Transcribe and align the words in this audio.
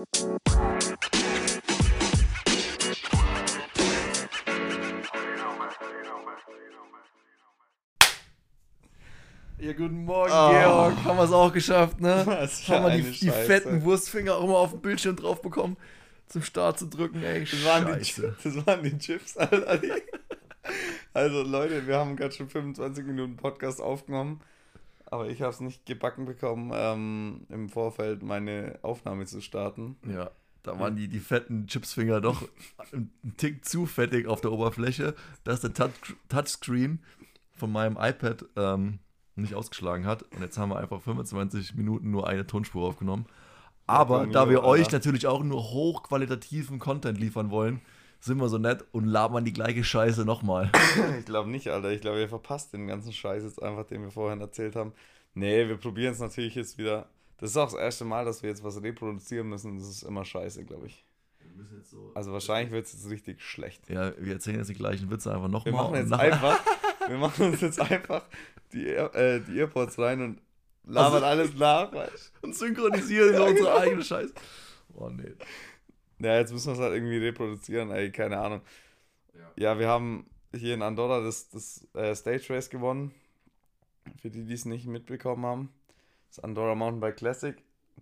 Ja, 0.00 0.06
guten 9.74 10.04
Morgen, 10.06 10.32
Oh. 10.32 10.50
Georg. 10.50 11.04
Haben 11.04 11.18
wir 11.18 11.24
es 11.24 11.32
auch 11.32 11.52
geschafft, 11.52 12.00
ne? 12.00 12.22
Was 12.26 12.66
Haben 12.68 12.86
wir 12.86 12.96
die, 12.96 13.10
die 13.10 13.28
fetten 13.30 13.82
Wurstfinger 13.84 14.36
auch 14.36 14.46
mal 14.46 14.54
auf 14.54 14.70
dem 14.70 14.80
Bildschirm 14.80 15.16
drauf 15.16 15.42
bekommen, 15.42 15.76
zum 16.28 16.42
Start 16.42 16.78
zu 16.78 16.86
drücken, 16.88 17.22
ey. 17.22 17.40
Das 17.44 17.64
waren, 17.66 17.98
die, 18.00 18.22
das 18.42 18.66
waren 18.66 18.82
die 18.82 18.98
Chips, 18.98 19.36
Alter. 19.36 19.80
Also 21.12 21.42
Leute, 21.42 21.86
wir 21.86 21.96
haben 21.96 22.14
gerade 22.16 22.32
schon 22.32 22.48
25 22.48 23.04
Minuten 23.04 23.36
Podcast 23.36 23.80
aufgenommen, 23.80 24.40
aber 25.10 25.28
ich 25.28 25.42
habe 25.42 25.52
es 25.52 25.60
nicht 25.60 25.86
gebacken 25.86 26.24
bekommen, 26.24 26.70
ähm, 26.74 27.46
im 27.48 27.68
Vorfeld 27.68 28.22
meine 28.22 28.78
Aufnahme 28.82 29.26
zu 29.26 29.40
starten. 29.40 29.96
Ja, 30.06 30.30
da 30.62 30.78
waren 30.78 30.96
die, 30.96 31.08
die 31.08 31.20
fetten 31.20 31.66
Chipsfinger 31.66 32.20
doch 32.20 32.42
ein 32.92 33.10
Tick 33.36 33.64
zu 33.64 33.86
fettig 33.86 34.26
auf 34.26 34.40
der 34.40 34.52
Oberfläche, 34.52 35.14
dass 35.44 35.60
der 35.60 35.74
Touch, 35.74 36.16
Touchscreen 36.28 37.00
von 37.52 37.72
meinem 37.72 37.96
iPad 38.00 38.44
ähm, 38.56 39.00
nicht 39.36 39.54
ausgeschlagen 39.54 40.06
hat. 40.06 40.22
Und 40.22 40.42
jetzt 40.42 40.58
haben 40.58 40.70
wir 40.70 40.78
einfach 40.78 41.00
25 41.00 41.74
Minuten 41.74 42.10
nur 42.10 42.28
eine 42.28 42.46
Tonspur 42.46 42.88
aufgenommen. 42.88 43.26
Aber 43.86 44.26
da 44.26 44.48
wir 44.48 44.62
euch 44.62 44.92
natürlich 44.92 45.26
auch 45.26 45.42
nur 45.42 45.60
hochqualitativen 45.60 46.78
Content 46.78 47.18
liefern 47.18 47.50
wollen, 47.50 47.80
sind 48.20 48.38
wir 48.38 48.48
so 48.48 48.58
nett 48.58 48.84
und 48.92 49.06
labern 49.06 49.44
die 49.44 49.52
gleiche 49.52 49.82
Scheiße 49.84 50.24
nochmal. 50.24 50.70
Ich 51.18 51.24
glaube 51.24 51.50
nicht, 51.50 51.68
Alter. 51.68 51.90
Ich 51.90 52.00
glaube, 52.00 52.20
ihr 52.20 52.28
verpasst 52.28 52.72
den 52.72 52.86
ganzen 52.86 53.12
Scheiß 53.12 53.42
jetzt 53.44 53.62
einfach, 53.62 53.84
den 53.86 54.02
wir 54.02 54.10
vorhin 54.10 54.40
erzählt 54.40 54.76
haben. 54.76 54.92
Nee, 55.34 55.68
wir 55.68 55.76
probieren 55.76 56.12
es 56.12 56.18
natürlich 56.20 56.54
jetzt 56.54 56.76
wieder. 56.78 57.06
Das 57.38 57.50
ist 57.50 57.56
auch 57.56 57.70
das 57.70 57.80
erste 57.80 58.04
Mal, 58.04 58.24
dass 58.24 58.42
wir 58.42 58.50
jetzt 58.50 58.62
was 58.64 58.82
reproduzieren 58.82 59.48
müssen. 59.48 59.78
Das 59.78 59.88
ist 59.88 60.02
immer 60.02 60.24
scheiße, 60.24 60.64
glaube 60.64 60.86
ich. 60.86 61.04
Also 62.14 62.32
wahrscheinlich 62.32 62.72
wird 62.72 62.86
es 62.86 62.92
jetzt 62.92 63.08
richtig 63.10 63.42
schlecht. 63.42 63.88
Ja, 63.88 64.12
wir 64.18 64.34
erzählen 64.34 64.58
jetzt 64.58 64.68
die 64.70 64.74
gleichen 64.74 65.10
Witze 65.10 65.30
einfach 65.30 65.44
Wir 65.44 65.48
nochmal. 65.50 65.72
machen 65.72 65.94
jetzt 65.96 66.12
einfach, 66.12 66.60
wir 67.08 67.16
machen 67.18 67.46
uns 67.46 67.60
jetzt 67.60 67.80
einfach 67.80 68.22
die, 68.72 68.86
Air- 68.86 69.14
äh, 69.14 69.40
die 69.40 69.58
Earpods 69.58 69.98
rein 69.98 70.20
und 70.22 70.40
labern 70.86 71.14
Also- 71.14 71.26
alles 71.26 71.54
nach. 71.54 71.92
weißt 71.92 72.32
und 72.42 72.54
synchronisieren 72.56 73.36
so 73.36 73.44
unsere 73.44 73.78
eigene 73.78 74.02
Scheiße. 74.02 74.32
Oh 74.94 75.08
nee. 75.10 75.32
Ja, 76.20 76.36
jetzt 76.38 76.52
müssen 76.52 76.68
wir 76.68 76.74
es 76.74 76.80
halt 76.80 76.94
irgendwie 76.94 77.16
reproduzieren, 77.16 77.90
ey, 77.90 78.12
keine 78.12 78.38
Ahnung. 78.38 78.60
Ja, 79.56 79.78
wir 79.78 79.88
haben 79.88 80.26
hier 80.54 80.74
in 80.74 80.82
Andorra 80.82 81.20
das, 81.20 81.48
das 81.48 81.86
äh, 81.94 82.14
Stage 82.14 82.46
Race 82.50 82.70
gewonnen. 82.70 83.14
Für 84.20 84.30
die, 84.30 84.44
die 84.44 84.54
es 84.54 84.64
nicht 84.64 84.86
mitbekommen 84.86 85.44
haben. 85.46 85.72
Das 86.28 86.40
Andorra 86.40 86.74
Mountainbike 86.74 87.16
Classic. 87.16 87.56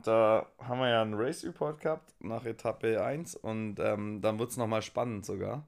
Da 0.05 0.47
haben 0.59 0.81
wir 0.81 0.89
ja 0.89 1.03
einen 1.03 1.15
Race 1.15 1.45
Report 1.45 1.81
gehabt 1.81 2.13
nach 2.21 2.45
Etappe 2.45 3.03
1 3.05 3.35
und 3.37 3.81
ähm, 3.81 4.21
dann 4.21 4.39
wurde 4.39 4.51
es 4.51 4.57
nochmal 4.57 4.83
spannend 4.83 5.27
sogar, 5.27 5.67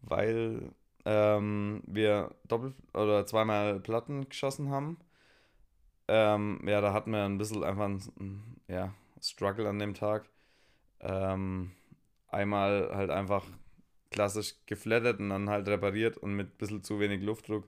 weil 0.00 0.72
ähm, 1.04 1.82
wir 1.86 2.34
doppelt 2.48 2.74
oder 2.94 3.26
zweimal 3.26 3.80
Platten 3.80 4.28
geschossen 4.28 4.70
haben. 4.70 4.98
Ähm, 6.08 6.60
ja, 6.66 6.80
da 6.80 6.92
hatten 6.92 7.12
wir 7.12 7.24
ein 7.24 7.38
bisschen 7.38 7.62
einfach 7.64 7.86
ein 7.86 8.60
ja, 8.68 8.94
Struggle 9.20 9.68
an 9.68 9.78
dem 9.78 9.94
Tag. 9.94 10.28
Ähm, 11.02 11.72
einmal 12.28 12.90
halt 12.94 13.10
einfach 13.10 13.44
klassisch 14.10 14.54
geflattert 14.66 15.20
und 15.20 15.30
dann 15.30 15.48
halt 15.50 15.66
repariert 15.68 16.16
und 16.18 16.34
mit 16.34 16.48
ein 16.48 16.58
bisschen 16.58 16.82
zu 16.82 17.00
wenig 17.00 17.22
Luftdruck 17.22 17.66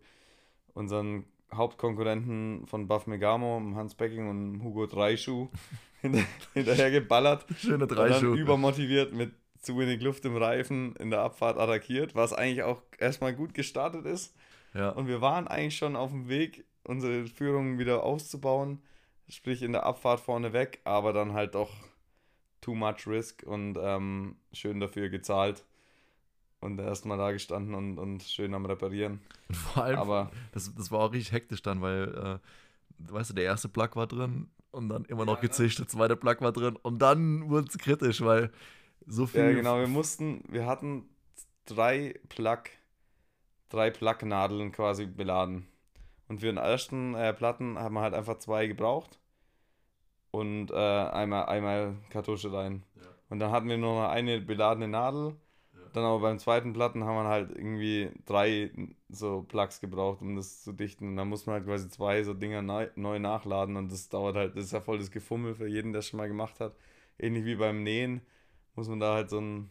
unseren 0.74 1.24
Hauptkonkurrenten 1.52 2.66
von 2.66 2.88
Buff 2.88 3.06
Megamo, 3.06 3.60
Hans 3.74 3.94
Becking 3.94 4.28
und 4.28 4.62
Hugo 4.62 4.86
Dreischuh 4.86 5.48
hinter, 6.00 6.24
hinterher 6.52 6.90
geballert. 6.90 7.46
Schöne 7.58 7.86
Und 7.86 7.96
dann 7.96 7.96
Dreischuh. 8.10 8.34
übermotiviert 8.34 9.12
mit 9.12 9.32
zu 9.60 9.78
wenig 9.78 10.02
Luft 10.02 10.24
im 10.26 10.36
Reifen 10.36 10.94
in 10.96 11.10
der 11.10 11.20
Abfahrt 11.20 11.58
attackiert, 11.58 12.14
was 12.14 12.32
eigentlich 12.32 12.62
auch 12.62 12.82
erstmal 12.98 13.34
gut 13.34 13.54
gestartet 13.54 14.04
ist. 14.04 14.34
Ja. 14.74 14.90
Und 14.90 15.06
wir 15.06 15.20
waren 15.20 15.48
eigentlich 15.48 15.76
schon 15.76 15.96
auf 15.96 16.10
dem 16.10 16.28
Weg, 16.28 16.64
unsere 16.82 17.26
Führung 17.26 17.78
wieder 17.78 18.02
auszubauen, 18.02 18.82
sprich 19.28 19.62
in 19.62 19.72
der 19.72 19.86
Abfahrt 19.86 20.20
vorne 20.20 20.52
weg, 20.52 20.80
aber 20.84 21.12
dann 21.14 21.32
halt 21.32 21.54
doch 21.54 21.70
too 22.64 22.74
much 22.74 23.06
risk 23.06 23.42
und 23.44 23.78
ähm, 23.80 24.36
schön 24.52 24.80
dafür 24.80 25.08
gezahlt. 25.10 25.64
Und 26.60 26.78
erstmal 26.80 27.18
da 27.18 27.30
gestanden 27.30 27.74
und, 27.74 27.98
und 27.98 28.22
schön 28.22 28.54
am 28.54 28.64
Reparieren. 28.64 29.20
Und 29.48 29.54
vor 29.54 29.84
allem, 29.84 29.98
Aber 29.98 30.30
das, 30.52 30.74
das 30.74 30.90
war 30.90 31.00
auch 31.00 31.12
richtig 31.12 31.32
hektisch 31.32 31.60
dann, 31.60 31.82
weil, 31.82 32.40
äh, 32.98 33.12
weißt 33.12 33.30
du, 33.30 33.34
der 33.34 33.44
erste 33.44 33.68
Plug 33.68 33.90
war 33.94 34.06
drin 34.06 34.48
und 34.70 34.88
dann 34.88 35.04
immer 35.04 35.26
noch 35.26 35.40
gezischt, 35.40 35.78
der 35.78 35.88
zweite 35.88 36.16
Plug 36.16 36.36
war 36.40 36.52
drin 36.52 36.76
und 36.76 37.00
dann 37.00 37.50
wurde 37.50 37.68
es 37.68 37.76
kritisch, 37.76 38.22
weil 38.22 38.50
so 39.06 39.26
viel. 39.26 39.42
Ja, 39.42 39.52
genau, 39.52 39.78
wir 39.78 39.88
mussten, 39.88 40.42
wir 40.48 40.64
hatten 40.64 41.06
drei 41.66 42.14
Plug, 42.30 42.62
drei 43.68 43.90
Plug-Nadeln 43.90 44.72
quasi 44.72 45.04
beladen. 45.04 45.66
Und 46.28 46.40
für 46.40 46.46
den 46.46 46.56
ersten 46.56 47.14
äh, 47.14 47.34
Platten 47.34 47.78
haben 47.78 47.94
wir 47.94 48.00
halt 48.00 48.14
einfach 48.14 48.38
zwei 48.38 48.66
gebraucht. 48.66 49.18
Und 50.34 50.70
äh, 50.70 50.74
einmal, 50.74 51.46
einmal 51.46 51.94
Kartusche 52.10 52.52
rein. 52.52 52.82
Ja. 52.96 53.02
Und 53.30 53.38
dann 53.38 53.52
hatten 53.52 53.68
wir 53.68 53.76
nur 53.78 53.94
noch 54.02 54.08
eine 54.08 54.40
beladene 54.40 54.88
Nadel. 54.88 55.34
Dann 55.92 56.02
aber 56.02 56.18
beim 56.18 56.40
zweiten 56.40 56.72
Platten 56.72 57.04
haben 57.04 57.14
wir 57.24 57.28
halt 57.28 57.50
irgendwie 57.52 58.10
drei 58.26 58.72
so 59.10 59.42
Plugs 59.46 59.80
gebraucht, 59.80 60.22
um 60.22 60.34
das 60.34 60.64
zu 60.64 60.72
dichten. 60.72 61.06
Und 61.10 61.16
dann 61.16 61.28
muss 61.28 61.46
man 61.46 61.54
halt 61.54 61.66
quasi 61.66 61.88
zwei 61.88 62.24
so 62.24 62.34
Dinger 62.34 62.62
neu, 62.62 62.88
neu 62.96 63.20
nachladen. 63.20 63.76
Und 63.76 63.92
das 63.92 64.08
dauert 64.08 64.34
halt, 64.34 64.56
das 64.56 64.64
ist 64.64 64.72
ja 64.72 64.80
voll 64.80 64.98
das 64.98 65.12
Gefummel 65.12 65.54
für 65.54 65.68
jeden, 65.68 65.92
der 65.92 66.00
es 66.00 66.08
schon 66.08 66.18
mal 66.18 66.26
gemacht 66.26 66.58
hat. 66.58 66.74
Ähnlich 67.16 67.44
wie 67.44 67.54
beim 67.54 67.84
Nähen 67.84 68.22
muss 68.74 68.88
man 68.88 68.98
da 68.98 69.14
halt 69.14 69.30
so, 69.30 69.38
ein, 69.40 69.70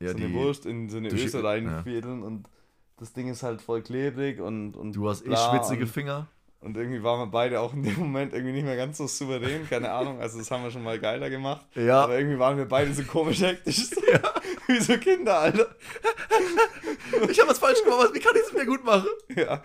Ja, 0.00 0.12
so 0.12 0.16
eine 0.16 0.28
die- 0.28 0.34
Wurst 0.34 0.64
in 0.64 0.88
so 0.88 0.96
eine 0.96 1.10
Öse 1.10 1.42
ja. 1.42 1.46
reinfädeln 1.46 2.22
und 2.22 2.48
das 2.96 3.12
Ding 3.12 3.28
ist 3.28 3.42
halt 3.42 3.60
voll 3.60 3.82
klebrig 3.82 4.40
und, 4.40 4.74
und 4.74 4.96
Du 4.96 5.06
hast 5.06 5.26
eh 5.26 5.36
schwitzige 5.36 5.86
Finger. 5.86 6.28
Und 6.60 6.76
irgendwie 6.76 7.02
waren 7.02 7.20
wir 7.20 7.26
beide 7.30 7.60
auch 7.60 7.72
in 7.72 7.82
dem 7.82 7.96
Moment 7.98 8.32
irgendwie 8.34 8.52
nicht 8.52 8.64
mehr 8.64 8.76
ganz 8.76 8.98
so 8.98 9.06
souverän, 9.06 9.68
keine 9.68 9.90
Ahnung, 9.90 10.20
also 10.20 10.38
das 10.38 10.50
haben 10.50 10.62
wir 10.64 10.70
schon 10.70 10.82
mal 10.82 10.98
geiler 10.98 11.30
gemacht, 11.30 11.66
Ja. 11.74 12.02
aber 12.04 12.18
irgendwie 12.18 12.38
waren 12.38 12.56
wir 12.56 12.66
beide 12.66 12.92
so 12.92 13.02
komisch 13.04 13.40
hektisch, 13.40 13.90
wie 14.66 14.80
so 14.80 14.96
Kinder, 14.98 15.38
Alter, 15.38 15.68
Ich 17.30 17.38
habe 17.40 17.50
was 17.50 17.58
falsch 17.58 17.82
gemacht, 17.82 18.10
wie 18.12 18.20
kann 18.20 18.34
ich 18.36 18.42
es 18.42 18.52
mir 18.52 18.66
gut 18.66 18.84
machen? 18.84 19.06
ja, 19.34 19.62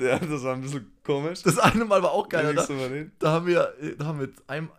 ja, 0.00 0.18
das 0.18 0.42
war 0.44 0.54
ein 0.54 0.60
bisschen 0.62 0.90
komisch, 1.04 1.42
Das 1.42 1.58
eine 1.58 1.84
Mal 1.84 2.02
war 2.02 2.12
auch 2.12 2.28
geil, 2.28 2.46
nicht 2.46 2.58
Alter. 2.58 2.72
souverän, 2.74 3.12
Da 3.18 3.32
haben 3.32 3.46
wir, 3.46 3.72
da 3.98 4.04
haben 4.06 4.20
wir 4.20 4.28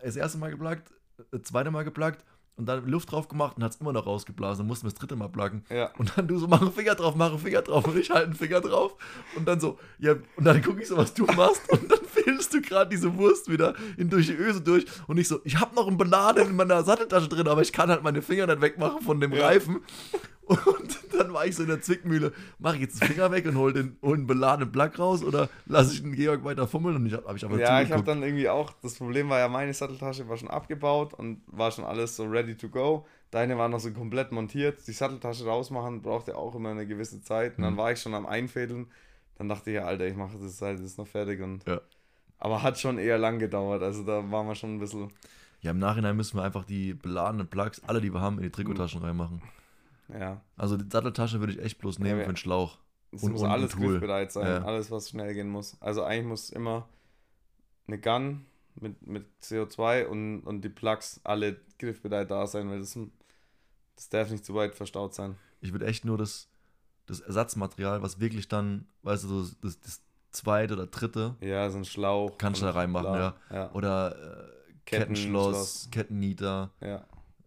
das 0.03 0.15
erste 0.15 0.37
Mal 0.37 0.51
geplagt, 0.51 0.91
das 1.31 1.43
zweite 1.43 1.71
Mal 1.71 1.83
geplagt 1.83 2.23
und 2.57 2.65
dann 2.67 2.85
Luft 2.87 3.11
drauf 3.11 3.27
gemacht 3.27 3.57
und 3.57 3.63
hat 3.63 3.71
es 3.73 3.81
immer 3.81 3.93
noch 3.93 4.05
rausgeblasen. 4.05 4.59
Dann 4.63 4.67
mussten 4.67 4.85
wir 4.85 4.91
das 4.91 4.99
dritte 4.99 5.15
Mal 5.15 5.29
plagen. 5.29 5.63
ja, 5.69 5.89
Und 5.97 6.15
dann 6.15 6.27
du 6.27 6.37
so, 6.37 6.47
mach 6.47 6.61
einen 6.61 6.71
Finger 6.71 6.95
drauf, 6.95 7.15
mach 7.15 7.29
einen 7.31 7.39
Finger 7.39 7.61
drauf 7.61 7.87
und 7.87 7.97
ich 7.97 8.09
halte 8.11 8.25
einen 8.25 8.35
Finger 8.35 8.61
drauf. 8.61 8.95
Und 9.35 9.47
dann 9.47 9.59
so, 9.59 9.79
ja, 9.99 10.13
und 10.35 10.43
dann 10.45 10.61
gucke 10.61 10.81
ich 10.81 10.87
so, 10.87 10.97
was 10.97 11.13
du 11.13 11.25
machst. 11.25 11.67
Und 11.71 11.91
dann 11.91 11.99
fädelst 12.05 12.53
du 12.53 12.61
gerade 12.61 12.89
diese 12.89 13.15
Wurst 13.17 13.49
wieder 13.49 13.73
in 13.97 14.09
durch 14.09 14.27
die 14.27 14.33
Öse 14.35 14.61
durch. 14.61 14.85
Und 15.07 15.17
ich 15.17 15.27
so, 15.27 15.39
ich 15.43 15.59
habe 15.59 15.73
noch 15.75 15.87
eine 15.87 15.95
Banane 15.97 16.41
in 16.41 16.55
meiner 16.55 16.83
Satteltasche 16.83 17.29
drin, 17.29 17.47
aber 17.47 17.61
ich 17.61 17.71
kann 17.73 17.89
halt 17.89 18.03
meine 18.03 18.21
Finger 18.21 18.45
nicht 18.47 18.61
wegmachen 18.61 19.01
von 19.01 19.19
dem 19.19 19.31
Ja. 19.33 19.45
Reifen. 19.47 19.79
Und 20.65 20.99
dann 21.13 21.33
war 21.33 21.45
ich 21.45 21.55
so 21.55 21.63
in 21.63 21.69
der 21.69 21.81
Zwickmühle, 21.81 22.33
mache 22.59 22.75
ich 22.75 22.81
jetzt 22.81 23.01
den 23.01 23.07
Finger 23.09 23.31
weg 23.31 23.45
und 23.45 23.55
hol 23.57 23.73
den, 23.73 23.97
hol 24.01 24.17
den 24.17 24.27
beladenen 24.27 24.71
Plug 24.71 24.91
raus 24.99 25.23
oder 25.23 25.49
lasse 25.65 25.93
ich 25.93 26.01
den 26.01 26.13
Georg 26.13 26.43
weiter 26.43 26.67
fummeln? 26.67 26.95
Und 26.97 27.05
ich 27.05 27.13
habe 27.13 27.27
hab 27.27 27.35
ich 27.35 27.45
aber 27.45 27.57
ja, 27.59 27.81
ich 27.81 27.91
habe 27.91 28.03
dann 28.03 28.21
irgendwie 28.23 28.49
auch, 28.49 28.71
das 28.81 28.95
Problem 28.95 29.29
war 29.29 29.39
ja, 29.39 29.47
meine 29.47 29.73
Satteltasche 29.73 30.27
war 30.27 30.37
schon 30.37 30.49
abgebaut 30.49 31.13
und 31.13 31.41
war 31.47 31.71
schon 31.71 31.85
alles 31.85 32.15
so 32.15 32.23
ready 32.25 32.55
to 32.55 32.69
go. 32.69 33.05
Deine 33.31 33.57
war 33.57 33.69
noch 33.69 33.79
so 33.79 33.91
komplett 33.91 34.31
montiert. 34.31 34.85
Die 34.87 34.91
Satteltasche 34.91 35.45
rausmachen 35.45 36.01
brauchte 36.01 36.35
auch 36.35 36.53
immer 36.55 36.69
eine 36.69 36.85
gewisse 36.85 37.21
Zeit. 37.21 37.57
Und 37.57 37.63
dann 37.63 37.73
Mhm. 37.73 37.77
war 37.77 37.91
ich 37.93 37.99
schon 37.99 38.13
am 38.13 38.25
Einfädeln. 38.25 38.87
Dann 39.37 39.47
dachte 39.47 39.69
ich, 39.69 39.77
ja, 39.77 39.85
Alter, 39.85 40.05
ich 40.07 40.15
mache 40.15 40.37
das 40.37 40.61
halt, 40.61 40.79
das 40.79 40.85
ist 40.85 40.97
noch 40.97 41.07
fertig. 41.07 41.41
Und 41.41 41.65
Ja. 41.67 41.79
Aber 42.39 42.61
hat 42.63 42.79
schon 42.79 42.97
eher 42.97 43.17
lang 43.19 43.39
gedauert. 43.39 43.83
Also 43.83 44.03
da 44.03 44.29
waren 44.31 44.47
wir 44.47 44.55
schon 44.55 44.75
ein 44.75 44.79
bisschen. 44.79 45.09
Ja, 45.61 45.71
im 45.71 45.77
Nachhinein 45.79 46.17
müssen 46.17 46.37
wir 46.37 46.43
einfach 46.43 46.65
die 46.65 46.95
beladenen 46.95 47.45
Plugs, 47.47 47.81
alle 47.85 48.01
die 48.01 48.11
wir 48.11 48.19
haben, 48.19 48.37
in 48.37 48.43
die 48.43 48.49
Trikottaschen 48.49 49.01
reinmachen. 49.01 49.41
Ja, 50.17 50.41
Also 50.57 50.77
die 50.77 50.89
Satteltasche 50.89 51.39
würde 51.39 51.53
ich 51.53 51.59
echt 51.59 51.77
bloß 51.79 51.99
nehmen 51.99 52.19
Ja, 52.19 52.25
für 52.25 52.31
den 52.33 52.37
Schlauch. 52.37 52.77
es 53.11 53.23
Und- 53.23 53.33
muss 53.33 53.41
und 53.41 53.49
alles 53.49 53.75
griffbereit 53.75 54.31
sein. 54.31 54.45
Ja. 54.47 54.63
Alles, 54.63 54.89
was 54.91 55.09
schnell 55.09 55.33
gehen 55.33 55.49
muss. 55.49 55.77
Also 55.81 56.03
eigentlich 56.03 56.27
muss 56.27 56.49
immer 56.49 56.87
eine 57.87 57.99
Gun 57.99 58.45
mit, 58.75 59.05
mit 59.05 59.25
CO2 59.43 60.05
und, 60.05 60.41
und 60.41 60.61
die 60.61 60.69
Plugs 60.69 61.19
alle 61.23 61.59
griffbereit 61.79 62.31
da 62.31 62.47
sein, 62.47 62.69
weil 62.69 62.79
das, 62.79 62.97
das 63.95 64.09
darf 64.09 64.29
nicht 64.31 64.45
zu 64.45 64.53
weit 64.55 64.75
verstaut 64.75 65.13
sein. 65.13 65.35
Ich 65.59 65.71
würde 65.73 65.85
echt 65.87 66.05
nur 66.05 66.17
das, 66.17 66.47
das 67.05 67.19
Ersatzmaterial, 67.19 68.01
was 68.01 68.19
wirklich 68.19 68.47
dann, 68.47 68.87
weißt 69.03 69.25
du, 69.25 69.41
das, 69.61 69.79
das 69.81 70.01
zweite 70.31 70.75
oder 70.75 70.87
dritte, 70.87 71.35
Ja, 71.41 71.69
so 71.69 71.77
ein 71.79 71.85
Schlauch. 71.85 72.37
Kannst 72.37 72.61
du 72.61 72.65
da 72.65 72.71
reinmachen, 72.71 73.11
bla. 73.11 73.35
ja. 73.51 73.71
oder 73.73 74.15
äh, 74.15 74.71
Kettenschloss, 74.85 75.87
Kettenschloss. 75.89 75.89
Kettennieter, 75.91 76.71
Ja, 76.79 77.05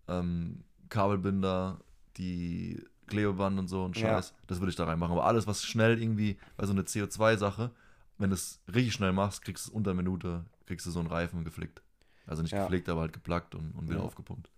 ähm, 0.08 0.62
Kabelbinder, 0.90 1.81
die 2.16 2.82
Klebeband 3.06 3.58
und 3.58 3.69
so 3.69 3.84
und 3.84 3.96
Ja. 3.99 4.16
Scheiß. 4.16 4.34
Das 4.46 4.61
würde 4.61 4.70
ich 4.70 4.76
da 4.76 4.84
reinmachen. 4.84 5.12
Aber 5.12 5.26
alles, 5.26 5.46
was 5.46 5.64
schnell 5.64 6.00
irgendwie, 6.00 6.38
bei 6.56 6.66
so 6.66 6.72
einer 6.72 6.82
CO2-Sache, 6.82 7.70
wenn 8.19 8.31
du 8.31 8.34
es 8.34 8.61
richtig 8.72 8.94
schnell 8.94 9.12
machst, 9.12 9.43
kriegst 9.43 9.66
du 9.66 9.70
es 9.70 9.75
unter 9.75 9.90
eine 9.90 10.02
Minute, 10.02 10.44
kriegst 10.66 10.87
du 10.87 10.90
so 10.90 11.00
einen 11.00 11.08
Reifen 11.08 11.44
geflickt. 11.44 11.82
Also 12.26 12.43
nicht 12.43 12.52
Ja. 12.52 12.62
geflickt, 12.64 12.88
aber 12.88 13.02
halt 13.02 13.12
geplackt 13.12 13.55
und, 13.55 13.72
und 13.72 13.88
wieder 13.88 14.00
Ja. 14.00 14.05
aufgepumpt. 14.06 14.49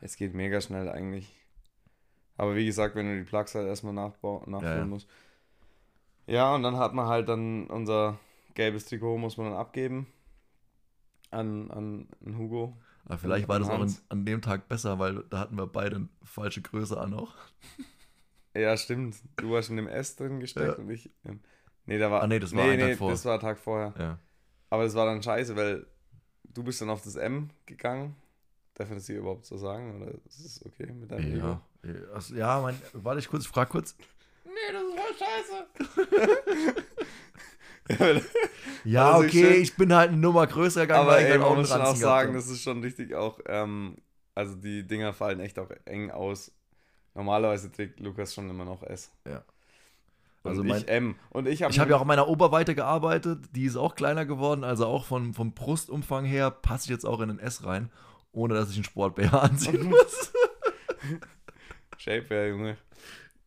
Es 0.00 0.16
geht 0.16 0.34
mega 0.34 0.60
schnell 0.60 0.88
eigentlich. 0.88 1.32
Aber 2.36 2.54
wie 2.56 2.66
gesagt, 2.66 2.94
wenn 2.94 3.06
du 3.06 3.18
die 3.18 3.24
Plugs 3.28 3.54
halt 3.54 3.66
erstmal 3.66 3.92
nachbau 3.92 4.44
nachfüllen 4.46 4.72
Ja, 4.72 4.78
ja. 4.78 4.84
musst. 4.86 5.08
Ja, 6.26 6.54
und 6.54 6.62
dann 6.62 6.76
hat 6.76 6.94
man 6.94 7.06
halt 7.06 7.28
dann 7.28 7.66
unser 7.68 8.18
gelbes 8.54 8.84
Trikot, 8.86 9.18
muss 9.18 9.36
man 9.36 9.50
dann 9.50 9.58
abgeben 9.58 10.06
an, 11.30 11.70
an, 11.70 12.08
an 12.24 12.38
Hugo. 12.38 12.76
Aber 13.08 13.18
vielleicht 13.18 13.48
war 13.48 13.58
das 13.58 13.68
auch 13.68 13.80
an, 13.80 13.96
an 14.10 14.24
dem 14.24 14.42
Tag 14.42 14.68
besser, 14.68 14.98
weil 14.98 15.24
da 15.30 15.38
hatten 15.38 15.56
wir 15.56 15.66
beide 15.66 15.96
eine 15.96 16.08
falsche 16.22 16.60
Größe 16.60 16.98
an 16.98 17.14
auch. 17.14 17.34
Ja, 18.54 18.76
stimmt. 18.76 19.16
Du 19.36 19.52
warst 19.52 19.70
in 19.70 19.76
dem 19.76 19.88
S 19.88 20.16
drin 20.16 20.40
gesteckt 20.40 20.78
Ja. 20.78 20.84
und 20.84 20.90
ich. 20.90 21.10
Im, 21.24 21.40
nee, 21.86 21.98
da 21.98 22.10
war. 22.10 22.22
Ah, 22.22 22.26
nee, 22.26 22.38
das 22.38 22.54
war 22.54 22.64
nee, 22.64 22.72
ein 22.72 22.78
Tag 22.80 22.88
nee, 22.88 22.96
vor. 22.96 23.10
Das 23.10 23.24
war 23.24 23.34
ein 23.34 23.40
Tag 23.40 23.58
vorher. 23.58 23.94
Ja. 23.98 24.18
Aber 24.70 24.84
das 24.84 24.94
war 24.94 25.06
dann 25.06 25.22
scheiße, 25.22 25.56
weil 25.56 25.86
du 26.44 26.62
bist 26.62 26.80
dann 26.80 26.90
auf 26.90 27.02
das 27.02 27.16
M 27.16 27.50
gegangen. 27.66 28.16
Darf 28.74 28.88
man 28.88 28.98
das 28.98 29.06
hier 29.06 29.18
überhaupt 29.18 29.46
so 29.46 29.56
sagen? 29.56 30.00
Oder 30.00 30.12
ist 30.26 30.44
es 30.44 30.64
okay 30.64 30.92
mit 30.92 31.10
deinem 31.10 31.36
Ego? 31.36 31.60
Ja, 31.82 31.92
also, 32.14 32.34
ja 32.34 32.60
mein, 32.60 32.80
warte 32.92 33.20
ich 33.20 33.28
kurz, 33.28 33.44
ich 33.44 33.48
frag 33.48 33.68
kurz. 33.70 33.96
Nee, 34.44 34.72
das 34.72 34.82
war 34.82 36.06
scheiße. 36.06 36.74
ja, 38.84 39.12
Also 39.12 39.24
ich 39.24 39.30
okay, 39.34 39.52
schön- 39.54 39.62
ich 39.62 39.76
bin 39.76 39.94
halt 39.94 40.10
eine 40.10 40.18
Nummer 40.18 40.46
größer 40.46 40.82
gegangen, 40.82 41.02
aber 41.08 41.20
ich 41.20 41.26
ey, 41.28 41.38
man 41.38 41.54
muss 41.56 41.68
schon 41.70 41.80
auch 41.80 41.96
sagen, 41.96 42.28
hab. 42.30 42.36
das 42.36 42.48
ist 42.48 42.62
schon 42.62 42.80
richtig 42.82 43.14
auch, 43.14 43.40
ähm, 43.46 43.96
also 44.34 44.54
die 44.54 44.86
Dinger 44.86 45.12
fallen 45.12 45.40
echt 45.40 45.58
auch 45.58 45.70
eng 45.84 46.10
aus. 46.10 46.52
Normalerweise 47.14 47.72
trägt 47.72 48.00
Lukas 48.00 48.34
schon 48.34 48.48
immer 48.50 48.64
noch 48.64 48.82
S. 48.82 49.10
Ja. 49.26 49.42
Und 50.44 50.50
Also 50.50 50.62
ich 50.62 50.68
mein- 50.68 50.86
M. 50.86 51.14
Und 51.30 51.48
ich 51.48 51.62
habe 51.62 51.72
Ich 51.72 51.80
habe 51.80 51.90
ja 51.90 51.96
auch 51.96 52.02
an 52.02 52.06
meiner 52.06 52.28
Oberweite 52.28 52.74
gearbeitet, 52.74 53.40
die 53.56 53.64
ist 53.64 53.76
auch 53.76 53.94
kleiner 53.96 54.24
geworden, 54.24 54.62
also 54.64 54.86
auch 54.86 55.04
von, 55.04 55.34
vom 55.34 55.52
Brustumfang 55.52 56.24
her 56.24 56.50
passe 56.50 56.84
ich 56.84 56.90
jetzt 56.90 57.04
auch 57.04 57.20
in 57.20 57.30
ein 57.30 57.38
S 57.40 57.64
rein, 57.64 57.90
ohne 58.32 58.54
dass 58.54 58.70
ich 58.70 58.76
einen 58.76 58.84
Sport-BH 58.84 59.36
anziehen 59.40 59.82
muss. 59.90 60.32
Shapewear, 61.96 62.46
Junge. 62.48 62.76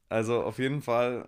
Also 0.09 0.43
auf 0.43 0.59
jeden 0.59 0.81
Fall, 0.81 1.27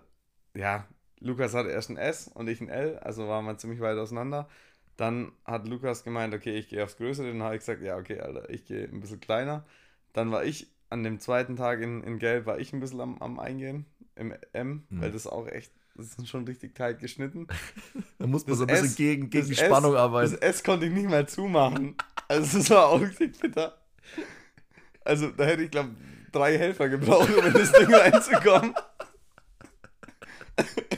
ja, 0.54 0.86
Lukas 1.20 1.54
hatte 1.54 1.70
erst 1.70 1.90
ein 1.90 1.96
S 1.96 2.28
und 2.28 2.48
ich 2.48 2.60
ein 2.60 2.68
L, 2.68 2.98
also 2.98 3.28
waren 3.28 3.44
wir 3.46 3.56
ziemlich 3.58 3.80
weit 3.80 3.96
auseinander. 3.98 4.48
Dann 4.96 5.32
hat 5.44 5.66
Lukas 5.66 6.04
gemeint, 6.04 6.34
okay, 6.34 6.56
ich 6.56 6.68
gehe 6.68 6.84
aufs 6.84 6.96
Größere. 6.96 7.26
Dann 7.28 7.42
habe 7.42 7.54
ich 7.56 7.60
gesagt, 7.60 7.82
ja, 7.82 7.96
okay, 7.96 8.20
Alter, 8.20 8.48
ich 8.50 8.64
gehe 8.66 8.84
ein 8.84 9.00
bisschen 9.00 9.20
kleiner. 9.20 9.64
Dann 10.12 10.30
war 10.30 10.44
ich 10.44 10.68
an 10.90 11.02
dem 11.02 11.18
zweiten 11.18 11.56
Tag 11.56 11.80
in, 11.80 12.02
in 12.04 12.18
Gelb, 12.18 12.46
war 12.46 12.58
ich 12.58 12.72
ein 12.72 12.80
bisschen 12.80 13.00
am, 13.00 13.18
am 13.20 13.38
Eingehen 13.40 13.86
im 14.16 14.32
M, 14.52 14.84
Mhm. 14.90 15.00
weil 15.00 15.10
das 15.10 15.26
auch 15.26 15.48
echt, 15.48 15.72
das 15.96 16.14
ist 16.14 16.28
schon 16.28 16.44
richtig 16.44 16.74
tight 16.76 17.00
geschnitten. 17.00 17.48
Da 18.18 18.26
muss 18.28 18.46
man 18.46 18.50
Das 18.52 18.58
so 18.58 18.64
ein 18.64 18.68
bisschen 18.68 18.86
S- 18.86 18.94
gegen, 18.96 19.30
gegen 19.30 19.46
die 19.46 19.50
Das 19.54 19.60
S- 19.60 19.66
Spannung 19.66 19.92
Das 19.94 20.00
arbeiten. 20.02 20.38
S 20.40 20.62
konnte 20.62 20.86
ich 20.86 20.92
nicht 20.92 21.08
mehr 21.08 21.26
zumachen. 21.26 21.96
Also 22.28 22.58
es 22.58 22.70
war 22.70 22.86
auch 22.88 23.00
richtig 23.00 23.38
bitter. 23.40 23.76
Also 25.04 25.30
da 25.30 25.44
hätte 25.44 25.62
ich, 25.64 25.70
glaube 25.70 25.90
drei 26.32 26.56
Helfer 26.56 26.88
gebraucht, 26.88 27.28
um 27.36 27.44
in 27.46 27.52
das 27.52 27.72
Ding 27.72 27.92
reinzukommen. 27.92 28.74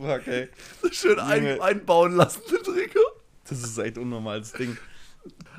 Fuck, 0.00 0.26
ey. 0.26 0.48
Schön 0.92 1.18
ein, 1.18 1.60
einbauen 1.60 2.12
lassen, 2.16 2.42
das 2.50 2.62
Trikot. 2.62 3.00
Das 3.48 3.62
ist 3.62 3.78
echt 3.78 3.98
unnormales 3.98 4.52
Ding. 4.52 4.76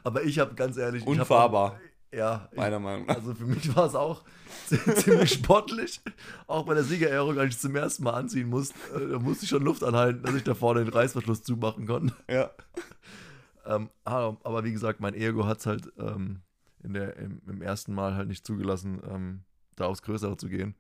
Aber 0.03 0.23
ich 0.23 0.39
habe 0.39 0.53
ganz 0.55 0.77
ehrlich. 0.77 1.01
ich 1.01 1.07
hab 1.07 1.19
Unfahrbar, 1.19 1.71
Auch, 1.71 2.15
ja, 2.15 2.47
ich, 2.51 2.57
meiner 2.57 2.79
Meinung 2.79 3.05
nach. 3.05 3.15
also 3.15 3.33
für 3.33 3.45
mich 3.45 3.75
war 3.75 3.85
es 3.87 3.95
auch 3.95 4.23
ziemlich 4.95 5.33
sportlich. 5.33 6.01
Auch 6.45 6.65
bei 6.65 6.73
der 6.73 6.83
Siegerehrung, 6.83 7.37
als 7.39 7.55
ich 7.55 7.61
zum 7.61 7.75
ersten 7.75 8.03
Mal 8.03 8.13
anziehen 8.13 8.49
musste, 8.49 8.75
äh, 8.95 9.11
da 9.11 9.19
musste 9.19 9.43
ich 9.45 9.49
schon 9.49 9.63
Luft 9.63 9.83
anhalten, 9.83 10.23
dass 10.23 10.35
ich 10.35 10.43
da 10.43 10.53
vorne 10.53 10.83
den 10.83 10.93
Reißverschluss 10.93 11.43
zumachen 11.43 11.85
konnte. 11.87 12.15
Ja. 12.29 12.51
Ähm, 13.69 13.89
aber, 14.05 14.37
aber 14.45 14.63
wie 14.63 14.71
gesagt, 14.71 15.01
mein 15.01 15.13
Ego 15.13 15.45
hat 15.45 15.59
es 15.59 15.65
halt 15.65 15.91
ähm, 15.99 16.39
in 16.83 16.93
der, 16.93 17.17
im, 17.17 17.41
im 17.49 17.61
ersten 17.61 17.93
Mal 17.93 18.15
halt 18.15 18.29
nicht 18.29 18.47
zugelassen, 18.47 19.01
ähm, 19.11 19.41
da 19.75 19.87
aufs 19.87 20.01
Größere 20.03 20.37
zu 20.37 20.47
gehen. 20.47 20.73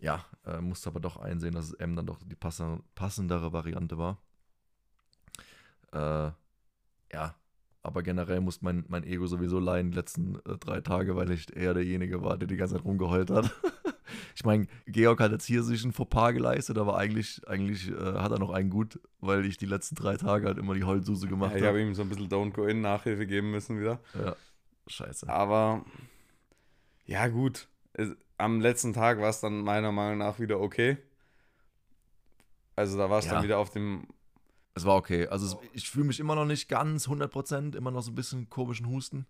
Ja, 0.00 0.24
äh, 0.46 0.60
musste 0.60 0.88
aber 0.88 1.00
doch 1.00 1.18
einsehen, 1.18 1.54
dass 1.54 1.66
es 1.66 1.72
M 1.74 1.94
dann 1.94 2.06
doch 2.06 2.18
die 2.24 2.34
passe, 2.34 2.80
passendere 2.94 3.52
Variante 3.52 3.98
war. 3.98 4.18
Äh, 5.92 6.32
ja, 7.12 7.34
aber 7.82 8.02
generell 8.02 8.40
muss 8.40 8.62
mein, 8.62 8.84
mein 8.88 9.04
Ego 9.04 9.26
sowieso 9.26 9.58
leiden 9.58 9.90
die 9.90 9.96
letzten 9.96 10.36
äh, 10.46 10.56
drei 10.58 10.80
Tage, 10.80 11.16
weil 11.16 11.30
ich 11.30 11.54
eher 11.54 11.74
derjenige 11.74 12.22
war, 12.22 12.38
der 12.38 12.48
die 12.48 12.56
ganze 12.56 12.76
Zeit 12.76 12.84
rumgeheult 12.84 13.30
hat. 13.30 13.50
ich 14.34 14.44
meine, 14.44 14.66
Georg 14.86 15.20
hat 15.20 15.32
jetzt 15.32 15.46
hier 15.46 15.62
sich 15.62 15.84
ein 15.84 15.92
Fauxpas 15.92 16.32
geleistet, 16.32 16.78
aber 16.78 16.96
eigentlich, 16.96 17.46
eigentlich 17.48 17.90
äh, 17.90 17.94
hat 17.94 18.32
er 18.32 18.38
noch 18.38 18.50
einen 18.50 18.70
gut, 18.70 19.00
weil 19.20 19.44
ich 19.44 19.56
die 19.56 19.66
letzten 19.66 19.96
drei 19.96 20.16
Tage 20.16 20.46
halt 20.46 20.58
immer 20.58 20.74
die 20.74 20.84
Heulsuse 20.84 21.26
gemacht 21.26 21.52
ja 21.52 21.56
ich 21.56 21.62
habe. 21.62 21.78
habe 21.78 21.82
ihm 21.82 21.94
so 21.94 22.02
ein 22.02 22.08
bisschen 22.08 22.28
Don't 22.28 22.52
Go 22.52 22.64
In 22.64 22.80
Nachhilfe 22.80 23.26
geben 23.26 23.50
müssen 23.50 23.80
wieder. 23.80 24.00
Ja, 24.14 24.36
scheiße. 24.86 25.28
Aber 25.28 25.84
ja, 27.06 27.28
gut. 27.28 27.68
Es, 27.92 28.10
am 28.40 28.60
letzten 28.60 28.92
Tag 28.92 29.20
war 29.20 29.28
es 29.30 29.40
dann 29.40 29.60
meiner 29.62 29.92
Meinung 29.92 30.18
nach 30.18 30.38
wieder 30.40 30.60
okay. 30.60 30.96
Also 32.76 32.96
da 32.98 33.10
war 33.10 33.18
es 33.18 33.26
Ja. 33.26 33.34
dann 33.34 33.44
wieder 33.44 33.58
auf 33.58 33.70
dem. 33.70 34.06
Es 34.74 34.84
war 34.84 34.96
okay. 34.96 35.26
Also 35.28 35.46
es, 35.46 35.56
ich 35.74 35.90
fühle 35.90 36.06
mich 36.06 36.20
immer 36.20 36.34
noch 36.34 36.44
nicht 36.46 36.68
ganz 36.68 37.08
100%, 37.08 37.76
immer 37.76 37.90
noch 37.90 38.02
so 38.02 38.10
ein 38.12 38.14
bisschen 38.14 38.48
komischen 38.48 38.86
Husten. 38.88 39.26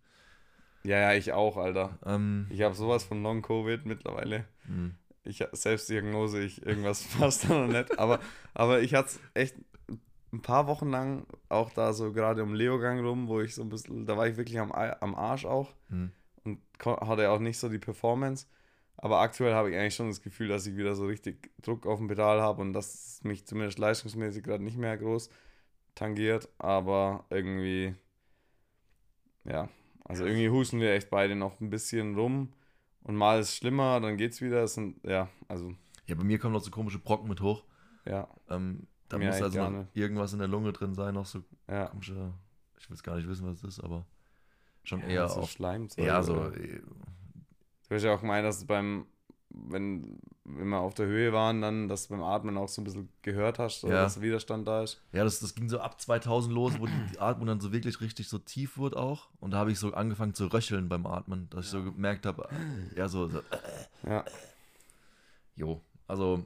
Ja, 0.84 0.98
ja, 0.98 1.12
ich 1.14 1.32
auch, 1.32 1.56
Alter. 1.56 1.98
Ähm, 2.06 2.46
Ich 2.50 2.62
habe 2.62 2.74
sowas 2.74 3.04
von 3.04 3.22
Long-Covid 3.22 3.84
mittlerweile. 3.86 4.46
hm. 4.66 4.94
Ich 5.22 5.44
Selbstdiagnose, 5.52 6.40
ich 6.42 6.64
irgendwas 6.64 7.02
passt 7.18 7.44
da 7.48 7.66
noch 7.66 7.66
nicht. 7.72 7.98
Aber, 7.98 8.20
aber 8.54 8.80
ich 8.80 8.94
hatte 8.94 9.08
es 9.10 9.20
echt 9.34 9.56
ein 10.32 10.40
paar 10.40 10.66
Wochen 10.66 10.88
lang 10.88 11.26
auch 11.50 11.70
da 11.72 11.92
so 11.92 12.12
gerade 12.12 12.42
um 12.42 12.54
Leogang 12.54 13.04
rum, 13.04 13.28
wo 13.28 13.40
ich 13.40 13.54
so 13.54 13.62
ein 13.62 13.68
bisschen, 13.68 14.06
da 14.06 14.16
war 14.16 14.28
ich 14.28 14.36
wirklich 14.38 14.58
am, 14.60 14.72
am 14.72 15.14
Arsch 15.14 15.44
auch 15.44 15.74
Hm. 15.90 16.12
und 16.44 16.60
hatte 16.86 17.30
auch 17.30 17.40
nicht 17.40 17.58
so 17.58 17.68
die 17.68 17.78
Performance. 17.78 18.46
Aber 19.02 19.20
aktuell 19.20 19.54
habe 19.54 19.70
ich 19.70 19.76
eigentlich 19.76 19.94
schon 19.94 20.08
das 20.08 20.20
Gefühl, 20.20 20.48
dass 20.48 20.66
ich 20.66 20.76
wieder 20.76 20.94
so 20.94 21.06
richtig 21.06 21.50
Druck 21.62 21.86
auf 21.86 21.98
dem 21.98 22.08
Pedal 22.08 22.42
habe 22.42 22.60
und 22.60 22.74
dass 22.74 23.20
mich 23.24 23.46
zumindest 23.46 23.78
leistungsmäßig 23.78 24.42
gerade 24.42 24.62
nicht 24.62 24.76
mehr 24.76 24.96
groß 24.98 25.30
tangiert. 25.94 26.50
Aber 26.58 27.24
irgendwie, 27.30 27.94
ja, 29.44 29.70
also 30.04 30.26
irgendwie 30.26 30.50
husten 30.50 30.80
wir 30.80 30.92
echt 30.92 31.08
beide 31.08 31.34
noch 31.34 31.60
ein 31.60 31.70
bisschen 31.70 32.14
rum. 32.14 32.52
Und 33.02 33.16
mal 33.16 33.40
ist 33.40 33.48
es 33.48 33.56
schlimmer, 33.56 34.00
dann 34.00 34.18
geht's 34.18 34.42
wieder. 34.42 34.62
Es 34.62 34.74
sind, 34.74 35.02
ja, 35.06 35.28
also, 35.48 35.74
Ja, 36.06 36.14
bei 36.14 36.24
mir 36.24 36.38
kommen 36.38 36.52
noch 36.52 36.62
so 36.62 36.70
komische 36.70 36.98
Brocken 36.98 37.28
mit 37.28 37.40
hoch. 37.40 37.64
ja, 38.04 38.28
Ähm, 38.50 38.86
da 39.08 39.16
Mir 39.16 39.28
muss 39.28 39.40
also 39.40 39.70
noch 39.70 39.86
irgendwas 39.94 40.34
in 40.34 40.40
der 40.40 40.48
Lunge 40.48 40.72
drin 40.72 40.94
sein, 40.94 41.14
noch 41.14 41.24
so 41.26 41.42
ja. 41.68 41.86
komische, 41.86 42.34
ich 42.78 42.88
will 42.90 42.94
es 42.94 43.02
gar 43.02 43.16
nicht 43.16 43.26
wissen, 43.28 43.46
was 43.46 43.56
es 43.64 43.78
ist, 43.78 43.80
aber 43.80 44.04
schon 44.84 45.00
ja, 45.00 45.06
eher 45.08 45.28
so 45.28 45.40
auf, 45.40 45.50
Schleimzeug 45.50 46.04
ja, 46.04 46.22
so, 46.22 46.34
oder- 46.34 46.52
hast 47.96 48.02
ja 48.04 48.14
auch 48.14 48.20
gemeint, 48.20 48.44
dass 48.46 48.64
beim, 48.66 49.06
wenn, 49.50 50.18
wenn 50.44 50.68
wir 50.68 50.78
auf 50.78 50.94
der 50.94 51.06
Höhe 51.06 51.32
waren, 51.32 51.60
dann, 51.60 51.88
dass 51.88 52.06
du 52.08 52.14
beim 52.14 52.22
Atmen 52.22 52.56
auch 52.56 52.68
so 52.68 52.80
ein 52.80 52.84
bisschen 52.84 53.08
gehört 53.22 53.58
hast, 53.58 53.82
Ja. 53.82 53.90
dass 54.04 54.20
Widerstand 54.20 54.66
da 54.68 54.82
ist. 54.82 55.02
ja, 55.12 55.24
das, 55.24 55.40
das 55.40 55.54
ging 55.54 55.68
so 55.68 55.80
ab 55.80 56.00
2000 56.00 56.54
los, 56.54 56.78
wo 56.78 56.86
die, 56.86 57.18
Atmung 57.18 57.46
dann 57.46 57.60
so 57.60 57.72
wirklich 57.72 58.00
richtig 58.00 58.28
so 58.28 58.38
tief 58.38 58.76
wurde 58.78 58.96
auch 58.96 59.28
und 59.40 59.50
da 59.52 59.58
habe 59.58 59.72
ich 59.72 59.78
so 59.78 59.92
angefangen 59.92 60.34
zu 60.34 60.46
röcheln 60.46 60.88
beim 60.88 61.06
Atmen, 61.06 61.48
dass 61.50 61.64
ich 61.66 61.70
so 61.70 61.82
gemerkt 61.82 62.26
habe, 62.26 62.48
ja, 62.96 63.08
so, 63.08 63.28
so 63.28 63.42
Ja, 64.06 64.24
Jo, 65.56 65.82
also 66.06 66.44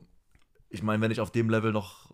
ich 0.71 0.83
meine, 0.83 1.01
wenn 1.03 1.11
ich 1.11 1.21
auf 1.21 1.31
dem 1.31 1.49
Level 1.51 1.73
noch 1.73 2.11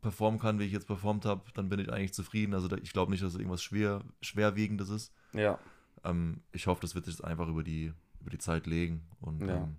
performen 0.00 0.38
kann, 0.38 0.58
wie 0.58 0.64
ich 0.64 0.72
jetzt 0.72 0.86
performt 0.86 1.24
habe, 1.24 1.42
dann 1.54 1.68
bin 1.68 1.80
ich 1.80 1.90
eigentlich 1.92 2.14
zufrieden. 2.14 2.54
Also 2.54 2.68
ich 2.76 2.92
glaube 2.92 3.10
nicht, 3.10 3.22
dass 3.22 3.32
es 3.32 3.38
irgendwas 3.38 3.62
schwer, 3.62 4.04
schwerwiegendes 4.20 4.90
ist. 4.90 5.12
ja, 5.32 5.58
Ähm, 6.04 6.42
ich 6.52 6.66
hoffe, 6.68 6.82
das 6.82 6.94
wird 6.94 7.06
sich 7.06 7.14
jetzt 7.14 7.24
einfach 7.24 7.48
über 7.48 7.64
die, 7.64 7.92
über 8.20 8.30
die 8.30 8.38
Zeit 8.38 8.66
legen. 8.66 9.06
Und 9.20 9.40
Ja. 9.46 9.56
ähm, 9.56 9.76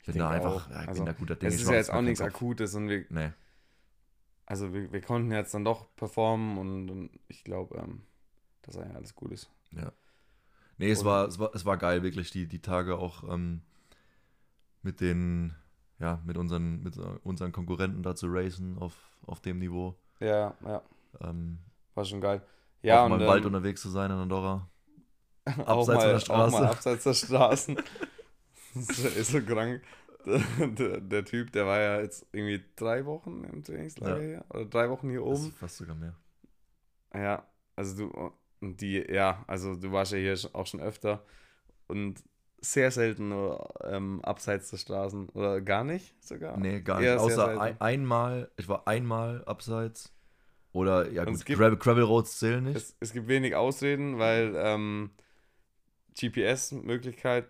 ich 0.00 0.06
bin 0.06 0.18
da 0.18 0.30
einfach, 0.30 0.70
ja, 0.70 0.82
ich 0.82 0.88
Also, 0.88 1.04
bin 1.04 1.06
da 1.06 1.12
guter 1.12 1.36
Dinge. 1.36 1.54
es 1.54 1.60
ist 1.62 1.68
ja 1.68 1.74
jetzt 1.76 1.90
auch 1.90 2.02
nichts. 2.02 2.20
Akutes 2.20 2.74
und 2.74 2.88
wir, 2.88 3.04
Nee, 3.10 3.32
also 4.46 4.72
wir, 4.72 4.92
wir 4.92 5.00
konnten 5.00 5.32
jetzt 5.32 5.54
dann 5.54 5.64
doch 5.64 5.94
performen 5.96 6.58
und, 6.58 6.90
und 6.90 7.10
ich 7.28 7.44
glaube, 7.44 7.76
ähm, 7.78 8.02
dass 8.62 8.76
eigentlich 8.76 8.96
alles 8.96 9.14
gut 9.14 9.32
ist. 9.32 9.50
nee 10.78 10.90
es, 10.90 11.00
Und- 11.00 11.06
war, 11.06 11.26
es, 11.28 11.38
war, 11.38 11.54
es 11.54 11.64
war 11.64 11.76
geil, 11.76 12.02
wirklich, 12.02 12.30
die, 12.30 12.46
die 12.46 12.60
Tage 12.60 12.96
auch 12.98 13.24
ähm, 13.32 13.62
mit 14.82 15.00
den, 15.00 15.54
ja, 15.98 16.20
mit 16.24 16.36
unseren, 16.36 16.82
mit 16.82 16.96
unseren 16.98 17.52
Konkurrenten 17.52 18.02
da 18.02 18.14
zu 18.14 18.26
racen 18.28 18.78
auf, 18.78 18.94
auf 19.26 19.40
dem 19.40 19.58
Niveau. 19.58 19.96
Ja, 20.20 20.54
ja, 20.64 20.82
Ähm, 21.20 21.58
war 21.94 22.04
schon 22.04 22.20
geil. 22.20 22.42
Ja, 22.82 23.02
auch 23.02 23.04
und 23.06 23.10
mal 23.10 23.20
im 23.20 23.26
Wald 23.28 23.46
unterwegs 23.46 23.80
zu 23.82 23.88
sein 23.88 24.10
in 24.10 24.16
Andorra. 24.18 24.68
auch 25.66 25.88
abseits 25.88 25.88
von 25.88 25.94
mal, 25.96 26.06
der 26.06 26.16
Auch 26.16 26.20
Straße. 26.20 26.52
mal 26.52 26.66
abseits 26.66 27.04
der 27.04 27.14
Straßen. 27.14 27.76
das 28.74 28.98
ist 28.98 29.30
so 29.32 29.40
krank. 29.42 29.82
Der, 30.26 31.00
der, 31.02 31.22
Typ, 31.26 31.52
der 31.52 31.66
war 31.66 31.78
ja 31.80 32.00
jetzt 32.00 32.26
irgendwie 32.32 32.64
drei 32.76 33.04
Wochen 33.04 33.44
im 33.44 33.62
Trainingslager 33.62 34.22
Ja. 34.22 34.26
hier. 34.26 34.44
Oder 34.48 34.64
drei 34.64 34.88
Wochen 34.88 35.10
hier 35.10 35.20
Das 35.20 35.28
oben. 35.40 35.48
ist 35.50 35.58
fast 35.58 35.76
sogar 35.76 35.94
mehr. 35.96 36.14
Ja, 37.14 37.46
also 37.76 37.94
du, 38.08 38.32
und 38.62 38.80
die, 38.80 39.04
ja, 39.06 39.44
also 39.46 39.74
du 39.76 39.92
warst 39.92 40.12
ja 40.12 40.18
hier 40.18 40.34
auch 40.54 40.66
schon 40.66 40.80
öfter 40.80 41.22
und 41.88 42.22
sehr 42.62 42.90
selten 42.90 43.28
nur 43.28 43.68
ähm, 43.84 44.22
abseits 44.24 44.70
der 44.70 44.78
Straßen 44.78 45.28
oder 45.28 45.60
gar 45.60 45.84
nicht 45.84 46.14
sogar. 46.24 46.56
Nee, 46.56 46.80
gar 46.80 47.00
nicht. 47.00 47.06
Eher 47.08 47.20
Außer 47.20 47.60
ein, 47.60 47.78
einmal, 47.82 48.50
ich 48.56 48.66
war 48.66 48.88
einmal 48.88 49.44
abseits 49.44 50.10
Oder 50.72 51.10
ja, 51.12 51.24
gut, 51.26 51.44
gibt- 51.44 51.58
Gravel 51.80 52.04
Roads 52.04 52.38
zählen 52.38 52.64
nicht. 52.64 52.76
Es, 52.76 52.96
es 52.98 53.12
gibt 53.12 53.28
wenig 53.28 53.54
Ausreden, 53.54 54.18
weil 54.18 54.54
ähm, 54.56 55.10
GPS-Möglichkeit 56.18 57.46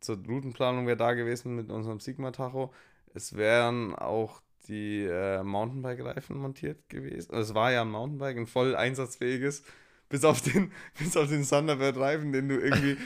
zur 0.00 0.18
Routenplanung 0.26 0.86
wäre 0.86 0.96
da 0.96 1.14
gewesen 1.14 1.54
mit 1.54 1.70
unserem 1.70 2.00
Sigma-Tacho. 2.00 2.72
Es 3.14 3.36
wären 3.36 3.94
auch 3.94 4.40
die 4.68 5.04
äh, 5.04 5.42
Mountainbike-Reifen 5.42 6.36
montiert 6.36 6.88
gewesen. 6.88 7.32
Also 7.32 7.50
es 7.50 7.54
war 7.54 7.72
ja 7.72 7.82
ein 7.82 7.90
Mountainbike, 7.90 8.36
ein 8.36 8.46
voll 8.46 8.76
einsatzfähiges, 8.76 9.62
bis 10.08 10.24
auf 10.24 10.40
den, 10.42 10.72
bis 10.98 11.16
auf 11.16 11.28
den 11.28 11.44
Thunderbird-Reifen, 11.46 12.32
den 12.32 12.48
du 12.48 12.58
irgendwie 12.58 12.96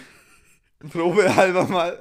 probehalber 0.91 1.67
mal. 1.69 1.99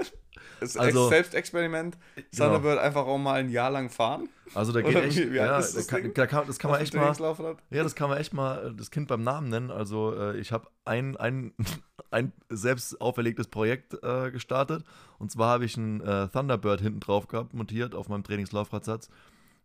Das 0.60 0.78
Also- 0.78 1.10
Selbstexperiment. 1.10 1.98
Genau. 2.16 2.26
Thunderbird 2.38 2.80
einfach 2.80 3.06
auch 3.06 3.18
mal 3.18 3.34
ein 3.40 3.50
Jahr 3.50 3.70
lang 3.72 3.90
fahren. 3.90 4.30
Also 4.54 4.72
da 4.72 4.82
geht 4.82 4.96
Oder 4.96 5.04
echt, 5.06 5.18
wie- 5.18 5.32
wie 5.32 5.36
ja, 5.38 5.58
ist 5.60 5.74
da 5.74 5.80
das 5.80 5.88
kann, 5.88 6.14
da 6.14 6.28
kann, 6.28 6.48
das 6.48 6.60
kann 6.60 6.72
man 6.72 6.82
echt 6.82 6.94
mal, 6.94 7.02
Trainingslaufrad. 7.02 7.58
ja, 7.70 7.84
das 7.84 7.96
kann 7.96 8.10
man 8.10 8.18
echt 8.18 8.34
mal 8.34 8.74
das 8.76 8.92
Kind 8.92 9.08
beim 9.08 9.24
Namen 9.24 9.50
nennen. 9.50 9.72
Also 9.72 10.16
äh, 10.16 10.38
ich 10.38 10.52
habe 10.52 10.68
ein, 10.86 11.18
ein, 11.18 11.54
ein 12.12 12.32
selbst 12.50 13.00
auferlegtes 13.02 13.48
Projekt 13.48 13.98
äh, 14.04 14.32
gestartet. 14.32 14.84
Und 15.20 15.32
zwar 15.32 15.50
habe 15.50 15.66
ich 15.66 15.78
einen 15.78 16.02
äh, 16.02 16.28
Thunderbird 16.30 16.82
hinten 16.82 17.00
drauf 17.00 17.28
gehabt, 17.28 17.54
montiert 17.54 17.94
auf 17.96 18.10
meinem 18.10 18.24
Trainingslaufradsatz. 18.24 19.10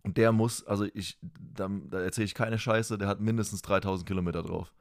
Und 0.03 0.17
der 0.19 0.31
muss, 0.31 0.65
also 0.67 0.85
ich, 0.95 1.19
da, 1.55 1.69
da 1.91 2.01
erzähle 2.01 2.27
ich 2.27 2.35
keine 2.35 2.59
Scheiße, 2.61 2.97
der 2.97 3.09
hat 3.09 3.21
mindestens 3.21 3.63
3000 3.63 4.07
Kilometer 4.07 4.43
drauf. 4.43 4.73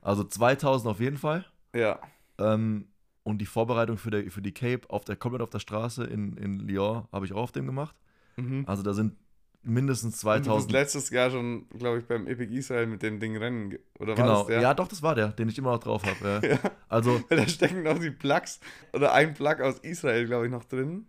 Also 0.00 0.24
2000 0.24 0.90
auf 0.90 1.00
jeden 1.00 1.18
Fall. 1.18 1.44
Ja. 1.74 1.98
Ähm, 2.38 2.88
und 3.30 3.38
die 3.38 3.46
Vorbereitung 3.46 3.96
für, 3.96 4.10
der, 4.10 4.30
für 4.30 4.42
die 4.42 4.52
Cape 4.52 4.88
auf 4.90 5.04
der, 5.04 5.16
komplett 5.16 5.42
auf 5.42 5.50
der 5.50 5.58
Straße 5.60 6.04
in, 6.04 6.36
in 6.36 6.60
Lyon 6.60 7.04
habe 7.12 7.24
ich 7.26 7.32
auch 7.32 7.42
auf 7.42 7.52
dem 7.52 7.66
gemacht. 7.66 7.94
Mhm. 8.36 8.64
Also 8.66 8.82
da 8.82 8.92
sind 8.92 9.16
mindestens 9.62 10.24
Und 10.24 10.46
du 10.46 10.54
bist 10.54 10.70
2000. 10.70 10.72
letztes 10.72 11.10
Jahr 11.10 11.30
schon, 11.30 11.68
glaube 11.68 11.98
ich, 11.98 12.06
beim 12.06 12.26
Epic 12.26 12.52
Israel 12.54 12.86
mit 12.86 13.02
dem 13.02 13.20
Ding 13.20 13.36
rennen. 13.36 13.76
Oder 13.98 14.16
war 14.16 14.24
Genau, 14.24 14.38
das 14.38 14.46
der? 14.46 14.60
ja, 14.62 14.74
doch, 14.74 14.88
das 14.88 15.02
war 15.02 15.14
der, 15.14 15.28
den 15.28 15.48
ich 15.50 15.58
immer 15.58 15.72
noch 15.72 15.80
drauf 15.80 16.02
habe. 16.04 16.40
Ja. 16.46 16.48
Ja. 16.64 16.70
Also, 16.88 17.20
Da 17.28 17.46
stecken 17.46 17.82
noch 17.82 17.98
die 17.98 18.10
Plugs 18.10 18.60
oder 18.92 19.12
ein 19.12 19.34
Plug 19.34 19.60
aus 19.60 19.78
Israel, 19.80 20.26
glaube 20.26 20.46
ich, 20.46 20.50
noch 20.52 20.64
drin. 20.64 21.06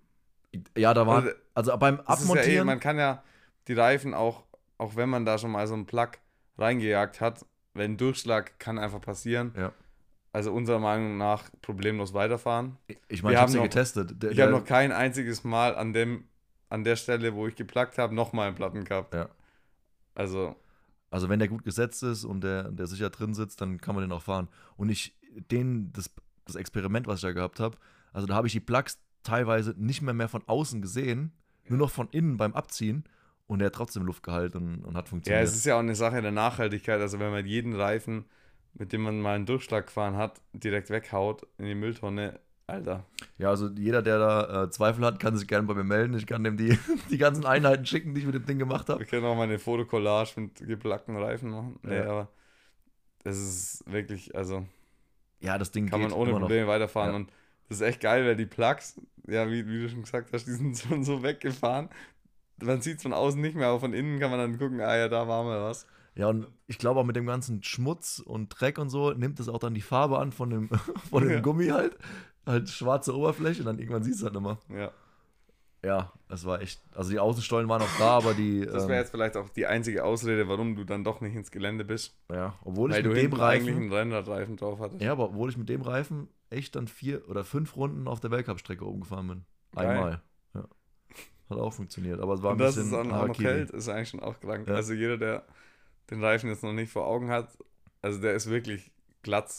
ja, 0.78 0.94
da 0.94 1.08
war, 1.08 1.18
Also, 1.24 1.32
also 1.54 1.78
beim 1.78 1.96
ist 1.96 2.00
ja 2.00 2.10
eh, 2.10 2.14
Abmontieren, 2.14 2.68
man 2.68 2.80
kann 2.82 2.98
ja 2.98 3.24
die 3.68 3.74
Reifen 3.74 4.14
auch, 4.14 4.44
auch 4.78 4.96
wenn 4.98 5.10
man 5.10 5.26
da 5.26 5.38
schon 5.38 5.52
mal 5.52 5.66
so 5.68 5.74
einen 5.74 5.86
Plug 5.86 6.10
reingejagt 6.58 7.22
hat, 7.22 7.46
wenn 7.74 7.96
Durchschlag 7.96 8.60
kann 8.60 8.78
einfach 8.78 9.00
passieren. 9.00 9.54
Ja. 9.58 9.72
Also 10.34 10.54
unserer 10.54 10.80
Meinung 10.80 11.18
nach 11.18 11.50
problemlos 11.62 12.14
weiterfahren. 12.14 12.78
ich 12.88 12.98
meine, 12.98 13.08
wir 13.10 13.16
ich 13.16 13.24
habe 13.24 13.38
haben 13.40 13.48
sie 13.52 13.58
noch- 13.58 13.64
getestet. 13.64 14.24
Der, 14.24 14.32
Ich 14.32 14.40
habe 14.40 14.52
noch 14.52 14.64
kein 14.64 14.92
einziges 14.94 15.44
Mal 15.44 15.76
an 15.76 15.92
dem, 15.94 16.24
an 16.70 16.84
der 16.86 16.96
Stelle, 16.96 17.36
wo 17.36 17.48
ich 17.48 17.56
gepluggt 17.56 17.98
habe, 17.98 18.16
nochmal 18.16 18.48
einen 18.48 18.56
Platten 18.56 18.86
gehabt. 18.86 19.14
Ja. 19.14 19.28
Also, 20.16 20.56
Also 21.10 21.28
wenn 21.30 21.40
der 21.40 21.48
gut 21.50 21.64
gesetzt 21.66 22.04
ist 22.04 22.24
und 22.24 22.42
der, 22.44 22.72
der 22.72 22.88
sicher 22.88 23.10
drin 23.10 23.34
sitzt, 23.34 23.60
dann 23.62 23.80
kann 23.80 23.96
man 23.96 24.04
den 24.04 24.12
auch 24.14 24.22
fahren. 24.22 24.48
Und 24.78 24.90
ich, 24.90 25.18
den, 25.52 25.92
das, 25.92 26.10
das 26.46 26.56
Experiment, 26.56 27.08
was 27.08 27.18
ich 27.18 27.24
da 27.24 27.32
gehabt 27.34 27.60
habe, 27.60 27.78
also 28.14 28.28
da 28.28 28.36
habe 28.36 28.48
ich 28.48 28.54
die 28.54 28.60
Plugs 28.62 29.00
teilweise 29.24 29.74
nicht 29.78 30.02
mehr 30.02 30.14
mehr 30.14 30.30
von 30.30 30.44
außen 30.48 30.82
gesehen, 30.82 31.34
nur 31.68 31.78
noch 31.78 31.92
von 31.92 32.08
innen 32.12 32.38
beim 32.38 32.54
Abziehen 32.54 33.04
und 33.48 33.60
der 33.60 33.68
hat 33.68 33.76
trotzdem 33.76 34.04
Luft 34.04 34.24
gehalten 34.24 34.58
und, 34.58 34.86
und 34.86 34.96
hat 34.98 35.06
Ja, 35.06 35.10
funktioniert. 35.10 35.44
es 35.44 35.56
ist 35.56 35.66
ja 35.66 35.76
auch 35.76 35.80
eine 35.80 35.96
Sache 35.96 36.22
der 36.22 36.32
Nachhaltigkeit. 36.32 37.00
Also 37.02 37.20
wenn 37.20 37.32
man 37.32 37.46
jeden 37.46 37.76
Reifen, 37.76 38.26
mit 38.74 38.94
dem 38.94 39.02
man 39.02 39.20
mal 39.22 39.36
einen 39.36 39.46
Durchschlag 39.46 39.88
gefahren 39.88 40.16
hat, 40.16 40.42
direkt 40.54 40.90
weghaut 40.90 41.46
in 41.58 41.66
die 41.66 41.76
Mülltonne, 41.76 42.40
Alter. 42.68 43.06
Ja, 43.38 43.50
also 43.50 43.68
jeder, 43.70 44.02
der 44.02 44.18
da 44.20 44.64
äh, 44.64 44.70
Zweifel 44.70 45.04
hat, 45.06 45.20
kann 45.20 45.36
sich 45.36 45.48
gerne 45.48 45.68
bei 45.68 45.74
mir 45.74 45.84
melden. 45.84 46.14
Ich 46.14 46.26
kann 46.26 46.44
dem 46.44 46.56
die, 46.58 46.78
die 47.10 47.18
ganzen 47.18 47.46
Einheiten 47.46 47.86
schicken, 47.86 48.14
die 48.14 48.22
ich 48.22 48.26
mit 48.26 48.36
dem 48.36 48.46
Ding 48.46 48.60
gemacht 48.60 48.88
habe. 48.88 49.00
Wir 49.00 49.08
können 49.08 49.26
auch 49.26 49.36
mal 49.36 49.44
eine 49.44 49.60
Fotokollage 49.60 50.40
mit 50.40 50.56
geplackten 50.66 51.18
Reifen 51.18 51.50
machen. 51.52 51.80
Nee, 51.84 51.98
Ja. 51.98 52.04
aber 52.10 52.28
das 53.24 53.38
ist 53.38 53.84
wirklich, 53.92 54.34
also 54.36 54.66
Ja, 55.42 55.58
das 55.58 55.72
Ding 55.72 55.90
kann 55.90 56.02
man 56.02 56.14
ohne 56.14 56.30
immer 56.30 56.40
noch. 56.40 56.48
Probleme 56.48 56.68
weiterfahren. 56.68 57.10
Ja. 57.12 57.16
Und 57.18 57.32
das 57.68 57.78
ist 57.82 57.88
echt 57.88 58.00
geil, 58.02 58.26
weil 58.26 58.36
die 58.38 58.46
Plugs, 58.46 59.00
ja, 59.28 59.50
wie, 59.50 59.68
wie 59.68 59.82
du 59.82 59.90
schon 59.90 60.04
gesagt 60.04 60.32
hast, 60.32 60.46
die 60.46 60.52
sind 60.54 60.78
schon 60.78 61.04
so 61.04 61.24
weggefahren. 61.24 61.90
Man 62.64 62.82
sieht 62.82 62.98
es 62.98 63.04
von 63.04 63.12
außen 63.14 63.42
nicht 63.42 63.56
mehr, 63.56 63.68
aber 63.68 63.80
von 63.80 63.94
innen 63.94 64.20
kann 64.20 64.30
man 64.32 64.40
dann 64.40 64.58
gucken, 64.60 64.80
ah 64.82 64.96
ja, 64.96 65.08
da 65.10 65.28
war 65.28 65.44
mal 65.44 65.62
was. 65.62 65.88
Ja, 66.16 66.28
und 66.28 66.48
ich 66.68 66.78
glaube 66.78 67.00
auch 67.00 67.06
mit 67.06 67.16
dem 67.16 67.26
ganzen 67.26 67.64
Schmutz 67.64 68.20
und 68.20 68.50
Dreck 68.50 68.78
und 68.78 68.90
so 68.90 69.12
nimmt 69.12 69.40
es 69.40 69.48
auch 69.48 69.60
dann 69.60 69.74
die 69.74 69.82
Farbe 69.82 70.20
an 70.20 70.32
von 70.32 70.50
dem, 70.50 70.70
von 71.10 71.24
dem 71.24 71.32
Ja. 71.32 71.40
Gummi 71.40 71.68
halt. 71.68 71.98
Halt 72.46 72.70
schwarze 72.70 73.16
Oberfläche 73.16 73.62
und 73.62 73.68
dann 73.68 73.80
irgendwann 73.80 74.04
siehst 74.04 74.22
du 74.22 74.26
halt 74.26 74.36
immer. 74.36 74.60
Ja. 74.70 74.92
Ja, 75.84 76.12
es 76.30 76.46
war 76.46 76.62
echt. 76.62 76.80
Also 76.96 77.10
die 77.10 77.18
Außenstollen 77.20 77.68
waren 77.68 77.82
auch 77.82 77.98
da, 77.98 78.18
aber 78.18 78.36
die. 78.36 78.66
Das 78.66 78.84
ähm, 78.84 78.90
wäre 78.90 79.00
jetzt 79.00 79.10
vielleicht 79.10 79.36
auch 79.36 79.50
die 79.50 79.66
einzige 79.66 80.04
Ausrede, 80.04 80.48
warum 80.48 80.76
du 80.76 80.84
dann 80.84 81.04
doch 81.04 81.22
nicht 81.22 81.36
ins 81.36 81.50
Gelände 81.50 81.84
bist. 81.86 82.20
ja, 82.32 82.54
obwohl 82.64 82.92
ich 82.92 82.98
mit 82.98 83.06
dem 83.08 83.16
hinten 83.16 83.40
eigentlich 83.42 83.74
Reifen. 83.74 83.84
einen 83.84 83.94
Rennradreifen 83.94 84.58
drauf 84.58 84.80
hattest. 84.80 85.02
Ja, 85.02 85.14
aber 85.14 85.26
obwohl 85.30 85.50
ich 85.50 85.58
mit 85.58 85.70
dem 85.70 85.82
Reifen 85.82 86.28
echt 86.52 86.76
dann 86.76 86.88
vier 86.88 87.28
oder 87.30 87.44
fünf 87.44 87.76
Runden 87.78 88.08
auf 88.08 88.20
der 88.20 88.30
Weltcup-Strecke 88.30 88.86
oben 88.86 89.00
gefahren 89.02 89.28
bin. 89.28 89.46
Einmal. 89.76 90.22
Ja. 90.54 90.66
Hat 91.50 91.58
auch 91.58 91.74
funktioniert, 91.74 92.20
aber 92.20 92.34
es 92.36 92.44
war 92.44 92.52
Und 92.52 92.58
ein 92.58 92.60
dass 92.60 92.76
bisschen 92.76 92.92
es 92.92 92.98
dann 92.98 93.12
auch 93.12 93.28
noch 93.28 93.40
hält, 93.40 93.72
ist 93.72 93.90
eigentlich 93.90 94.10
schon 94.10 94.20
auch 94.20 94.40
krank. 94.40 94.68
Ja. 94.68 94.76
Also 94.76 94.94
jeder, 94.94 95.18
der 95.18 95.46
den 96.12 96.24
Reifen 96.24 96.50
jetzt 96.50 96.62
noch 96.64 96.74
nicht 96.74 96.92
vor 96.92 97.08
Augen 97.08 97.30
hat, 97.30 97.58
also 98.02 98.22
der 98.22 98.34
ist 98.34 98.48
wirklich 98.50 98.92
glatt, 99.24 99.52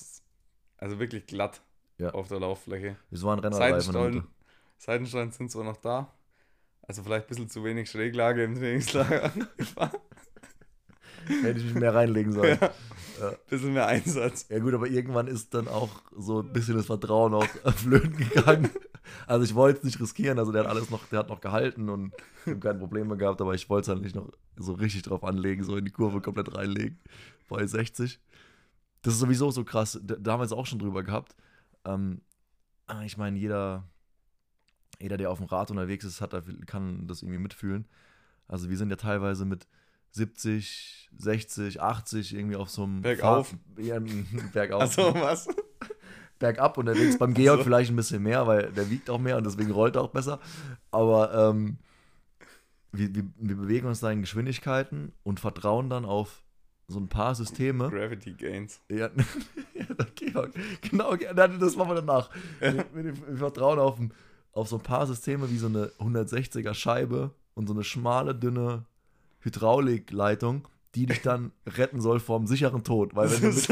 also 0.76 0.98
wirklich 0.98 1.26
glatt 1.26 1.62
Ja. 1.98 2.10
auf 2.10 2.28
der 2.28 2.40
Lauffläche. 2.40 2.96
Es 3.10 3.22
war 3.24 3.34
ein 3.36 3.40
Rennradreifen. 3.40 4.26
Seitenstollen, 4.78 5.30
sind 5.32 5.50
zwar 5.50 5.64
noch 5.64 5.76
da, 5.78 6.12
also 6.82 7.02
vielleicht 7.02 7.26
ein 7.26 7.28
bisschen 7.28 7.48
zu 7.48 7.64
wenig 7.64 7.90
Schräglage 7.90 8.44
im 8.44 8.54
Trainingslager 8.54 9.30
gefahren. 9.56 9.98
Hätte 11.26 11.58
ich 11.58 11.64
mich 11.64 11.74
mehr 11.74 11.94
reinlegen 11.94 12.32
sollen. 12.32 12.58
ja. 12.60 12.70
Ja. 13.20 13.32
Bisschen 13.48 13.72
mehr 13.72 13.86
Einsatz. 13.86 14.46
Ja 14.48 14.58
gut, 14.58 14.74
aber 14.74 14.88
irgendwann 14.88 15.28
ist 15.28 15.54
dann 15.54 15.68
auch 15.68 16.02
so 16.16 16.40
ein 16.40 16.52
bisschen 16.52 16.76
das 16.76 16.86
Vertrauen 16.86 17.34
auch 17.34 17.46
flöten 17.76 18.16
gegangen. 18.16 18.70
Also 19.26 19.44
ich 19.44 19.54
wollte 19.54 19.78
es 19.78 19.84
nicht 19.84 20.00
riskieren, 20.00 20.38
also 20.38 20.52
der 20.52 20.62
hat 20.62 20.70
alles 20.70 20.90
noch, 20.90 21.06
der 21.06 21.20
hat 21.20 21.28
noch 21.28 21.40
gehalten 21.40 21.88
und 21.88 22.12
ich 22.44 22.52
habe 22.52 22.60
keine 22.60 22.78
Probleme 22.78 23.16
gehabt, 23.16 23.40
aber 23.40 23.54
ich 23.54 23.68
wollte 23.68 23.82
es 23.82 23.88
halt 23.88 24.02
nicht 24.02 24.14
noch 24.14 24.30
so 24.56 24.72
richtig 24.72 25.02
drauf 25.02 25.24
anlegen, 25.24 25.64
so 25.64 25.76
in 25.76 25.84
die 25.84 25.90
Kurve 25.90 26.20
komplett 26.20 26.54
reinlegen 26.54 26.98
bei 27.48 27.66
60. 27.66 28.20
Das 29.02 29.14
ist 29.14 29.20
sowieso 29.20 29.50
so 29.50 29.64
krass, 29.64 30.00
da, 30.02 30.16
da 30.16 30.32
haben 30.32 30.40
wir 30.40 30.44
es 30.44 30.52
auch 30.52 30.66
schon 30.66 30.78
drüber 30.78 31.02
gehabt. 31.02 31.34
Ähm, 31.84 32.22
aber 32.86 33.02
ich 33.02 33.16
meine, 33.16 33.38
jeder, 33.38 33.88
jeder, 35.00 35.16
der 35.16 35.30
auf 35.30 35.38
dem 35.38 35.46
Rad 35.46 35.70
unterwegs 35.70 36.04
ist, 36.04 36.20
hat, 36.20 36.34
kann 36.66 37.06
das 37.06 37.22
irgendwie 37.22 37.40
mitfühlen. 37.40 37.86
Also 38.48 38.70
wir 38.70 38.76
sind 38.76 38.90
ja 38.90 38.96
teilweise 38.96 39.44
mit 39.44 39.66
70, 40.12 41.10
60, 41.18 41.80
80 41.82 42.34
irgendwie 42.34 42.56
auf 42.56 42.70
so 42.70 42.84
einem 42.84 43.02
Bergauf. 43.02 43.48
Fahr- 43.48 43.84
ja, 43.84 43.98
bergauf. 44.52 44.82
Also 44.82 45.14
was? 45.14 45.48
bergab 46.38 46.76
unterwegs. 46.76 47.18
Beim 47.18 47.34
Georg 47.34 47.58
So. 47.58 47.64
vielleicht 47.64 47.90
ein 47.90 47.96
bisschen 47.96 48.22
mehr, 48.22 48.46
weil 48.46 48.72
der 48.72 48.90
wiegt 48.90 49.08
auch 49.10 49.18
mehr 49.18 49.36
und 49.36 49.44
deswegen 49.44 49.70
rollt 49.70 49.96
er 49.96 50.02
auch 50.02 50.10
besser. 50.10 50.40
Aber 50.90 51.32
ähm, 51.50 51.78
wir, 52.92 53.14
wir, 53.14 53.24
wir 53.36 53.56
bewegen 53.56 53.86
uns 53.86 54.00
da 54.00 54.10
in 54.10 54.20
Geschwindigkeiten 54.20 55.12
und 55.22 55.40
vertrauen 55.40 55.88
dann 55.88 56.04
auf 56.04 56.42
so 56.88 56.98
ein 56.98 57.08
paar 57.08 57.34
Systeme. 57.34 57.88
Gravity 57.88 58.32
Gains. 58.34 58.80
Ja, 58.90 59.08
ja 59.74 59.84
der 59.94 60.06
Georg, 60.14 60.52
genau, 60.82 61.16
das 61.16 61.76
machen 61.76 61.90
wir 61.90 61.94
danach. 61.94 62.28
Wir, 62.60 62.84
wir, 62.92 63.28
wir 63.28 63.36
vertrauen 63.36 63.78
auf, 63.78 63.98
auf 64.52 64.68
so 64.68 64.76
ein 64.76 64.82
paar 64.82 65.06
Systeme 65.06 65.48
wie 65.50 65.56
so 65.58 65.68
eine 65.68 65.86
160er 66.00 66.74
Scheibe 66.74 67.30
und 67.54 67.66
so 67.66 67.72
eine 67.72 67.84
schmale, 67.84 68.34
dünne 68.34 68.84
Hydraulikleitung, 69.42 70.66
die 70.94 71.06
dich 71.06 71.20
dann 71.22 71.52
retten 71.66 72.00
soll 72.00 72.20
vom 72.20 72.46
sicheren 72.46 72.84
Tod. 72.84 73.14
Weil 73.14 73.30
wenn 73.30 73.40
du 73.40 73.46
mit, 73.48 73.68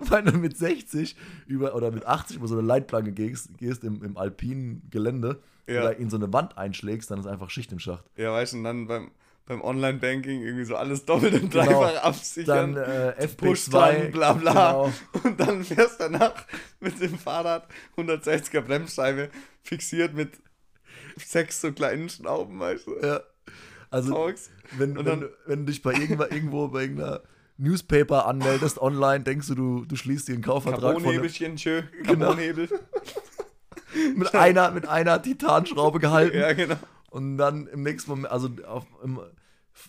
wenn 0.10 0.24
du 0.26 0.32
mit 0.32 0.56
60 0.56 1.16
über, 1.46 1.74
oder 1.74 1.90
mit 1.90 2.06
80 2.06 2.36
über 2.36 2.48
so 2.48 2.56
eine 2.58 2.66
Leitplanke 2.66 3.12
gehst, 3.12 3.56
gehst 3.58 3.84
im, 3.84 4.02
im 4.02 4.16
alpinen 4.16 4.82
Gelände 4.90 5.40
Ja. 5.66 5.80
oder 5.82 5.96
in 5.96 6.10
so 6.10 6.16
eine 6.16 6.32
Wand 6.32 6.56
einschlägst, 6.58 7.10
dann 7.10 7.20
ist 7.20 7.26
einfach 7.26 7.50
Schicht 7.50 7.72
im 7.72 7.78
Schacht. 7.78 8.04
Ja, 8.16 8.32
weißt 8.32 8.54
du, 8.54 8.58
und 8.58 8.64
dann 8.64 8.86
beim, 8.88 9.10
beim 9.46 9.62
Online-Banking 9.62 10.42
irgendwie 10.42 10.64
so 10.64 10.74
alles 10.74 11.04
doppelt 11.04 11.34
und 11.40 11.50
Genau. 11.52 11.64
dreifach 11.64 12.02
absichern. 12.02 12.74
Dann 12.74 13.12
äh, 13.16 13.28
Push-Button, 13.36 14.02
FP2, 14.08 14.10
bla 14.10 14.32
bla. 14.32 14.52
Genau. 14.52 14.92
Und 15.22 15.38
dann 15.40 15.62
fährst 15.64 16.00
du 16.00 16.04
danach 16.10 16.34
mit 16.80 17.00
dem 17.00 17.16
Fahrrad 17.16 17.68
160er 17.96 18.60
Bremsscheibe 18.62 19.30
fixiert 19.62 20.14
mit 20.14 20.32
sechs 21.16 21.60
so 21.60 21.70
kleinen 21.72 22.08
Schnauben, 22.08 22.58
weißt 22.58 22.86
du? 22.88 22.96
Ja. 23.00 23.20
Also, 23.90 24.12
Talks. 24.12 24.50
wenn, 24.76 24.96
Und 24.96 25.06
wenn, 25.06 25.28
wenn 25.46 25.66
du 25.66 25.72
dich 25.72 25.82
bei 25.82 25.92
irgendwo, 25.92 26.22
irgendwo 26.30 26.68
bei 26.68 26.82
irgendeiner 26.82 27.22
Newspaper 27.58 28.26
anmeldest 28.26 28.80
online, 28.80 29.24
denkst 29.24 29.48
du, 29.48 29.54
du, 29.54 29.84
du 29.84 29.96
schließt 29.96 30.28
dir 30.28 30.34
einen 30.34 30.42
Kaufvertrag 30.42 30.80
von 30.80 30.90
einem, 30.90 31.02
Carbonhebelchen, 31.02 31.58
schön. 31.58 31.88
Genau. 32.02 32.26
Carbonhebel. 32.26 32.68
mit, 34.16 34.34
einer, 34.34 34.70
mit 34.72 34.88
einer 34.88 35.22
Titanschraube 35.22 35.98
gehalten. 35.98 36.38
Ja, 36.38 36.52
genau. 36.52 36.76
Und 37.10 37.38
dann 37.38 37.66
im 37.68 37.82
nächsten 37.82 38.10
Moment, 38.10 38.30
also 38.30 38.50
auf, 38.66 38.84
im, 39.02 39.20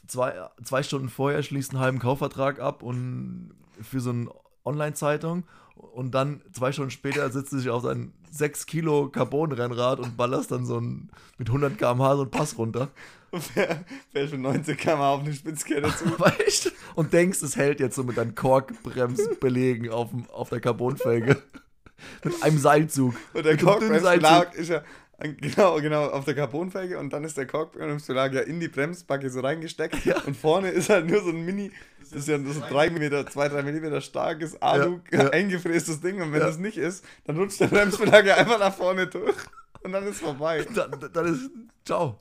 zwei, 0.07 0.33
zwei 0.63 0.83
Stunden 0.83 1.09
vorher 1.09 1.43
schließt 1.43 1.71
einen 1.71 1.79
halben 1.79 1.99
Kaufvertrag 1.99 2.59
ab 2.59 2.83
und 2.83 3.53
für 3.81 3.99
so 3.99 4.11
eine 4.11 4.29
Online-Zeitung 4.63 5.43
und 5.93 6.11
dann 6.11 6.41
zwei 6.53 6.71
Stunden 6.71 6.91
später 6.91 7.29
sitzt 7.31 7.51
du 7.53 7.57
dich 7.57 7.69
auf 7.69 7.83
sein 7.83 8.13
6 8.31 8.65
Kilo 8.65 9.09
Carbon-Rennrad 9.09 9.99
und 9.99 10.17
ballerst 10.17 10.51
dann 10.51 10.65
so 10.65 10.79
ein, 10.79 11.09
mit 11.37 11.49
100 11.49 11.77
km/h 11.77 12.15
so 12.15 12.21
einen 12.21 12.31
Pass 12.31 12.57
runter. 12.57 12.89
Und 13.31 13.43
fährst 13.43 14.33
für 14.33 14.37
90 14.37 14.77
km 14.77 15.01
auf 15.01 15.21
eine 15.21 15.33
Spitzkette 15.33 15.93
zu. 15.95 16.05
Weißt 16.19 16.71
Und 16.95 17.13
denkst, 17.13 17.41
es 17.41 17.55
hält 17.55 17.79
jetzt 17.79 17.95
so 17.95 18.03
mit 18.03 18.17
deinen 18.17 18.35
Korkbremsbelegen 18.35 19.89
auf, 19.89 20.09
auf 20.31 20.49
der 20.49 20.61
Carbonfelge. 20.61 21.41
mit 22.23 22.43
einem 22.43 22.57
Seilzug. 22.57 23.15
Und 23.33 23.45
der 23.45 23.53
mit 23.53 23.63
Korkbremsbelag 23.63 24.53
ist 24.53 24.69
ja 24.69 24.83
genau, 25.19 25.81
genau 25.81 26.05
auf 26.09 26.25
der 26.25 26.35
Carbonfelge 26.35 26.99
und 26.99 27.11
dann 27.11 27.23
ist 27.23 27.37
der 27.37 27.47
Korkbremsbelag 27.47 28.33
ja 28.33 28.41
in 28.41 28.59
die 28.59 28.67
Bremsbacke 28.67 29.29
so 29.29 29.39
reingesteckt 29.39 30.05
Ja. 30.05 30.21
und 30.21 30.37
vorne 30.37 30.69
ist 30.69 30.89
halt 30.89 31.07
nur 31.09 31.21
so 31.21 31.29
ein 31.29 31.43
Mini, 31.43 31.71
das 31.99 32.11
ist 32.11 32.27
ja 32.27 32.37
so 32.39 32.59
3 32.59 32.89
mm, 32.91 33.27
2, 33.27 33.49
3 33.49 33.63
mm 33.63 34.01
starkes 34.01 34.61
Alu 34.61 34.99
Ja, 35.11 35.23
ja. 35.23 35.29
eingefrästes 35.31 36.01
Ding 36.01 36.21
und 36.21 36.31
wenn 36.33 36.41
Ja. 36.41 36.47
das 36.47 36.57
nicht 36.59 36.77
ist, 36.77 37.03
dann 37.25 37.37
rutscht 37.37 37.59
der 37.59 37.67
Bremsbelag 37.67 38.25
einfach 38.37 38.59
nach 38.59 38.73
vorne 38.75 39.07
durch 39.07 39.35
und 39.83 39.91
dann 39.93 40.05
ist 40.05 40.19
vorbei. 40.19 40.65
Dann, 40.75 40.91
dann 41.13 41.25
ist. 41.33 41.49
Ciao. 41.85 42.19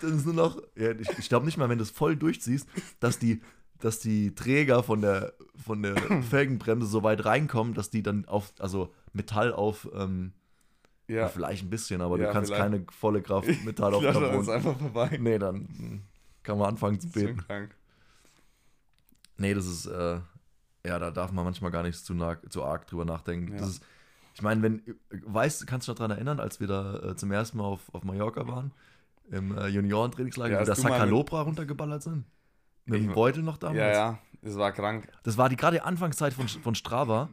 Dann 0.00 0.16
ist 0.16 0.24
nur 0.24 0.34
noch. 0.34 0.60
Ja, 0.76 0.90
ich 0.90 1.08
ich 1.18 1.28
glaube 1.28 1.46
nicht 1.46 1.56
mal, 1.56 1.68
wenn 1.68 1.78
du 1.78 1.84
es 1.84 1.90
voll 1.90 2.16
durchziehst, 2.16 2.66
dass 3.00 3.18
die, 3.18 3.40
dass 3.80 4.00
die 4.00 4.34
Träger 4.34 4.82
von 4.82 5.00
der, 5.00 5.34
von 5.64 5.82
der 5.82 5.94
Felgenbremse 6.30 6.86
so 6.88 7.02
weit 7.04 7.24
reinkommen, 7.24 7.74
dass 7.74 7.90
die 7.90 8.02
dann 8.02 8.24
auf. 8.24 8.52
Also 8.58 8.92
Metall 9.12 9.52
auf. 9.52 9.88
Ähm, 9.94 10.32
ja. 11.08 11.28
Vielleicht 11.28 11.64
ein 11.64 11.70
bisschen, 11.70 12.00
aber 12.00 12.18
Ja, 12.18 12.26
du 12.26 12.32
kannst 12.32 12.50
vielleicht. 12.52 12.62
keine 12.62 12.86
volle 12.90 13.22
Kraft 13.22 13.48
Metall 13.64 13.94
auf 13.94 14.02
dann 14.02 14.40
ist 14.40 14.48
einfach 14.48 14.78
vorbei. 14.78 15.18
Nee, 15.20 15.38
dann 15.38 15.56
hm, 15.76 16.02
kann 16.42 16.58
man 16.58 16.68
anfangen 16.68 16.98
zu 17.00 17.08
Das 17.08 17.16
ist 17.16 17.22
beten. 17.26 17.38
krank. 17.46 17.74
Nee, 19.36 19.54
das 19.54 19.66
ist, 19.66 19.86
äh, 19.86 20.20
ja, 20.86 20.98
da 20.98 21.10
darf 21.10 21.32
man 21.32 21.44
manchmal 21.44 21.70
gar 21.70 21.82
nicht 21.82 21.98
zu, 22.04 22.14
zu 22.48 22.64
arg 22.64 22.86
drüber 22.86 23.04
nachdenken. 23.04 23.52
Ja. 23.52 23.58
Das 23.58 23.68
ist, 23.68 23.82
ich 24.34 24.42
meine, 24.42 24.62
wenn, 24.62 24.82
weißt 25.10 25.66
kannst 25.66 25.88
du 25.88 25.92
dich 25.92 25.98
daran 25.98 26.10
erinnern, 26.12 26.40
als 26.40 26.60
wir 26.60 26.66
da 26.66 27.10
äh, 27.10 27.16
zum 27.16 27.30
ersten 27.32 27.58
Mal 27.58 27.64
auf, 27.64 27.92
auf 27.92 28.04
Mallorca 28.04 28.46
waren, 28.46 28.72
im 29.30 29.56
äh, 29.56 29.68
Juniorentrainingslager, 29.68 30.54
Ja, 30.54 30.60
wie 30.60 30.66
da 30.66 30.74
du 30.74 30.80
Sacalobra 30.80 31.42
runtergeballert 31.42 32.02
sind? 32.02 32.24
Mit 32.84 33.00
Ich 33.00 33.06
dem 33.06 33.14
Beutel 33.14 33.42
noch 33.42 33.56
damals? 33.56 33.78
Ja, 33.78 33.90
ja, 33.92 34.18
das 34.42 34.56
war 34.56 34.72
krank. 34.72 35.08
Das 35.22 35.38
war 35.38 35.48
die 35.48 35.56
gerade 35.56 35.82
Anfangszeit 35.84 36.34
von, 36.34 36.46
von 36.48 36.74
Strava. 36.74 37.28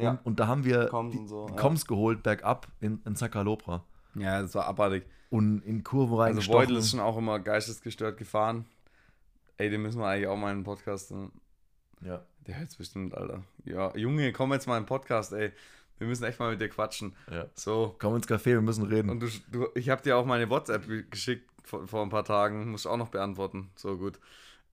Ja. 0.00 0.10
Und, 0.10 0.18
und 0.24 0.40
da 0.40 0.46
haben 0.46 0.64
wir 0.64 0.86
Koms 0.86 1.12
die, 1.16 1.26
so, 1.26 1.46
die 1.46 1.52
ja. 1.54 1.58
Koms 1.60 1.86
geholt, 1.86 2.22
bergab 2.22 2.68
in, 2.80 3.00
in 3.04 3.16
Sacalobra. 3.16 3.84
Ja, 4.14 4.40
das 4.42 4.54
war 4.54 4.66
abartig. 4.66 5.04
Und 5.30 5.62
in 5.64 5.84
Kurven 5.84 6.12
Also 6.14 6.22
reingestochen. 6.22 6.58
Beutel 6.60 6.76
ist 6.76 6.90
schon 6.90 7.00
auch 7.00 7.16
immer 7.16 7.38
geistesgestört 7.38 8.16
gefahren. 8.16 8.64
Ey, 9.58 9.70
den 9.70 9.82
müssen 9.82 10.00
wir 10.00 10.06
eigentlich 10.08 10.26
auch 10.26 10.36
mal 10.36 10.50
in 10.52 10.58
den 10.58 10.64
Podcast. 10.64 11.12
ja. 12.02 12.24
Der 12.46 12.58
hört's 12.58 12.74
bestimmt, 12.76 13.14
Alter. 13.14 13.44
Ja, 13.66 13.94
Junge, 13.96 14.32
komm 14.32 14.52
jetzt 14.54 14.66
mal 14.66 14.78
in 14.78 14.84
den 14.84 14.88
Podcast, 14.88 15.32
ey. 15.34 15.52
Wir 15.98 16.06
müssen 16.06 16.24
echt 16.24 16.40
mal 16.40 16.50
mit 16.50 16.60
dir 16.60 16.70
quatschen. 16.70 17.14
ja. 17.30 17.44
So. 17.54 17.94
Komm 17.98 18.16
ins 18.16 18.26
Café, 18.26 18.46
wir 18.46 18.62
müssen 18.62 18.84
reden. 18.86 19.10
Und 19.10 19.20
du, 19.20 19.26
du 19.52 19.68
ich 19.74 19.90
habe 19.90 20.00
dir 20.02 20.16
auch 20.16 20.24
meine 20.24 20.48
WhatsApp 20.48 20.86
ge- 20.86 21.04
geschickt 21.10 21.48
vor, 21.62 21.86
vor 21.86 22.02
ein 22.02 22.08
paar 22.08 22.24
Tagen. 22.24 22.70
Muss 22.70 22.80
ich 22.80 22.86
auch 22.90 22.96
noch 22.96 23.10
beantworten. 23.10 23.68
So 23.76 23.98
gut. 23.98 24.18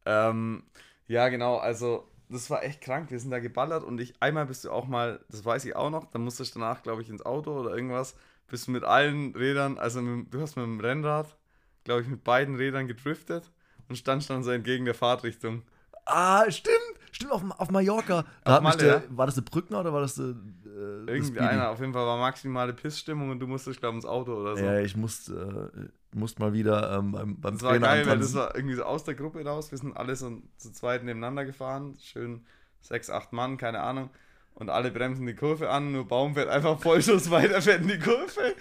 Ähm, 0.05 0.63
ja, 1.07 1.27
genau. 1.27 1.57
Also, 1.57 2.07
das 2.29 2.49
war 2.49 2.63
echt 2.63 2.81
krank. 2.81 3.11
Wir 3.11 3.19
sind 3.19 3.31
da 3.31 3.39
geballert 3.39 3.83
und 3.83 3.99
ich, 3.99 4.13
einmal 4.21 4.45
bist 4.45 4.65
du 4.65 4.71
auch 4.71 4.87
mal, 4.87 5.23
das 5.29 5.45
weiß 5.45 5.65
ich 5.65 5.75
auch 5.75 5.89
noch, 5.89 6.05
dann 6.05 6.23
musstest 6.23 6.55
du 6.55 6.59
danach, 6.59 6.83
glaube 6.83 7.01
ich, 7.01 7.09
ins 7.09 7.25
Auto 7.25 7.57
oder 7.59 7.75
irgendwas. 7.75 8.15
Bist 8.47 8.67
du 8.67 8.71
mit 8.71 8.83
allen 8.83 9.35
Rädern, 9.35 9.77
also 9.77 10.01
mit, 10.01 10.33
du 10.33 10.41
hast 10.41 10.55
mit 10.55 10.65
dem 10.65 10.79
Rennrad, 10.79 11.37
glaube 11.83 12.01
ich, 12.01 12.07
mit 12.07 12.23
beiden 12.23 12.55
Rädern 12.55 12.87
gedriftet 12.87 13.51
und 13.89 13.97
standst 13.97 14.29
dann 14.29 14.43
so 14.43 14.51
entgegen 14.51 14.85
der 14.85 14.93
Fahrtrichtung. 14.95 15.63
Ah, 16.05 16.49
stimmt. 16.49 16.77
Stimmt, 17.11 17.31
auf, 17.31 17.43
auf 17.57 17.71
Mallorca. 17.71 18.25
Da 18.43 18.57
Auf 18.57 18.63
Malle, 18.63 18.77
der, 18.77 18.87
ja? 18.87 19.03
War 19.09 19.25
das 19.25 19.35
der 19.35 19.41
Brückner 19.41 19.79
oder 19.79 19.93
war 19.93 20.01
das 20.01 20.15
der. 20.15 20.25
Äh, 20.25 21.11
Irgendwie 21.11 21.39
einer, 21.39 21.69
auf 21.69 21.79
jeden 21.79 21.93
Fall 21.93 22.05
war 22.05 22.17
maximale 22.17 22.73
Pissstimmung 22.73 23.29
und 23.31 23.39
du 23.39 23.47
musstest, 23.47 23.79
glaube 23.79 23.97
ich, 23.97 24.03
ins 24.03 24.05
Auto 24.05 24.33
oder 24.33 24.57
so. 24.57 24.63
Ja, 24.63 24.79
ich 24.79 24.95
musste 24.95 25.71
äh, 25.75 26.17
musste 26.17 26.41
mal 26.41 26.53
wieder 26.53 26.97
ähm, 26.97 27.11
beim, 27.11 27.39
beim 27.39 27.53
Das 27.53 27.63
war 27.63 27.71
Trainer 27.71 27.87
geil, 27.87 28.07
weil 28.07 28.19
das 28.19 28.33
war 28.33 28.55
irgendwie 28.55 28.75
so 28.75 28.83
aus 28.83 29.03
der 29.03 29.15
Gruppe 29.15 29.43
raus. 29.43 29.71
Wir 29.71 29.77
sind 29.77 29.95
alle 29.95 30.15
so 30.15 30.41
zu 30.57 30.71
zweit 30.71 31.03
nebeneinander 31.03 31.45
gefahren. 31.45 31.97
Schön 32.01 32.45
sechs, 32.81 33.09
acht 33.09 33.33
Mann, 33.33 33.57
keine 33.57 33.81
Ahnung. 33.81 34.09
Und 34.53 34.69
alle 34.69 34.91
bremsen 34.91 35.25
die 35.27 35.35
Kurve 35.35 35.69
an. 35.69 35.91
Nur 35.91 36.07
Baum 36.07 36.33
fährt 36.33 36.49
einfach 36.49 36.79
Vollschuss 36.79 37.29
weiter, 37.29 37.61
fährt 37.61 37.81
in 37.81 37.89
die 37.89 37.99
Kurve. 37.99 38.55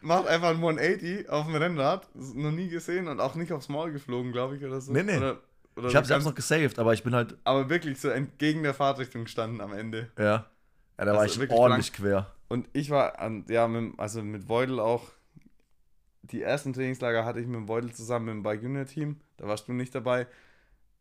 Macht 0.00 0.26
einfach 0.26 0.50
ein 0.50 0.56
180 0.56 1.28
auf 1.28 1.46
dem 1.46 1.54
Rennrad. 1.56 2.08
Das 2.14 2.28
ist 2.28 2.36
noch 2.36 2.50
nie 2.50 2.68
gesehen 2.68 3.08
und 3.08 3.20
auch 3.20 3.34
nicht 3.34 3.52
aufs 3.52 3.68
Maul 3.68 3.92
geflogen, 3.92 4.32
glaube 4.32 4.56
ich, 4.56 4.64
oder 4.64 4.80
so. 4.80 4.92
Nee, 4.92 5.02
nee. 5.02 5.18
Oder, 5.18 5.38
oder 5.76 5.88
Ich 5.88 5.96
habe 5.96 6.06
selbst 6.06 6.24
noch 6.24 6.34
gesaved, 6.34 6.78
aber 6.78 6.92
ich 6.94 7.02
bin 7.02 7.14
halt. 7.14 7.36
Aber 7.44 7.68
wirklich 7.68 8.00
so 8.00 8.08
entgegen 8.08 8.62
der 8.62 8.74
Fahrtrichtung 8.74 9.24
gestanden 9.24 9.60
am 9.60 9.72
Ende. 9.72 10.10
Ja. 10.18 10.46
Ja, 10.98 11.04
da 11.04 11.12
war 11.12 11.20
Also 11.20 11.34
ich 11.34 11.40
wirklich 11.40 11.58
ordentlich 11.58 11.92
quer. 11.92 12.32
Und 12.48 12.68
ich 12.72 12.90
war, 12.90 13.18
an, 13.18 13.44
ja, 13.48 13.68
mit, 13.68 13.98
also 13.98 14.22
mit 14.22 14.48
Voidel 14.48 14.80
auch, 14.80 15.02
die 16.22 16.42
ersten 16.42 16.72
Trainingslager 16.72 17.24
hatte 17.24 17.40
ich 17.40 17.46
mit 17.46 17.68
Voidel 17.68 17.92
zusammen 17.92 18.28
im 18.28 18.42
Bike 18.42 18.62
Junior 18.62 18.86
Team, 18.86 19.20
da 19.36 19.46
warst 19.46 19.68
du 19.68 19.72
nicht 19.72 19.94
dabei. 19.94 20.26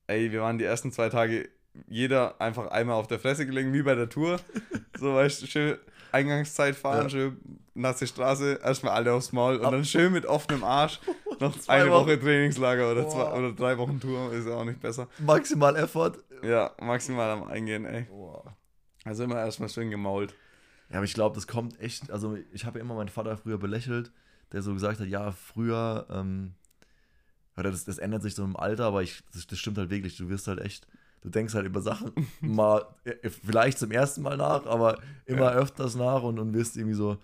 Ey, 0.07 0.31
wir 0.31 0.41
waren 0.41 0.57
die 0.57 0.65
ersten 0.65 0.91
zwei 0.91 1.09
Tage 1.09 1.49
jeder 1.87 2.39
einfach 2.39 2.67
einmal 2.67 2.95
auf 2.95 3.07
der 3.07 3.19
Fresse 3.19 3.45
gelegen, 3.45 3.73
wie 3.73 3.83
bei 3.83 3.95
der 3.95 4.09
Tour. 4.09 4.39
So, 4.97 5.13
weißt 5.13 5.41
du, 5.41 5.47
schön 5.47 5.77
Eingangszeit 6.13 6.73
fahren, 6.73 7.03
Ja. 7.03 7.09
schön 7.09 7.37
nasse 7.73 8.07
Straße, 8.07 8.61
erstmal 8.63 8.93
alle 8.93 9.11
aufs 9.11 9.33
Maul 9.33 9.57
und 9.57 9.69
dann 9.69 9.83
schön 9.83 10.13
mit 10.13 10.25
offenem 10.25 10.63
Arsch 10.63 11.01
noch 11.39 11.57
Zwei 11.59 11.81
eine 11.81 11.91
Wochen. 11.91 12.07
Woche 12.07 12.19
Trainingslager 12.19 12.91
oder, 12.91 13.07
zwei, 13.07 13.23
Boah. 13.23 13.37
oder 13.37 13.53
drei 13.53 13.77
Wochen 13.77 13.99
Tour, 13.99 14.31
ist 14.33 14.47
auch 14.47 14.63
nicht 14.65 14.79
besser. 14.79 15.07
Maximal 15.19 15.75
Effort. 15.75 16.13
Ja, 16.43 16.71
maximal 16.81 17.29
am 17.31 17.43
Eingehen, 17.43 17.85
ey. 17.85 18.07
Also 19.03 19.23
immer 19.23 19.37
erstmal 19.37 19.69
schön 19.69 19.89
gemault. 19.91 20.33
Ja, 20.89 20.97
aber 20.97 21.05
ich 21.05 21.13
glaube, 21.13 21.35
das 21.35 21.47
kommt 21.47 21.79
echt. 21.79 22.11
Also, 22.11 22.37
ich 22.53 22.65
habe 22.65 22.79
ja 22.79 22.85
immer 22.85 22.95
meinen 22.95 23.09
Vater 23.09 23.37
früher 23.37 23.57
belächelt, 23.57 24.11
der 24.51 24.61
so 24.61 24.73
gesagt 24.73 24.99
hat: 24.99 25.07
Ja, 25.07 25.31
früher. 25.31 26.05
Ähm, 26.11 26.53
oder 27.57 27.71
das, 27.71 27.85
das 27.85 27.97
ändert 27.97 28.21
sich 28.21 28.35
so 28.35 28.43
im 28.43 28.57
Alter, 28.57 28.85
aber 28.85 29.01
ich, 29.01 29.23
das, 29.33 29.47
das 29.47 29.57
stimmt 29.59 29.77
halt 29.77 29.89
wirklich. 29.89 30.17
Du 30.17 30.29
wirst 30.29 30.47
halt 30.47 30.59
echt. 30.59 30.87
Du 31.21 31.29
denkst 31.29 31.55
halt 31.55 31.65
über 31.65 31.81
Sachen 31.81 32.11
mal, 32.41 32.85
vielleicht 33.43 33.79
zum 33.79 33.89
ersten 33.91 34.21
Mal 34.21 34.37
nach, 34.37 34.65
aber 34.67 34.99
immer 35.25 35.51
Ja. 35.53 35.53
öfters 35.53 35.95
nach 35.95 36.21
und, 36.21 36.37
und 36.37 36.53
wirst 36.53 36.77
irgendwie 36.77 36.93
so, 36.95 37.17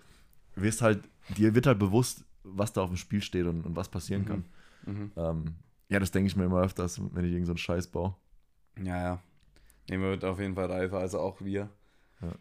wirst 0.56 0.82
halt, 0.82 1.04
dir 1.36 1.54
wird 1.54 1.66
halt 1.68 1.78
bewusst, 1.78 2.24
was 2.44 2.72
da 2.72 2.82
auf 2.82 2.90
dem 2.90 2.96
Spiel 2.96 3.22
steht 3.22 3.46
und, 3.46 3.64
und 3.64 3.76
was 3.76 3.88
passieren 3.88 4.22
Mhm. 4.22 4.26
kann. 4.26 4.44
Mhm. 4.86 5.12
Ähm, 5.16 5.44
ja, 5.88 5.98
das 6.00 6.10
denke 6.10 6.26
ich 6.28 6.36
mir 6.36 6.44
immer 6.44 6.62
öfters, 6.62 6.98
wenn 7.00 7.24
ich 7.24 7.32
irgendeinen 7.32 7.44
so 7.46 7.52
einen 7.52 7.58
Scheiß 7.58 7.86
baue. 7.88 8.14
Ja, 8.82 9.02
ja. 9.02 9.22
Nee, 9.88 9.98
man 9.98 10.10
wird 10.10 10.24
auf 10.24 10.38
jeden 10.40 10.54
Fall 10.54 10.66
reifer, 10.70 10.98
also 10.98 11.20
auch 11.20 11.40
wir. 11.40 11.68
Ja. 12.22 12.32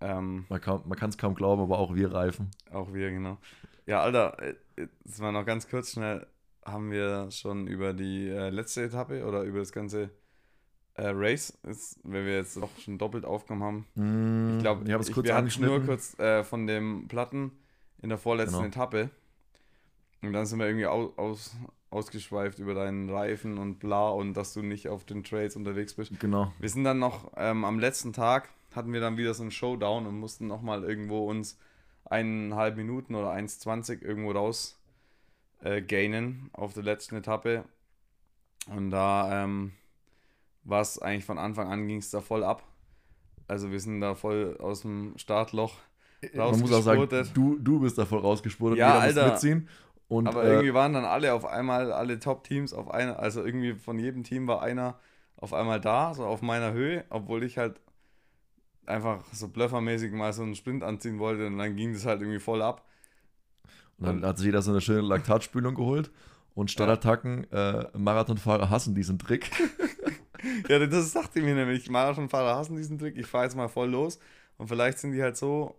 Ähm, 0.00 0.44
Man 0.48 0.60
kann 0.60 1.08
es 1.08 1.18
kaum 1.18 1.34
glauben, 1.34 1.62
aber 1.62 1.78
auch 1.78 1.94
wir 1.94 2.12
reifen. 2.12 2.50
auch 2.70 2.92
wir, 2.92 3.10
genau. 3.10 3.38
Ja, 3.86 4.02
Alter, 4.02 4.40
äh, 4.42 4.54
jetzt 4.76 5.20
mal 5.20 5.32
noch 5.32 5.46
ganz 5.46 5.68
kurz 5.68 5.92
schnell. 5.92 6.26
Haben 6.64 6.90
wir 6.90 7.30
schon 7.30 7.66
über 7.66 7.94
die 7.94 8.28
äh, 8.28 8.50
letzte 8.50 8.82
Etappe 8.82 9.24
oder 9.26 9.42
über 9.42 9.60
das 9.60 9.72
ganze 9.72 10.10
äh, 10.94 11.08
Race, 11.08 11.56
ist, 11.62 11.98
wenn 12.04 12.26
wir 12.26 12.34
jetzt 12.36 12.56
doch 12.58 12.68
schon 12.78 12.98
doppelt 12.98 13.24
aufgenommen 13.24 13.86
haben? 13.96 14.56
Ich 14.58 14.62
glaube, 14.62 14.84
ich 14.84 15.12
kurz 15.12 15.26
wir 15.26 15.34
hatten 15.34 15.64
nur 15.64 15.80
kurz 15.84 16.18
äh, 16.18 16.44
von 16.44 16.66
dem 16.66 17.08
Platten 17.08 17.52
in 18.02 18.10
der 18.10 18.18
vorletzten 18.18 18.56
Genau. 18.56 18.66
Etappe. 18.68 19.10
Und 20.22 20.32
dann 20.32 20.46
sind 20.46 20.58
wir 20.58 20.66
irgendwie 20.66 20.86
au 20.86 21.12
aus, 21.16 21.56
ausgeschweift 21.90 22.58
über 22.58 22.74
deinen 22.74 23.08
Reifen 23.08 23.58
und 23.58 23.78
bla 23.78 24.10
und 24.10 24.34
dass 24.34 24.52
du 24.52 24.62
nicht 24.62 24.88
auf 24.88 25.04
den 25.04 25.24
Trails 25.24 25.56
unterwegs 25.56 25.94
bist. 25.94 26.18
Genau. 26.20 26.52
Wir 26.58 26.68
sind 26.68 26.84
dann 26.84 26.98
noch 26.98 27.32
ähm, 27.36 27.64
am 27.64 27.78
letzten 27.78 28.12
Tag, 28.12 28.50
hatten 28.74 28.92
wir 28.92 29.00
dann 29.00 29.16
wieder 29.16 29.34
so 29.34 29.42
einen 29.42 29.50
Showdown 29.50 30.06
und 30.06 30.18
mussten 30.18 30.46
nochmal 30.46 30.84
irgendwo 30.84 31.26
uns 31.28 31.58
eineinhalb 32.04 32.76
Minuten 32.76 33.14
oder 33.14 33.32
1,20 33.32 34.02
irgendwo 34.02 34.32
raus 34.32 34.78
äh, 35.62 35.82
gainen 35.82 36.50
auf 36.52 36.74
der 36.74 36.82
letzten 36.82 37.16
Etappe. 37.16 37.64
Und 38.66 38.90
da 38.90 39.44
ähm, 39.44 39.72
war 40.64 40.80
es 40.82 41.00
eigentlich 41.00 41.24
von 41.24 41.38
Anfang 41.38 41.68
an 41.68 41.86
ging 41.88 41.98
es 41.98 42.10
da 42.10 42.20
voll 42.20 42.44
ab. 42.44 42.62
Also 43.46 43.70
wir 43.70 43.80
sind 43.80 44.00
da 44.00 44.14
voll 44.14 44.56
aus 44.60 44.82
dem 44.82 45.14
Startloch. 45.16 45.74
Man 46.34 46.58
muss 46.60 46.72
auch 46.72 46.82
sagen, 46.82 47.08
du, 47.32 47.58
du 47.58 47.80
bist 47.80 47.96
davon 47.96 48.18
rausgespurtet, 48.18 48.78
Ja, 48.78 48.98
Alter. 48.98 49.32
mitziehen. 49.32 49.68
Und, 50.08 50.26
Aber 50.26 50.44
äh, 50.44 50.48
irgendwie 50.48 50.74
waren 50.74 50.94
dann 50.94 51.04
alle 51.04 51.34
auf 51.34 51.44
einmal, 51.44 51.92
alle 51.92 52.18
Top-Teams 52.18 52.72
auf 52.72 52.90
einer, 52.90 53.18
also 53.18 53.44
irgendwie 53.44 53.74
von 53.74 53.98
jedem 53.98 54.24
Team 54.24 54.46
war 54.46 54.62
einer 54.62 54.98
auf 55.36 55.52
einmal 55.52 55.80
da, 55.80 56.14
so 56.14 56.24
auf 56.24 56.42
meiner 56.42 56.72
Höhe, 56.72 57.04
obwohl 57.10 57.44
ich 57.44 57.58
halt 57.58 57.80
einfach 58.86 59.22
so 59.32 59.48
blöffermäßig 59.48 60.12
mal 60.12 60.32
so 60.32 60.42
einen 60.42 60.54
Sprint 60.54 60.82
anziehen 60.82 61.18
wollte 61.18 61.46
und 61.46 61.58
dann 61.58 61.76
ging 61.76 61.92
das 61.92 62.06
halt 62.06 62.22
irgendwie 62.22 62.40
voll 62.40 62.62
ab. 62.62 62.86
Und 63.98 64.06
dann 64.06 64.24
hat 64.24 64.38
sich 64.38 64.46
jeder 64.46 64.62
so 64.62 64.70
eine 64.70 64.80
schöne 64.80 65.02
Laktatspülung 65.02 65.74
geholt. 65.74 66.10
Und 66.54 66.70
Stadtattacken, 66.70 67.50
äh, 67.52 67.86
Marathonfahrer 67.96 68.70
hassen 68.70 68.94
diesen 68.94 69.18
Trick. 69.18 69.50
Ja, 70.68 70.78
das 70.86 71.12
sagte 71.12 71.40
mir 71.40 71.54
nämlich, 71.56 71.90
Marathonfahrer 71.90 72.54
hassen 72.56 72.76
diesen 72.76 72.96
Trick, 72.96 73.16
ich 73.16 73.26
fahre 73.26 73.44
jetzt 73.44 73.56
mal 73.56 73.66
voll 73.68 73.90
los 73.90 74.20
und 74.56 74.68
vielleicht 74.68 74.98
sind 74.98 75.10
die 75.10 75.20
halt 75.20 75.36
so, 75.36 75.74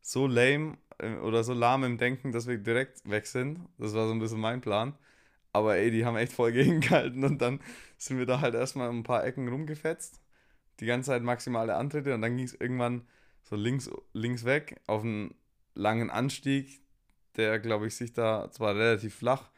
so 0.00 0.28
lame 0.28 0.76
oder 1.22 1.44
so 1.44 1.52
lahm 1.54 1.84
im 1.84 1.98
Denken, 1.98 2.32
dass 2.32 2.46
wir 2.46 2.58
direkt 2.58 3.08
weg 3.08 3.26
sind. 3.26 3.60
Das 3.78 3.94
war 3.94 4.06
so 4.06 4.12
ein 4.12 4.18
bisschen 4.20 4.40
mein 4.40 4.60
Plan. 4.60 4.94
Aber 5.52 5.76
ey, 5.76 5.90
die 5.90 6.04
haben 6.04 6.16
echt 6.16 6.32
voll 6.32 6.52
gegengehalten 6.54 7.24
und 7.24 7.40
dann 7.42 7.60
sind 7.98 8.18
wir 8.18 8.26
da 8.26 8.40
halt 8.40 8.54
erstmal 8.54 8.90
ein 8.90 9.02
paar 9.02 9.24
Ecken 9.24 9.48
rumgefetzt. 9.48 10.20
die 10.80 10.86
ganze 10.86 11.08
Zeit 11.10 11.22
maximale 11.22 11.76
Antritte 11.76 12.14
und 12.14 12.22
dann 12.22 12.36
ging 12.36 12.46
es 12.46 12.54
irgendwann 12.54 13.06
so 13.42 13.56
links, 13.56 13.90
links 14.14 14.44
weg 14.44 14.80
auf 14.86 15.02
einen 15.04 15.34
langen 15.74 16.10
Anstieg, 16.10 16.82
der, 17.36 17.58
glaube 17.60 17.86
ich, 17.88 17.96
sich 17.96 18.12
da 18.12 18.50
zwar 18.52 18.76
relativ 18.76 19.14
flach, 19.16 19.50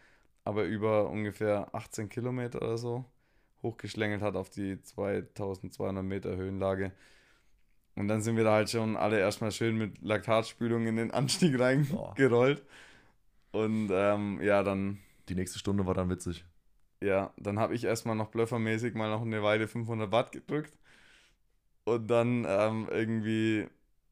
aber 0.45 0.65
über 0.65 1.11
ungefähr 1.11 1.75
18 1.75 2.09
Kilometer 2.09 2.63
oder 2.63 2.79
so 2.79 3.05
hochgeschlängelt 3.63 4.23
hat 4.23 4.37
auf 4.37 4.51
die 4.51 4.83
2200 4.83 6.05
Meter 6.05 6.37
Höhenlage. 6.37 6.93
Und 7.95 8.09
dann 8.09 8.23
sind 8.23 8.37
wir 8.37 8.45
da 8.45 8.53
halt 8.55 8.71
schon 8.71 8.97
alle 8.97 9.19
erstmal 9.19 9.53
schön 9.53 9.77
mit 9.77 10.01
Laktatspülung 10.03 10.87
in 10.87 10.97
den 10.97 11.11
Anstieg 11.11 11.59
reingerollt. 11.59 12.63
Und 13.53 13.91
ähm, 13.93 14.41
ja, 14.43 14.63
dann. 14.63 14.99
Die 15.29 15.35
nächste 15.35 15.59
Stunde 15.59 15.87
war 15.87 15.95
dann 15.95 16.11
witzig. 16.11 16.45
Ja, 17.01 17.33
dann 17.37 17.59
habe 17.59 17.75
ich 17.75 17.85
erstmal 17.85 18.17
noch 18.17 18.29
blöffermäßig 18.29 18.95
mal 18.95 19.11
noch 19.11 19.23
eine 19.23 19.43
Weile 19.43 19.69
500 19.69 20.11
Watt 20.13 20.33
gedrückt. 20.33 20.73
Und 21.85 22.09
dann 22.09 22.47
ähm, 22.49 22.89
irgendwie 22.91 23.69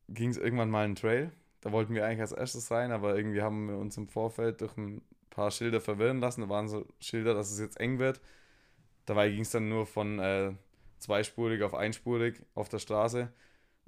ging 0.09 0.31
es 0.31 0.37
irgendwann 0.39 0.71
mal 0.71 0.85
einen 0.85 0.97
Trail. 0.97 1.33
Da 1.61 1.73
wollten 1.73 1.95
wir 1.95 2.05
eigentlich 2.05 2.21
als 2.21 2.33
erstes 2.33 2.71
rein, 2.71 2.91
aber 2.93 3.17
irgendwie 3.17 3.43
haben 3.43 3.69
wir 3.69 3.77
uns 3.77 3.97
im 3.97 4.09
Vorfeld 4.09 4.61
durch 4.61 4.77
ein 4.77 5.03
paar 5.31 5.51
Schilder 5.51 5.81
verwirren 5.81 6.21
lassen. 6.21 6.43
Da 6.43 6.49
waren 6.49 6.69
so 6.69 6.87
Schilder, 7.01 7.35
dass 7.35 7.51
es 7.51 7.61
jetzt 7.61 7.79
eng 7.81 7.99
wird. 7.99 8.21
Dabei 9.07 9.31
ging 9.31 9.43
es 9.43 9.51
dann 9.51 9.69
nur 9.69 9.87
von 9.87 10.19
äh, 10.21 10.53
zweispurig 10.99 11.63
auf 11.63 11.75
einspurig 11.75 12.43
auf 12.55 12.69
der 12.69 12.79
Straße. 12.79 13.33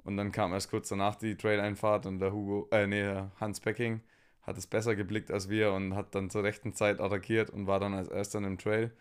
Und 0.03 0.17
dann 0.17 0.31
kam 0.31 0.53
erst 0.53 0.69
kurz 0.69 0.89
danach 0.89 1.15
die 1.15 1.35
Trail-Einfahrt 1.37 2.05
und 2.05 2.19
der 2.19 2.33
Hugo, 2.33 2.67
äh, 2.71 2.87
nee, 2.87 3.23
Hans 3.39 3.59
Pecking 3.59 4.01
hat 4.41 4.57
es 4.57 4.67
besser 4.67 4.95
geblickt 4.95 5.31
als 5.31 5.49
wir 5.49 5.71
und 5.73 5.95
hat 5.95 6.15
dann 6.15 6.29
zur 6.29 6.43
rechten 6.43 6.73
Zeit 6.73 6.99
attackiert 6.99 7.49
und 7.49 7.67
war 7.67 7.79
dann 7.79 7.93
als 7.93 8.09
erster 8.09 8.39
im 8.39 8.57
Trail. 8.57 8.91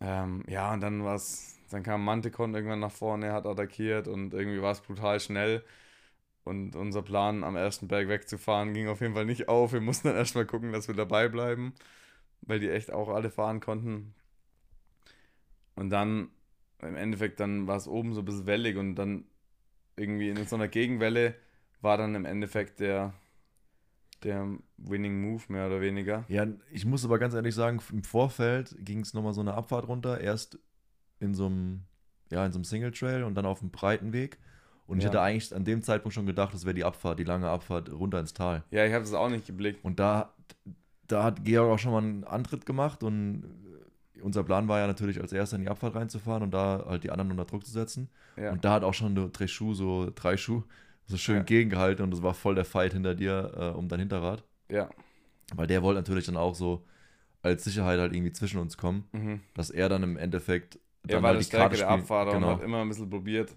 Ähm, 0.00 0.44
ja, 0.48 0.72
und 0.72 0.80
dann 0.80 1.04
war 1.04 1.20
dann 1.70 1.82
kam 1.82 2.04
Manticon 2.04 2.54
irgendwann 2.54 2.80
nach 2.80 2.92
vorne, 2.92 3.32
hat 3.32 3.46
attackiert 3.46 4.08
und 4.08 4.34
irgendwie 4.34 4.60
war 4.62 4.72
es 4.72 4.80
brutal 4.80 5.20
schnell. 5.20 5.64
Und 6.44 6.76
unser 6.76 7.02
Plan, 7.02 7.44
am 7.44 7.56
ersten 7.56 7.88
Berg 7.88 8.08
wegzufahren, 8.08 8.74
ging 8.74 8.88
auf 8.88 9.00
jeden 9.00 9.14
Fall 9.14 9.26
nicht 9.26 9.48
auf. 9.48 9.72
Wir 9.72 9.80
mussten 9.80 10.08
dann 10.08 10.16
erstmal 10.16 10.46
gucken, 10.46 10.72
dass 10.72 10.88
wir 10.88 10.94
dabei 10.96 11.28
bleiben, 11.28 11.74
weil 12.42 12.60
die 12.60 12.70
echt 12.70 12.92
auch 12.92 13.08
alle 13.10 13.30
fahren 13.30 13.60
konnten. 13.60 14.14
Und 15.74 15.90
dann, 15.90 16.30
im 16.80 16.96
Endeffekt, 16.96 17.40
dann 17.40 17.66
war 17.66 17.76
es 17.76 17.88
oben 17.88 18.14
so 18.14 18.20
ein 18.22 18.24
bisschen 18.24 18.46
wellig 18.46 18.76
und 18.76 18.96
dann 18.96 19.24
irgendwie 19.96 20.30
in 20.30 20.46
so 20.46 20.56
einer 20.56 20.68
Gegenwelle 20.68 21.34
war 21.80 21.96
dann 21.96 22.14
im 22.14 22.24
Endeffekt 22.24 22.80
der, 22.80 23.12
der 24.22 24.46
Winning 24.78 25.20
Move 25.20 25.42
mehr 25.48 25.66
oder 25.66 25.80
weniger. 25.80 26.24
Ja, 26.28 26.46
ich 26.70 26.84
muss 26.84 27.04
aber 27.04 27.18
ganz 27.18 27.34
ehrlich 27.34 27.54
sagen, 27.54 27.80
im 27.90 28.04
Vorfeld 28.04 28.74
ging 28.78 29.00
es 29.00 29.14
nochmal 29.14 29.34
so 29.34 29.40
eine 29.40 29.54
Abfahrt 29.54 29.88
runter, 29.88 30.20
erst 30.20 30.58
in 31.20 31.34
so 31.34 31.46
einem, 31.46 31.82
ja, 32.30 32.44
in 32.46 32.52
so 32.52 32.58
einem 32.58 32.64
Single 32.64 32.92
Trail 32.92 33.24
und 33.24 33.34
dann 33.34 33.46
auf 33.46 33.60
einem 33.60 33.70
breiten 33.70 34.12
Weg. 34.12 34.38
Und 34.86 34.98
ich 34.98 35.04
ja. 35.04 35.10
hatte 35.10 35.20
eigentlich 35.20 35.54
an 35.54 35.64
dem 35.64 35.82
Zeitpunkt 35.82 36.14
schon 36.14 36.26
gedacht, 36.26 36.52
das 36.54 36.64
wäre 36.64 36.74
die 36.74 36.84
Abfahrt, 36.84 37.18
die 37.18 37.24
lange 37.24 37.48
Abfahrt 37.48 37.90
runter 37.92 38.20
ins 38.20 38.34
Tal. 38.34 38.64
Ja, 38.70 38.84
ich 38.84 38.92
habe 38.92 39.04
es 39.04 39.12
auch 39.14 39.28
nicht 39.28 39.46
geblickt. 39.46 39.84
Und 39.84 39.98
da, 39.98 40.34
da 41.06 41.24
hat 41.24 41.44
Georg 41.44 41.70
auch 41.70 41.78
schon 41.78 41.92
mal 41.92 42.02
einen 42.02 42.24
Antritt 42.24 42.66
gemacht 42.66 43.02
und 43.02 43.44
unser 44.20 44.44
Plan 44.44 44.68
war 44.68 44.80
ja 44.80 44.86
natürlich 44.86 45.20
als 45.20 45.32
erster 45.32 45.56
in 45.56 45.62
die 45.62 45.68
Abfahrt 45.68 45.94
reinzufahren 45.94 46.42
und 46.42 46.52
da 46.52 46.84
halt 46.86 47.04
die 47.04 47.10
anderen 47.10 47.30
unter 47.30 47.44
Druck 47.44 47.64
zu 47.64 47.72
setzen. 47.72 48.08
Ja. 48.36 48.52
Und 48.52 48.64
da 48.64 48.72
hat 48.74 48.84
auch 48.84 48.94
schon 48.94 49.14
der 49.14 49.32
Treschuh, 49.32 49.74
so 49.74 50.10
drei 50.14 50.36
Schuh, 50.36 50.62
so 51.06 51.16
schön 51.16 51.36
ja. 51.36 51.42
gegengehalten 51.42 52.04
und 52.04 52.10
das 52.10 52.22
war 52.22 52.34
voll 52.34 52.54
der 52.54 52.64
Fight 52.64 52.92
hinter 52.92 53.14
dir 53.14 53.52
äh, 53.56 53.76
um 53.76 53.88
dein 53.88 54.00
Hinterrad. 54.00 54.44
Ja. 54.70 54.88
Weil 55.54 55.66
der 55.66 55.82
wollte 55.82 56.00
natürlich 56.00 56.26
dann 56.26 56.36
auch 56.36 56.54
so 56.54 56.84
als 57.42 57.64
Sicherheit 57.64 57.98
halt 57.98 58.14
irgendwie 58.14 58.32
zwischen 58.32 58.60
uns 58.60 58.76
kommen, 58.76 59.04
mhm. 59.12 59.40
dass 59.54 59.70
er 59.70 59.88
dann 59.88 60.02
im 60.02 60.16
Endeffekt 60.16 60.78
dann 61.04 61.16
er 61.18 61.22
war 61.22 61.34
halt 61.34 61.44
die 61.44 61.50
Karte 61.50 61.76
der 61.76 61.88
Abfahrer 61.90 62.34
genau, 62.34 62.52
und 62.52 62.56
hat 62.58 62.62
immer 62.62 62.82
ein 62.82 62.88
bisschen 62.88 63.10
probiert, 63.10 63.56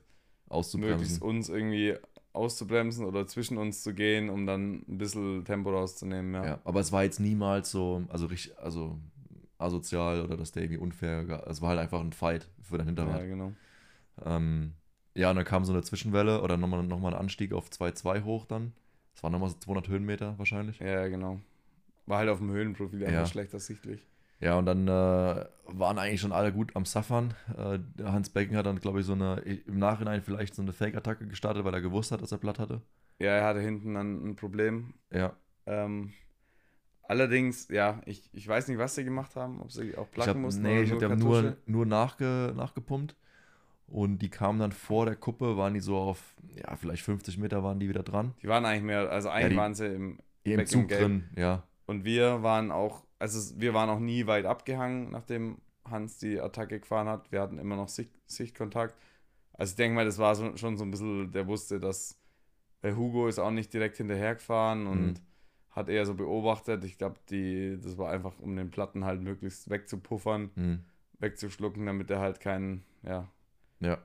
möglichst 0.74 1.22
uns 1.22 1.50
irgendwie 1.50 1.96
auszubremsen 2.34 3.06
oder 3.06 3.28
zwischen 3.28 3.58
uns 3.58 3.84
zu 3.84 3.94
gehen, 3.94 4.30
um 4.30 4.46
dann 4.46 4.84
ein 4.88 4.98
bisschen 4.98 5.46
Tempo 5.46 5.70
rauszunehmen. 5.70 6.34
Ja. 6.34 6.46
ja 6.46 6.60
aber 6.64 6.80
es 6.80 6.92
war 6.92 7.04
jetzt 7.04 7.20
niemals 7.20 7.72
so, 7.72 8.04
also 8.10 8.26
richtig, 8.26 8.58
also 8.58 8.98
asozial 9.58 10.22
oder 10.22 10.38
dass 10.38 10.52
der 10.52 10.64
irgendwie 10.64 10.82
unfair. 10.82 11.44
Es 11.48 11.62
war 11.62 11.70
halt 11.70 11.80
einfach 11.80 12.02
ein 12.02 12.14
Fight 12.14 12.50
für 12.62 12.78
dein 12.78 12.88
Hinterrad. 12.88 13.22
Ja, 13.22 13.26
genau. 13.26 13.54
Ähm, 14.24 14.74
ja, 15.14 15.30
und 15.30 15.38
dann 15.38 15.46
kam 15.46 15.66
so 15.66 15.74
eine 15.74 15.82
Zwischenwelle 15.82 16.42
oder 16.42 16.58
nochmal 16.58 16.84
noch 16.84 17.00
mal 17.00 17.14
ein 17.14 17.20
Anstieg 17.20 17.54
auf 17.54 17.70
2,2 17.70 18.24
hoch 18.24 18.46
dann. 18.46 18.74
Das 19.14 19.24
waren 19.24 19.32
nochmal 19.32 19.50
so 19.50 19.58
200 19.60 19.88
Höhenmeter 19.88 20.38
wahrscheinlich. 20.38 20.80
Ja, 20.80 21.08
genau. 21.08 21.40
War 22.06 22.20
halt 22.20 22.30
auf 22.30 22.40
dem 22.40 22.52
Höhenprofil 22.52 23.04
einfach 23.04 23.14
ja. 23.20 23.26
schlecht 23.26 23.54
ersichtlich. 23.54 24.06
Ja, 24.42 24.58
und 24.58 24.66
dann 24.66 24.88
äh, 24.88 25.46
waren 25.66 25.98
eigentlich 25.98 26.20
schon 26.20 26.34
alle 26.34 26.52
gut 26.52 26.76
am 26.76 26.86
Suffern. 26.86 27.34
Äh, 27.58 27.80
Hans 28.04 28.30
Becken 28.30 28.58
hat 28.58 28.66
dann, 28.66 28.80
glaube 28.80 29.00
ich, 29.00 29.06
so 29.06 29.14
eine, 29.14 29.38
im 29.40 29.80
Nachhinein 29.80 30.22
vielleicht 30.22 30.54
so 30.54 30.62
eine 30.62 30.74
Fake-Attacke 30.74 31.26
gestartet, 31.28 31.64
weil 31.64 31.74
er 31.74 31.82
gewusst 31.82 32.12
hat, 32.12 32.22
dass 32.22 32.34
er 32.34 32.38
platt 32.38 32.60
hatte. 32.60 32.82
Ja, 33.20 33.32
er 33.32 33.46
hatte 33.46 33.62
hinten 33.62 33.94
dann 33.94 34.32
ein 34.32 34.36
Problem. 34.36 34.94
Ja. 35.12 35.34
Ähm, 35.66 36.12
Allerdings, 37.08 37.68
ja, 37.70 38.02
ich, 38.06 38.30
ich 38.34 38.48
weiß 38.48 38.68
nicht, 38.68 38.80
was 38.80 38.96
sie 38.96 39.04
gemacht 39.04 39.36
haben, 39.36 39.62
ob 39.62 39.72
sie 39.72 39.96
auch 39.96 40.10
placken 40.10 40.42
mussten. 40.42 40.64
Nee, 40.64 40.82
ich 40.82 40.92
habe 40.92 41.16
nur, 41.16 41.56
nur 41.66 41.86
nachge, 41.86 42.54
nachgepumpt. 42.56 43.16
Und 43.88 44.18
die 44.20 44.30
kamen 44.30 44.60
dann 44.60 44.72
vor 44.72 45.06
der 45.06 45.16
Kuppe, 45.16 45.58
waren 45.58 45.76
die 45.76 45.80
so 45.80 45.98
auf, 45.98 46.34
ja, 46.56 46.76
vielleicht 46.76 47.04
50 47.04 47.38
Meter 47.38 47.64
waren 47.64 47.80
die 47.80 47.88
wieder 47.88 48.02
dran. 48.02 48.34
Die 48.42 48.48
waren 48.48 48.66
eigentlich 48.66 48.84
mehr, 48.84 49.12
also 49.12 49.30
eigentlich 49.30 49.44
ja, 49.44 49.50
die, 49.50 49.56
waren 49.58 49.76
sie 49.76 49.86
im, 49.86 50.20
im 50.44 50.66
Zug 50.66 50.88
drin, 50.88 51.30
ja. 51.36 51.64
Und 51.86 52.04
wir 52.04 52.42
waren 52.42 52.72
auch, 52.72 53.04
also 53.20 53.60
wir 53.60 53.76
waren 53.76 53.90
auch 53.90 54.00
nie 54.00 54.26
weit 54.26 54.46
abgehangen, 54.46 55.12
nachdem 55.12 55.60
Hans 55.88 56.18
die 56.18 56.42
Attacke 56.42 56.80
gefahren 56.80 57.08
hat. 57.08 57.32
Wir 57.32 57.42
hatten 57.42 57.60
immer 57.60 57.76
noch 57.76 57.90
Sicht, 57.90 58.12
Sichtkontakt. 58.26 58.96
Also 59.54 59.74
ich 59.74 59.76
denke 59.76 59.96
mal, 59.96 60.06
das 60.06 60.18
war 60.18 60.34
so, 60.34 60.58
schon 60.58 60.78
so 60.78 60.84
ein 60.84 60.90
bisschen, 60.90 61.32
der 61.32 61.46
wusste, 61.46 61.80
dass 61.80 62.20
weil 62.82 62.96
Hugo 62.96 63.28
ist 63.28 63.38
auch 63.38 63.52
nicht 63.52 63.72
direkt 63.72 63.98
hinterhergefahren 63.98 64.88
und 64.88 65.06
mhm 65.06 65.16
hat 65.76 65.90
er 65.90 66.06
so 66.06 66.14
beobachtet. 66.14 66.84
Ich 66.86 66.98
glaube, 66.98 67.18
die, 67.30 67.78
das 67.84 67.98
war 67.98 68.12
einfach, 68.12 68.34
um 68.40 68.56
den 68.56 68.72
Platten 68.72 69.04
halt 69.04 69.22
möglichst 69.22 69.70
wegzupuffern, 69.70 70.50
mhm. 70.56 70.80
wegzuschlucken, 71.20 71.86
damit 71.86 72.10
er 72.10 72.20
halt 72.20 72.40
keinen, 72.40 72.84
ja, 73.04 73.28
ja. 73.82 73.98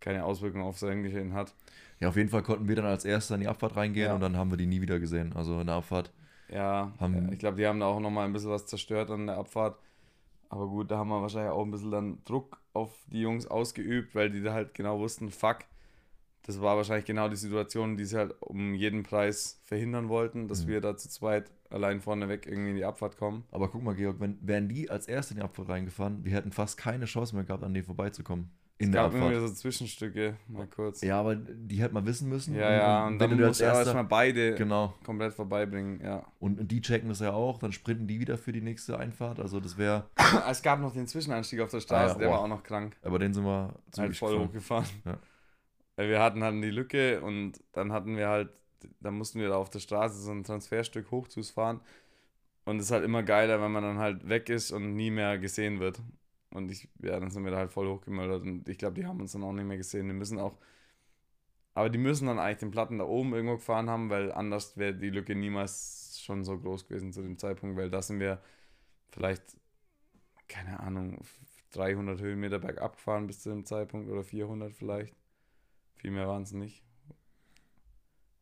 keine 0.00 0.24
Auswirkungen 0.24 0.64
auf 0.64 0.78
sein 0.78 1.02
Geschehen 1.04 1.32
hat. 1.32 1.54
Ja, 2.00 2.08
auf 2.08 2.16
jeden 2.16 2.28
Fall 2.28 2.42
konnten 2.42 2.68
wir 2.68 2.74
dann 2.74 2.86
als 2.86 3.04
Erster 3.04 3.36
in 3.36 3.42
die 3.42 3.48
Abfahrt 3.48 3.76
reingehen 3.76 4.08
ja. 4.08 4.14
und 4.14 4.20
dann 4.20 4.36
haben 4.36 4.50
wir 4.50 4.56
die 4.56 4.66
nie 4.66 4.80
wieder 4.80 4.98
gesehen. 4.98 5.32
Also 5.34 5.60
in 5.60 5.68
der 5.68 5.76
Abfahrt. 5.76 6.12
Ja, 6.48 6.92
haben, 6.98 7.32
ich 7.32 7.38
glaube, 7.38 7.56
die 7.56 7.66
haben 7.66 7.80
da 7.80 7.86
auch 7.86 8.00
nochmal 8.00 8.26
ein 8.26 8.32
bisschen 8.32 8.50
was 8.50 8.66
zerstört 8.66 9.10
an 9.10 9.28
der 9.28 9.38
Abfahrt. 9.38 9.78
Aber 10.48 10.66
gut, 10.66 10.90
da 10.90 10.98
haben 10.98 11.08
wir 11.08 11.22
wahrscheinlich 11.22 11.52
auch 11.52 11.64
ein 11.64 11.70
bisschen 11.70 11.92
dann 11.92 12.18
Druck 12.24 12.60
auf 12.74 12.92
die 13.06 13.22
Jungs 13.22 13.46
ausgeübt, 13.46 14.14
weil 14.14 14.30
die 14.30 14.42
da 14.42 14.52
halt 14.52 14.74
genau 14.74 14.98
wussten, 14.98 15.30
fuck, 15.30 15.60
das 16.44 16.60
war 16.60 16.76
wahrscheinlich 16.76 17.04
genau 17.04 17.28
die 17.28 17.36
Situation, 17.36 17.96
die 17.96 18.04
sie 18.04 18.16
halt 18.16 18.34
um 18.40 18.74
jeden 18.74 19.02
Preis 19.04 19.60
verhindern 19.64 20.08
wollten, 20.08 20.48
dass 20.48 20.64
mhm. 20.64 20.70
wir 20.70 20.80
da 20.80 20.96
zu 20.96 21.08
zweit 21.08 21.50
allein 21.70 22.00
vorneweg 22.00 22.46
irgendwie 22.46 22.70
in 22.70 22.76
die 22.76 22.84
Abfahrt 22.84 23.16
kommen. 23.16 23.44
Aber 23.50 23.68
guck 23.68 23.82
mal, 23.82 23.94
Georg, 23.94 24.20
wenn, 24.20 24.38
wären 24.42 24.68
die 24.68 24.90
als 24.90 25.06
Erste 25.06 25.34
in 25.34 25.40
die 25.40 25.44
Abfahrt 25.44 25.68
reingefahren, 25.68 26.24
wir 26.24 26.32
hätten 26.32 26.52
fast 26.52 26.76
keine 26.76 27.06
Chance 27.06 27.34
mehr 27.34 27.44
gehabt, 27.44 27.62
an 27.62 27.72
denen 27.72 27.86
vorbeizukommen. 27.86 28.50
In 28.78 28.88
es 28.88 28.94
gab 28.94 29.14
immer 29.14 29.38
so 29.38 29.48
Zwischenstücke, 29.48 30.36
mal 30.48 30.66
kurz. 30.66 31.02
Ja, 31.02 31.20
aber 31.20 31.36
die 31.36 31.80
hätte 31.80 31.94
man 31.94 32.04
wissen 32.04 32.28
müssen. 32.28 32.56
Ja, 32.56 32.72
ja, 32.72 33.06
und, 33.06 33.12
und 33.12 33.18
dann 33.20 33.40
muss 33.40 33.60
er 33.60 33.74
erstmal 33.74 34.02
beide 34.02 34.56
genau. 34.56 34.94
komplett 35.04 35.34
vorbeibringen, 35.34 36.00
ja. 36.02 36.24
Und, 36.40 36.58
und, 36.58 36.72
die 36.72 36.80
checken 36.80 37.08
das 37.08 37.20
ja 37.20 37.32
auch, 37.32 37.60
dann 37.60 37.70
sprinten 37.70 38.08
die 38.08 38.18
wieder 38.18 38.36
für 38.36 38.50
die 38.50 38.60
nächste 38.60 38.98
Einfahrt, 38.98 39.38
also 39.38 39.60
das 39.60 39.78
wäre... 39.78 40.06
es 40.50 40.62
gab 40.62 40.80
noch 40.80 40.92
den 40.92 41.06
Zwischenanstieg 41.06 41.60
auf 41.60 41.70
der 41.70 41.78
Straße, 41.78 42.16
ah, 42.16 42.18
der 42.18 42.28
oh. 42.28 42.32
war 42.32 42.40
auch 42.40 42.48
noch 42.48 42.64
krank. 42.64 42.96
Aber 43.02 43.20
den 43.20 43.32
sind 43.32 43.44
wir 43.44 43.72
halt 43.96 44.16
voll 44.16 44.32
gefahren. 44.32 44.48
hochgefahren. 44.48 44.86
Ja. 45.04 45.18
Weil 46.02 46.10
wir 46.10 46.20
hatten 46.20 46.42
halt 46.42 46.56
die 46.64 46.70
Lücke 46.70 47.20
und 47.20 47.62
dann 47.70 47.92
hatten 47.92 48.16
wir 48.16 48.28
halt, 48.28 48.50
dann 48.98 49.14
mussten 49.14 49.38
wir 49.38 49.50
da 49.50 49.54
auf 49.54 49.70
der 49.70 49.78
Straße 49.78 50.20
so 50.20 50.32
ein 50.32 50.42
Transferstück 50.42 51.12
hochzus 51.12 51.52
fahren. 51.52 51.80
Und 52.64 52.78
es 52.78 52.86
ist 52.86 52.90
halt 52.90 53.04
immer 53.04 53.22
geiler, 53.22 53.60
wenn 53.62 53.70
man 53.70 53.84
dann 53.84 53.98
halt 53.98 54.28
weg 54.28 54.48
ist 54.48 54.72
und 54.72 54.96
nie 54.96 55.12
mehr 55.12 55.38
gesehen 55.38 55.78
wird. 55.78 56.02
Und 56.50 56.72
ich, 56.72 56.88
ja, 57.00 57.20
dann 57.20 57.30
sind 57.30 57.44
wir 57.44 57.52
da 57.52 57.58
halt 57.58 57.70
voll 57.70 57.88
hochgemeldet 57.88 58.42
und 58.42 58.68
ich 58.68 58.78
glaube, 58.78 58.94
die 58.96 59.06
haben 59.06 59.20
uns 59.20 59.30
dann 59.32 59.44
auch 59.44 59.52
nicht 59.52 59.64
mehr 59.64 59.76
gesehen. 59.76 60.08
Die 60.08 60.14
müssen 60.14 60.40
auch, 60.40 60.58
aber 61.74 61.88
die 61.88 61.98
müssen 61.98 62.26
dann 62.26 62.40
eigentlich 62.40 62.58
den 62.58 62.72
Platten 62.72 62.98
da 62.98 63.04
oben 63.04 63.32
irgendwo 63.32 63.54
gefahren 63.56 63.88
haben, 63.88 64.10
weil 64.10 64.32
anders 64.32 64.76
wäre 64.76 64.94
die 64.94 65.10
Lücke 65.10 65.36
niemals 65.36 66.20
schon 66.24 66.44
so 66.44 66.58
groß 66.58 66.88
gewesen 66.88 67.12
zu 67.12 67.22
dem 67.22 67.38
Zeitpunkt, 67.38 67.76
weil 67.76 67.90
da 67.90 68.02
sind 68.02 68.18
wir 68.18 68.42
vielleicht, 69.12 69.42
keine 70.48 70.80
Ahnung, 70.80 71.20
300 71.72 72.20
Höhenmeter 72.20 72.58
bergab 72.58 72.96
gefahren 72.96 73.28
bis 73.28 73.40
zu 73.40 73.50
dem 73.50 73.64
Zeitpunkt 73.64 74.10
oder 74.10 74.24
400 74.24 74.72
vielleicht. 74.72 75.21
Viel 76.02 76.10
mehr 76.10 76.26
waren 76.26 76.42
es 76.42 76.50
nicht. 76.50 76.82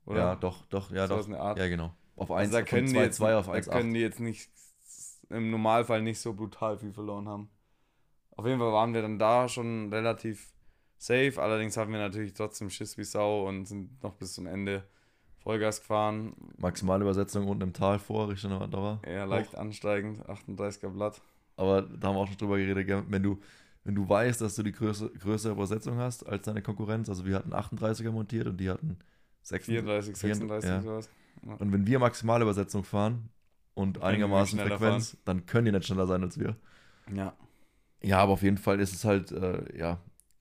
Oder? 0.07 0.19
Ja, 0.19 0.37
doch, 0.37 0.65
doch, 0.67 0.91
ja, 0.91 1.07
so 1.07 1.19
doch. 1.19 1.29
Ja, 1.29 1.69
genau. 1.69 1.95
Auf 2.17 2.31
1, 2.31 2.49
also 2.49 2.59
da 2.59 2.63
können 2.65 2.89
2, 2.89 3.11
2 3.11 3.37
auf 3.37 3.49
1, 3.51 3.67
Da 3.67 3.73
können 3.73 3.93
die 3.93 4.01
jetzt 4.01 4.19
nicht 4.19 4.51
im 5.29 5.51
Normalfall 5.51 6.01
nicht 6.01 6.21
so 6.21 6.33
brutal 6.33 6.79
viel 6.79 6.95
verloren 6.95 7.29
haben. 7.29 7.51
Auf 8.31 8.47
jeden 8.47 8.59
Fall 8.59 8.73
waren 8.73 8.95
wir 8.95 9.03
dann 9.03 9.19
da 9.19 9.47
schon 9.47 9.93
relativ 9.93 10.55
safe. 10.97 11.35
Allerdings 11.37 11.77
hatten 11.77 11.93
wir 11.93 11.99
natürlich 11.99 12.33
trotzdem 12.33 12.71
Schiss 12.71 12.97
wie 12.97 13.05
Sau 13.05 13.47
und 13.47 13.67
sind 13.67 14.03
noch 14.03 14.15
bis 14.15 14.33
zum 14.33 14.47
Ende 14.47 14.89
Vollgas 15.41 15.81
gefahren. 15.81 16.35
Maximale 16.57 17.03
Übersetzung 17.03 17.47
unten 17.47 17.65
im 17.65 17.73
Tal 17.75 17.99
vor, 17.99 18.31
Richtung 18.31 18.71
Dauer. 18.71 19.03
Ja, 19.07 19.27
leicht 19.27 19.53
Hoch. 19.53 19.59
ansteigend, 19.59 20.27
38er 20.27 20.89
Blatt. 20.89 21.21
Aber 21.57 21.83
da 21.83 22.09
haben 22.09 22.15
wir 22.15 22.21
auch 22.21 22.27
schon 22.27 22.39
drüber 22.39 22.57
geredet, 22.57 23.05
wenn 23.11 23.23
du 23.23 23.39
wenn 23.85 23.95
du 23.95 24.09
weißt, 24.09 24.41
dass 24.41 24.55
du 24.55 24.63
die 24.63 24.73
größere, 24.73 25.11
größere 25.11 25.53
Übersetzung 25.53 25.97
hast 25.99 26.27
als 26.27 26.45
deine 26.45 26.63
Konkurrenz, 26.63 27.09
also 27.09 27.25
wir 27.25 27.37
hatten 27.37 27.53
38er 27.53 28.11
montiert 28.11 28.47
und 28.47 28.59
die 28.59 28.71
hatten 28.71 28.99
34, 29.43 30.17
36 30.17 30.71
ja. 30.71 30.83
sowas. 30.83 31.09
Und 31.43 31.73
wenn 31.73 31.87
wir 31.87 31.99
maximale 31.99 32.43
Übersetzung 32.43 32.85
fahren 32.85 33.31
und 33.75 34.03
einigermaßen 34.03 34.59
Frequenz, 34.59 35.17
dann 35.25 35.47
können 35.47 35.67
die 35.67 35.73
nicht 35.73 35.87
schneller 35.87 36.07
sein 36.07 36.23
als 36.23 36.39
wir. 36.39 36.57
Ja. 37.15 37.35
Ja, 38.03 38.19
aber 38.19 38.33
auf 38.33 38.43
jeden 38.43 38.59
Fall 38.59 38.81
ist 38.81 38.95
es 38.95 39.05
halt, 39.05 39.33
äh, 39.33 39.79
ja, 39.79 40.01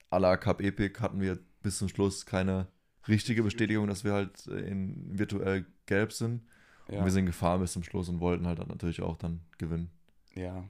à 0.09 0.19
la 0.19 0.37
Cup 0.37 0.61
Epic 0.61 0.99
hatten 0.99 1.19
wir 1.19 1.39
bis 1.61 1.77
zum 1.77 1.89
Schluss 1.89 2.25
keine 2.25 2.67
richtige 3.07 3.43
Bestätigung, 3.43 3.87
dass 3.87 4.03
wir 4.03 4.13
halt 4.13 4.47
äh, 4.47 4.59
in 4.59 5.17
virtuell 5.17 5.65
gelb 5.85 6.13
sind. 6.13 6.43
Ja. 6.89 6.99
Und 6.99 7.05
wir 7.05 7.11
sind 7.11 7.25
gefahren 7.25 7.61
bis 7.61 7.73
zum 7.73 7.83
Schluss 7.83 8.09
und 8.09 8.19
wollten 8.19 8.47
halt 8.47 8.59
dann 8.59 8.67
natürlich 8.67 9.01
auch 9.01 9.17
dann 9.17 9.41
gewinnen. 9.57 9.91
Ja. 10.35 10.63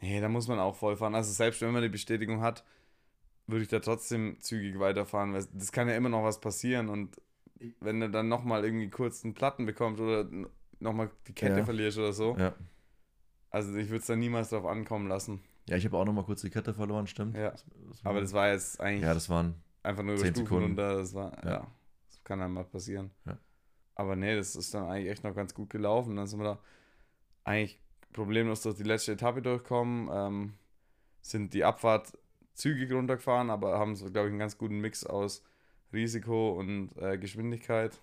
Nee, 0.00 0.20
da 0.20 0.28
muss 0.28 0.46
man 0.48 0.58
auch 0.58 0.76
voll 0.76 0.96
fahren. 0.96 1.14
Also 1.14 1.32
selbst 1.32 1.60
wenn 1.60 1.72
man 1.72 1.82
die 1.82 1.88
Bestätigung 1.88 2.40
hat, 2.40 2.64
würde 3.46 3.62
ich 3.62 3.68
da 3.68 3.80
trotzdem 3.80 4.36
zügig 4.40 4.78
weiterfahren, 4.78 5.32
weil 5.32 5.44
das 5.54 5.72
kann 5.72 5.88
ja 5.88 5.96
immer 5.96 6.08
noch 6.10 6.22
was 6.22 6.40
passieren 6.40 6.88
und 6.88 7.20
wenn 7.80 7.98
du 7.98 8.08
dann 8.10 8.28
nochmal 8.28 8.64
irgendwie 8.64 8.88
kurz 8.90 9.24
einen 9.24 9.34
Platten 9.34 9.66
bekommst 9.66 10.00
oder 10.00 10.28
nochmal 10.78 11.10
die 11.26 11.32
Kette 11.32 11.58
Ja. 11.58 11.64
verlierst 11.64 11.98
oder 11.98 12.12
so, 12.12 12.36
Ja, 12.38 12.54
also 13.50 13.74
ich 13.76 13.88
würde 13.88 14.00
es 14.00 14.06
da 14.06 14.14
niemals 14.16 14.50
drauf 14.50 14.66
ankommen 14.66 15.08
lassen. 15.08 15.40
ja 15.68 15.76
ich 15.76 15.84
habe 15.84 15.96
auch 15.96 16.04
noch 16.04 16.12
mal 16.12 16.24
kurz 16.24 16.42
die 16.42 16.50
Kette 16.50 16.74
verloren, 16.74 17.06
stimmt. 17.08 17.34
Ja. 17.36 17.50
Das, 17.50 17.64
das 17.88 18.04
Aber 18.04 18.20
das 18.20 18.32
war 18.32 18.48
jetzt 18.52 18.80
eigentlich 18.80 19.02
ja, 19.02 19.14
das 19.14 19.28
waren, 19.28 19.54
einfach 19.82 20.02
nur 20.04 20.14
über 20.14 20.22
10 20.24 20.34
Stufen 20.34 20.46
Sekunden. 20.46 20.64
runter, 20.78 20.96
das 20.98 21.14
war, 21.14 21.32
ja. 21.44 21.50
Ja. 21.50 21.66
das 22.06 22.22
kann 22.22 22.40
einmal 22.42 22.64
passieren. 22.64 23.10
Ja. 23.26 23.38
Aber 23.96 24.14
nee, 24.14 24.36
das 24.36 24.54
ist 24.54 24.72
dann 24.74 24.84
eigentlich 24.88 25.10
echt 25.10 25.24
noch 25.24 25.34
ganz 25.34 25.52
gut 25.54 25.70
gelaufen. 25.70 26.14
Dann 26.14 26.26
sind 26.28 26.38
wir 26.38 26.44
da 26.44 26.58
eigentlich 27.42 27.80
problemlos 28.12 28.62
durch 28.62 28.76
die 28.76 28.82
letzte 28.84 29.12
Etappe 29.12 29.42
durchgekommen, 29.42 30.08
ähm, 30.12 30.54
sind 31.20 31.54
die 31.54 31.64
Abfahrt 31.64 32.16
zügig 32.54 32.92
runtergefahren, 32.92 33.50
aber 33.50 33.78
haben 33.78 33.94
so, 33.96 34.10
glaube 34.10 34.28
ich, 34.28 34.32
einen 34.32 34.38
ganz 34.38 34.58
guten 34.58 34.80
Mix 34.80 35.04
aus 35.04 35.42
Risiko 35.92 36.52
und 36.52 36.96
äh, 36.96 37.18
Geschwindigkeit. 37.18 37.98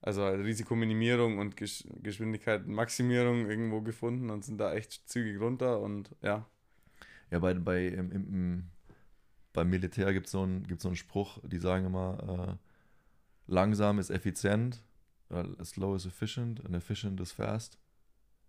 Also 0.00 0.22
halt 0.22 0.44
Risikominimierung 0.44 1.38
und 1.38 1.56
Gesch 1.56 1.84
Geschwindigkeitenmaximierung 2.02 3.48
irgendwo 3.48 3.82
gefunden 3.82 4.30
und 4.30 4.44
sind 4.44 4.58
da 4.58 4.74
echt 4.74 5.08
zügig 5.08 5.40
runter 5.40 5.80
und 5.80 6.10
ja. 6.22 6.44
ja, 7.30 7.38
bei, 7.38 7.54
bei, 7.54 7.86
im, 7.86 8.10
im, 8.10 8.28
im, 8.28 8.64
beim 9.52 9.70
Militär 9.70 10.12
gibt 10.12 10.26
es 10.26 10.32
so, 10.32 10.42
einen- 10.42 10.66
gibt's 10.66 10.82
so 10.82 10.88
einen 10.88 10.96
Spruch, 10.96 11.38
die 11.44 11.58
sagen 11.58 11.86
immer, 11.86 12.58
äh, 12.58 12.66
langsam 13.46 14.00
ist 14.00 14.10
effizient, 14.10 14.82
äh, 15.30 15.44
slow 15.64 15.94
is 15.94 16.04
efficient 16.06 16.64
and 16.64 16.74
efficient 16.74 17.20
is 17.20 17.30
fast. 17.32 17.78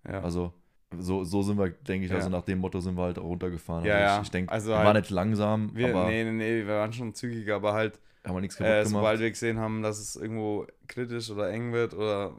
Ja. 0.07 0.21
Also 0.21 0.53
so, 0.99 1.23
so 1.23 1.41
sind 1.41 1.57
wir, 1.57 1.69
denke 1.69 2.05
ich, 2.05 2.11
also 2.13 2.29
Ja. 2.29 2.37
nach 2.37 2.43
dem 2.45 2.59
Motto 2.59 2.79
sind 2.79 2.95
wir 2.95 3.03
halt 3.03 3.17
auch 3.17 3.23
runtergefahren. 3.23 3.83
Ja, 3.85 3.95
also 3.97 4.15
ich, 4.21 4.27
ich 4.27 4.31
denke, 4.31 4.51
Also 4.51 4.69
wir 4.71 4.77
halt- 4.77 4.85
waren 4.87 4.97
nicht 4.97 5.09
langsam, 5.09 5.75
wir, 5.75 5.89
aber 5.89 6.05
nee, 6.07 6.23
nee, 6.23 6.31
nee, 6.31 6.57
wir 6.67 6.75
waren 6.75 6.93
schon 6.93 7.13
zügig, 7.15 7.51
aber 7.51 7.73
halt 7.73 7.99
haben 8.23 8.35
wir 8.35 8.41
nichts 8.41 8.55
kaputt 8.57 8.71
Äh, 8.71 8.83
gemacht. 8.83 8.89
sobald 8.91 9.19
wir 9.19 9.29
gesehen 9.31 9.57
haben, 9.59 9.81
dass 9.81 9.99
es 9.99 10.15
irgendwo 10.15 10.67
kritisch 10.87 11.29
oder 11.31 11.49
eng 11.49 11.73
wird 11.73 11.93
oder 11.95 12.35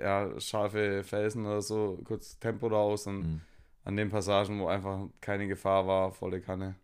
ja, 0.00 0.38
scharfe 0.40 1.02
Felsen 1.04 1.44
oder 1.46 1.62
so, 1.62 1.98
kurz 2.04 2.38
Tempo 2.38 2.68
raus 2.68 3.06
und 3.06 3.22
Hm, 3.24 3.40
an 3.84 3.96
den 3.96 4.08
Passagen, 4.10 4.60
wo 4.60 4.68
einfach 4.68 5.00
keine 5.20 5.48
Gefahr 5.48 5.86
war, 5.86 6.12
volle 6.12 6.40
Kanne. 6.40 6.76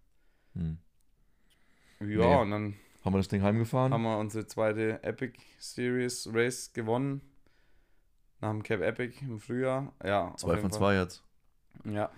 hm. 0.54 0.78
Ja, 2.00 2.06
Nee. 2.06 2.36
und 2.42 2.50
dann 2.50 2.74
Haben 3.04 3.14
wir 3.14 3.18
das 3.18 3.28
Ding 3.28 3.42
heimgefahren? 3.42 3.92
haben 3.92 4.02
wir 4.02 4.18
unsere 4.18 4.46
zweite 4.46 5.02
Epic 5.04 5.38
Series 5.58 6.28
Race 6.32 6.72
gewonnen. 6.72 7.20
Nach 8.40 8.50
dem 8.50 8.62
Cap 8.62 8.80
Epic 8.82 9.18
im 9.22 9.40
Frühjahr. 9.40 9.92
Ja, 10.04 10.34
zwei 10.36 10.56
von 10.58 10.70
Fall. 10.70 10.78
zwei 10.78 10.96
jetzt. 10.96 11.22
Ja, 11.84 12.10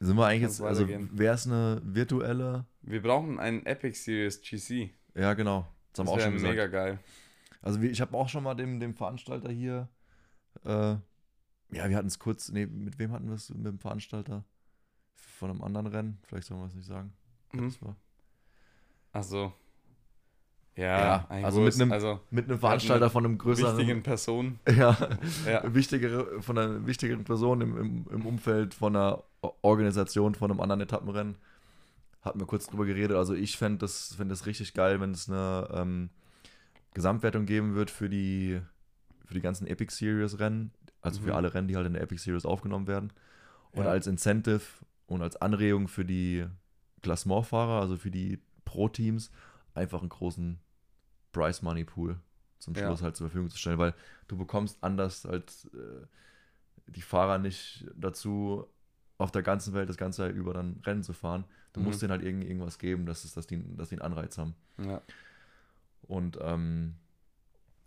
Sind 0.00 0.16
wir 0.16 0.26
eigentlich 0.26 0.42
jetzt, 0.42 0.60
also 0.60 0.86
wäre 0.88 1.34
es 1.34 1.46
eine 1.46 1.80
virtuelle, 1.84 2.64
wir 2.82 3.02
brauchen 3.02 3.38
einen 3.38 3.64
Epic 3.66 3.96
Series 3.98 4.40
GC. 4.42 4.90
ja 5.14 5.34
genau, 5.34 5.66
das 5.92 6.00
haben 6.00 6.06
Das 6.06 6.06
wir 6.06 6.12
auch 6.12 6.16
wäre 6.16 6.26
schon 6.26 6.32
gesagt. 6.34 6.50
mega 6.52 6.66
geil. 6.66 6.98
Also 7.62 7.80
ich 7.80 8.00
habe 8.00 8.16
auch 8.16 8.28
schon 8.28 8.44
mal 8.44 8.54
dem, 8.54 8.78
dem 8.78 8.94
Veranstalter 8.94 9.50
hier, 9.50 9.88
äh, 10.64 10.96
ja, 11.70 11.88
wir 11.88 11.96
hatten 11.96 12.08
es 12.08 12.18
kurz, 12.18 12.50
nee, 12.50 12.66
mit 12.66 12.98
wem 12.98 13.10
hatten 13.12 13.26
wir 13.28 13.34
es 13.34 13.48
mit 13.50 13.66
dem 13.66 13.78
Veranstalter? 13.78 14.44
Von 15.16 15.50
einem 15.50 15.62
anderen 15.62 15.86
Rennen, 15.86 16.18
vielleicht 16.24 16.46
sollen 16.46 16.60
wir 16.60 16.66
es 16.66 16.74
nicht 16.74 16.86
sagen. 16.86 17.12
Mhm. 17.52 17.64
Das 17.64 17.82
war 17.82 17.96
Achso. 19.12 19.52
Ja, 20.76 20.84
Ja, 20.98 21.26
eigentlich 21.28 21.44
also 21.44 21.60
mit 21.60 21.74
einem 21.74 21.92
also 21.92 22.20
mit 22.30 22.46
einem 22.48 22.58
Veranstalter 22.58 23.10
von 23.10 23.24
einem 23.24 23.38
größeren, 23.38 23.76
wichtigen 23.78 24.02
Person. 24.02 24.58
ja, 24.68 24.96
Ja. 25.46 25.74
wichtigere, 25.74 26.42
von 26.42 26.58
einer 26.58 26.86
wichtigeren 26.86 27.24
Person 27.24 27.60
im, 27.60 27.76
im, 27.76 28.06
im 28.10 28.26
Umfeld 28.26 28.74
von 28.74 28.96
einer 28.96 29.22
Organisation 29.62 30.34
von 30.34 30.50
einem 30.50 30.60
anderen 30.60 30.80
Etappenrennen. 30.80 31.36
Hatten 32.22 32.40
wir 32.40 32.46
kurz 32.46 32.66
drüber 32.66 32.86
geredet. 32.86 33.16
Also 33.16 33.34
ich 33.34 33.56
fände 33.58 33.78
das, 33.78 34.14
fänd 34.16 34.30
das 34.30 34.46
richtig 34.46 34.72
geil, 34.74 35.00
wenn 35.00 35.10
es 35.12 35.28
eine 35.28 35.68
ähm, 35.72 36.10
Gesamtwertung 36.94 37.44
geben 37.46 37.74
wird 37.74 37.90
für 37.90 38.08
die, 38.08 38.60
für 39.26 39.34
die 39.34 39.40
ganzen 39.42 39.66
Epic 39.66 39.94
Series 39.94 40.38
Rennen. 40.38 40.72
Also 41.02 41.20
für 41.20 41.28
Mhm. 41.30 41.36
alle 41.36 41.54
Rennen, 41.54 41.68
die 41.68 41.76
halt 41.76 41.86
in 41.86 41.92
der 41.92 42.02
Epic 42.02 42.22
Series 42.22 42.46
aufgenommen 42.46 42.86
werden. 42.86 43.12
Und 43.72 43.84
Ja. 43.84 43.90
als 43.90 44.06
Incentive 44.06 44.62
und 45.06 45.20
als 45.22 45.36
Anregung 45.36 45.86
für 45.88 46.04
die 46.04 46.46
Klassementfahrer, 47.02 47.80
also 47.82 47.96
für 47.96 48.10
die 48.10 48.40
Pro-Teams, 48.64 49.30
einfach 49.74 50.00
einen 50.00 50.08
großen 50.08 50.58
Price 51.34 51.60
Money 51.60 51.84
Pool 51.84 52.16
zum 52.58 52.74
Ja. 52.74 52.86
Schluss 52.86 53.02
halt 53.02 53.14
zur 53.16 53.26
Verfügung 53.28 53.50
zu 53.50 53.58
stellen, 53.58 53.78
weil 53.78 53.92
du 54.28 54.38
bekommst 54.38 54.78
anders 54.82 55.26
als 55.26 55.66
äh, 55.74 56.06
die 56.86 57.02
Fahrer 57.02 57.36
nicht 57.38 57.84
dazu, 57.94 58.66
auf 59.18 59.30
der 59.30 59.42
ganzen 59.42 59.74
Welt 59.74 59.88
das 59.90 59.96
ganze 59.98 60.22
Jahr 60.22 60.32
über 60.32 60.54
dann 60.54 60.80
Rennen 60.84 61.02
zu 61.02 61.12
fahren. 61.12 61.44
Du 61.74 61.80
Mhm. 61.80 61.86
musst 61.86 62.00
denen 62.02 62.10
halt 62.12 62.22
irgend, 62.22 62.44
irgendwas 62.44 62.78
geben, 62.78 63.04
dass, 63.06 63.24
es, 63.24 63.34
dass, 63.34 63.46
die, 63.46 63.62
dass 63.76 63.90
die 63.90 63.96
einen 63.96 64.02
Anreiz 64.12 64.38
haben. 64.38 64.54
Ja. 64.78 65.02
Und 66.02 66.38
ähm, 66.40 66.94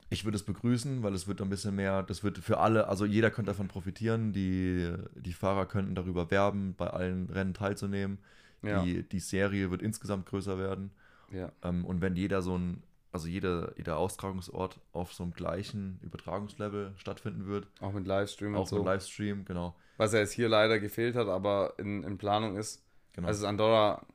ich 0.09 0.23
würde 0.25 0.37
es 0.37 0.43
begrüßen, 0.43 1.03
weil 1.03 1.13
es 1.13 1.27
wird 1.27 1.41
ein 1.41 1.49
bisschen 1.49 1.75
mehr, 1.75 2.01
das 2.03 2.23
wird 2.23 2.37
für 2.37 2.59
alle, 2.59 2.87
also 2.87 3.05
jeder 3.05 3.29
könnte 3.29 3.51
davon 3.51 3.67
profitieren. 3.67 4.31
Die, 4.33 4.93
die 5.15 5.33
Fahrer 5.33 5.65
könnten 5.65 5.95
darüber 5.95 6.31
werben, 6.31 6.75
bei 6.75 6.87
allen 6.89 7.29
Rennen 7.29 7.53
teilzunehmen. 7.53 8.19
Ja. 8.61 8.83
Die, 8.83 9.03
die 9.07 9.19
Serie 9.19 9.69
wird 9.69 9.81
insgesamt 9.81 10.25
größer 10.27 10.57
werden. 10.57 10.91
ja. 11.31 11.51
Ähm, 11.61 11.83
und 11.85 12.01
wenn 12.01 12.15
jeder 12.15 12.41
so 12.41 12.57
ein, 12.57 12.81
also 13.11 13.27
jeder, 13.27 13.73
jeder 13.77 13.97
Austragungsort 13.97 14.79
auf 14.91 15.13
so 15.13 15.23
einem 15.23 15.33
gleichen 15.33 15.99
Übertragungslevel 16.01 16.93
stattfinden 16.97 17.47
wird, 17.47 17.67
Auch 17.79 17.93
mit 17.93 18.05
Livestream 18.05 18.53
und 18.53 18.61
auch 18.61 18.67
so. 18.67 18.77
mit 18.77 18.85
Livestream, 18.85 19.45
genau. 19.45 19.75
Was 19.97 20.13
ja 20.13 20.19
jetzt 20.19 20.33
hier 20.33 20.49
leider 20.49 20.79
gefehlt 20.79 21.15
hat, 21.15 21.27
aber 21.27 21.73
in, 21.77 22.03
in 22.03 22.17
Planung 22.17 22.57
ist. 22.57 22.83
genau. 23.13 23.27
Also 23.27 23.41
das 23.41 23.49
Andorra 23.49 24.05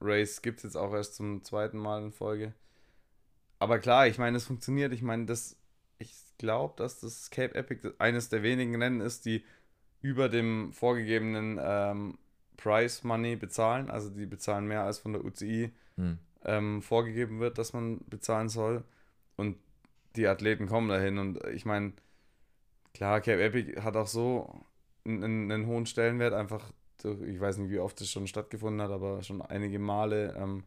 Race 0.00 0.42
gibt 0.42 0.58
es 0.58 0.64
jetzt 0.64 0.76
auch 0.76 0.92
erst 0.92 1.14
zum 1.14 1.42
zweiten 1.44 1.78
Mal 1.78 2.02
in 2.02 2.12
Folge. 2.12 2.54
Aber 3.58 3.78
klar, 3.78 4.06
ich 4.06 4.18
meine, 4.18 4.36
es 4.36 4.44
funktioniert. 4.44 4.92
Ich 4.92 5.02
meine, 5.02 5.26
das, 5.26 5.56
ich 5.98 6.12
glaube, 6.38 6.74
dass 6.76 7.00
das 7.00 7.30
Cape 7.30 7.54
Epic 7.54 7.88
eines 7.98 8.28
der 8.28 8.42
wenigen 8.42 8.80
Rennen 8.80 9.00
ist, 9.00 9.24
die 9.24 9.44
über 10.00 10.28
dem 10.28 10.72
vorgegebenen 10.72 11.60
ähm, 11.62 12.18
Price 12.56 13.04
Money 13.04 13.36
bezahlen. 13.36 13.90
Also 13.90 14.10
die 14.10 14.26
bezahlen 14.26 14.66
mehr 14.66 14.82
als 14.82 14.98
von 14.98 15.12
der 15.12 15.24
UCI 15.24 15.72
hm. 15.96 16.18
Ähm, 16.44 16.82
vorgegeben 16.82 17.40
wird, 17.40 17.58
dass 17.58 17.72
man 17.72 18.00
bezahlen 18.08 18.48
soll. 18.48 18.84
Und 19.36 19.56
die 20.16 20.26
Athleten 20.26 20.66
kommen 20.66 20.88
dahin. 20.88 21.18
Und 21.18 21.42
ich 21.46 21.64
meine, 21.64 21.92
klar, 22.94 23.20
Cape 23.20 23.42
Epic 23.42 23.80
hat 23.80 23.96
auch 23.96 24.06
so 24.06 24.64
einen, 25.04 25.50
einen 25.50 25.66
hohen 25.66 25.86
Stellenwert, 25.86 26.32
einfach 26.34 26.70
durch, 27.02 27.20
ich 27.22 27.40
weiß 27.40 27.58
nicht, 27.58 27.70
wie 27.70 27.78
oft 27.78 28.00
es 28.00 28.10
schon 28.10 28.26
stattgefunden 28.26 28.80
hat, 28.82 28.90
aber 28.90 29.22
schon 29.22 29.42
einige 29.42 29.78
Male. 29.78 30.34
Ähm, 30.36 30.64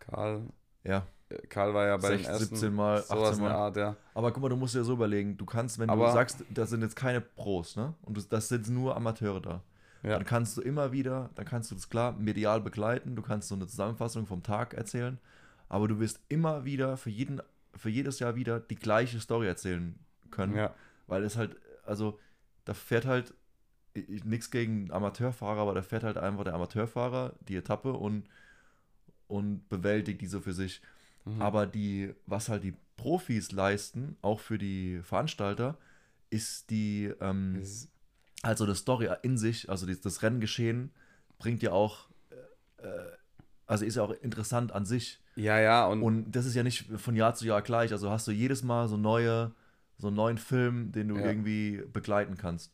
Karl, 0.00 0.42
Ja, 0.84 1.06
äh, 1.28 1.46
Karl 1.48 1.74
war 1.74 1.86
ja 1.86 1.96
bei 1.96 2.08
16, 2.16 2.22
den 2.24 2.32
ersten 2.32 2.56
17 2.56 2.74
Mal, 2.74 3.02
sowas 3.02 3.30
18 3.30 3.38
in 3.38 3.40
der 3.44 3.52
Mal. 3.52 3.58
Art, 3.58 3.76
ja. 3.76 3.96
Aber 4.14 4.32
guck 4.32 4.42
mal, 4.42 4.48
du 4.48 4.56
musst 4.56 4.74
dir 4.74 4.84
so 4.84 4.92
überlegen, 4.92 5.36
du 5.36 5.44
kannst, 5.44 5.78
wenn 5.78 5.90
Aber- 5.90 6.06
du 6.06 6.12
sagst, 6.12 6.44
das 6.50 6.70
sind 6.70 6.82
jetzt 6.82 6.94
keine 6.96 7.20
Pros, 7.20 7.76
ne? 7.76 7.94
Und 8.02 8.32
das 8.32 8.48
sind 8.48 8.68
nur 8.68 8.96
Amateure 8.96 9.40
da. 9.40 9.62
Ja. 10.02 10.10
Dann 10.18 10.24
kannst 10.24 10.56
du 10.56 10.60
immer 10.62 10.92
wieder, 10.92 11.30
dann 11.34 11.44
kannst 11.46 11.70
du 11.70 11.74
das 11.74 11.88
klar 11.88 12.12
medial 12.12 12.60
begleiten, 12.60 13.16
du 13.16 13.22
kannst 13.22 13.48
so 13.48 13.54
eine 13.54 13.66
Zusammenfassung 13.66 14.26
vom 14.26 14.42
Tag 14.42 14.74
erzählen, 14.74 15.18
aber 15.68 15.88
du 15.88 15.98
wirst 15.98 16.20
immer 16.28 16.64
wieder 16.64 16.96
für 16.96 17.10
jeden, 17.10 17.40
für 17.74 17.90
jedes 17.90 18.18
Jahr 18.20 18.34
wieder 18.36 18.60
die 18.60 18.76
gleiche 18.76 19.18
Story 19.20 19.46
erzählen 19.48 19.98
können. 20.30 20.54
Ja, 20.56 20.74
Weil 21.06 21.24
es 21.24 21.36
halt, 21.36 21.56
also 21.84 22.18
da 22.64 22.74
fährt 22.74 23.04
halt 23.04 23.34
nichts 24.24 24.50
gegen 24.50 24.90
Amateurfahrer, 24.92 25.60
aber 25.62 25.74
da 25.74 25.82
fährt 25.82 26.04
halt 26.04 26.18
einfach 26.18 26.44
der 26.44 26.54
Amateurfahrer 26.54 27.32
die 27.48 27.56
Etappe 27.56 27.92
und, 27.92 28.28
und 29.28 29.68
bewältigt 29.68 30.20
die 30.20 30.26
so 30.26 30.40
für 30.40 30.52
sich. 30.52 30.80
mhm. 31.24 31.40
Aber 31.42 31.66
die, 31.66 32.14
was 32.26 32.48
halt 32.48 32.62
die 32.64 32.74
Profis 32.96 33.52
leisten, 33.52 34.16
auch 34.22 34.40
für 34.40 34.58
die 34.58 35.00
Veranstalter, 35.02 35.76
ist 36.30 36.70
die, 36.70 37.12
ähm, 37.20 37.56
ist- 37.60 37.88
also 38.46 38.66
das 38.66 38.78
Story 38.78 39.08
in 39.22 39.36
sich, 39.38 39.68
also 39.70 39.86
das 39.86 40.22
Renngeschehen, 40.22 40.90
bringt 41.38 41.62
ja 41.62 41.72
auch, 41.72 42.08
äh, 42.78 42.86
also 43.66 43.84
ist 43.84 43.96
ja 43.96 44.02
auch 44.02 44.12
interessant 44.22 44.72
an 44.72 44.86
sich. 44.86 45.20
ja, 45.36 45.58
ja, 45.60 45.86
und, 45.86 46.02
Und 46.02 46.32
das 46.32 46.46
ist 46.46 46.54
ja 46.54 46.62
nicht 46.62 46.86
von 46.98 47.16
Jahr 47.16 47.34
zu 47.34 47.46
Jahr 47.46 47.62
gleich. 47.62 47.92
Also 47.92 48.10
hast 48.10 48.26
du 48.26 48.32
jedes 48.32 48.62
Mal 48.62 48.88
so 48.88 48.96
neue, 48.96 49.52
so 49.98 50.06
einen 50.08 50.16
neuen 50.16 50.38
Film, 50.38 50.92
den 50.92 51.08
du 51.08 51.16
Ja. 51.16 51.26
irgendwie 51.26 51.82
begleiten 51.92 52.36
kannst. 52.36 52.72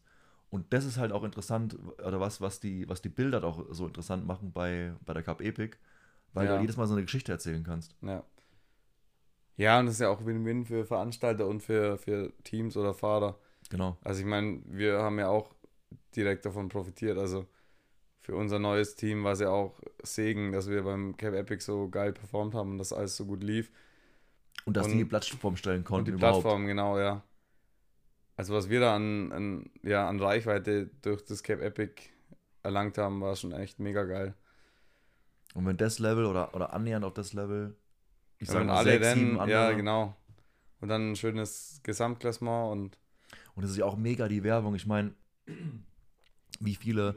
und 0.50 0.70
das 0.74 0.84
ist 0.84 0.98
halt 0.98 1.12
auch 1.12 1.24
interessant, 1.24 1.78
oder 2.06 2.20
was, 2.20 2.42
was 2.42 2.60
die, 2.60 2.86
was 2.86 3.00
die 3.00 3.08
Bilder 3.08 3.42
auch 3.42 3.64
so 3.70 3.86
interessant 3.86 4.26
machen 4.26 4.52
bei, 4.52 4.92
bei 5.06 5.14
der 5.14 5.22
Cup 5.22 5.40
Epic, 5.40 5.78
weil 6.34 6.44
Ja. 6.46 6.56
du 6.56 6.60
jedes 6.60 6.76
Mal 6.76 6.86
so 6.86 6.92
eine 6.92 7.02
Geschichte 7.02 7.32
erzählen 7.32 7.64
kannst. 7.64 7.96
Ja. 8.02 8.22
Ja, 9.56 9.78
und 9.80 9.86
das 9.86 9.94
ist 9.96 10.00
ja 10.00 10.08
auch 10.08 10.24
Win-Win 10.24 10.64
für 10.64 10.84
Veranstalter 10.84 11.46
und 11.46 11.62
für, 11.62 11.98
für 11.98 12.32
Teams 12.44 12.76
oder 12.76 12.94
Fahrer. 12.94 13.38
Genau. 13.70 13.96
Also 14.02 14.20
ich 14.20 14.26
meine, 14.26 14.60
wir 14.66 14.98
haben 14.98 15.18
ja 15.18 15.28
auch 15.28 15.54
direkt 16.16 16.44
davon 16.46 16.68
profitiert. 16.68 17.18
Also 17.18 17.46
für 18.20 18.34
unser 18.36 18.58
neues 18.58 18.94
Team 18.94 19.24
war 19.24 19.32
es 19.32 19.40
ja 19.40 19.50
auch 19.50 19.80
Segen, 20.02 20.52
dass 20.52 20.68
wir 20.68 20.82
beim 20.84 21.16
Cape 21.16 21.38
Epic 21.38 21.64
so 21.64 21.88
geil 21.88 22.12
performt 22.12 22.54
haben 22.54 22.72
und 22.72 22.78
dass 22.78 22.92
alles 22.92 23.16
so 23.16 23.26
gut 23.26 23.42
lief. 23.42 23.70
Und 24.64 24.76
dass 24.76 24.86
Und- 24.86 24.92
die 24.92 24.98
die 24.98 25.04
Plattform 25.04 25.56
stellen 25.56 25.78
Und 25.78 25.84
konnten 25.84 26.04
die 26.06 26.10
überhaupt. 26.12 26.42
Plattform, 26.42 26.66
genau, 26.66 26.98
ja. 26.98 27.22
Also 28.36 28.54
was 28.54 28.68
wir 28.70 28.80
da 28.80 28.96
an, 28.96 29.32
an, 29.32 29.70
ja, 29.82 30.08
an 30.08 30.20
Reichweite 30.20 30.90
durch 31.02 31.24
das 31.24 31.42
Cape 31.42 31.62
Epic 31.62 32.02
erlangt 32.62 32.96
haben, 32.98 33.20
war 33.20 33.36
schon 33.36 33.52
echt 33.52 33.78
mega 33.78 34.04
geil. 34.04 34.34
Und 35.54 35.66
wenn 35.66 35.76
das 35.76 35.98
Level 35.98 36.24
oder, 36.24 36.54
oder 36.54 36.72
annähernd 36.72 37.04
auf 37.04 37.12
das 37.14 37.32
Level, 37.34 37.76
ich 38.38 38.48
Ja, 38.48 38.54
sage 38.54 38.64
mal 38.66 38.76
alle 38.78 38.90
sechs, 38.92 39.12
sieben 39.12 39.26
Rennen, 39.30 39.40
andere, 39.40 39.70
ja 39.70 39.72
genau. 39.72 40.16
Und 40.80 40.88
dann 40.88 41.12
ein 41.12 41.16
schönes 41.16 41.80
Gesamtklassement 41.82 42.72
und 42.72 42.98
Und 43.54 43.64
es 43.64 43.70
ist 43.70 43.76
ja 43.76 43.84
auch 43.84 43.96
mega 43.96 44.28
die 44.28 44.42
Werbung. 44.42 44.74
Ich 44.74 44.86
meine, 44.86 45.12
wie 46.60 46.74
viele 46.74 47.14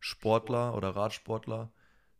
Sportler 0.00 0.74
oder 0.74 0.90
Radsportler 0.96 1.70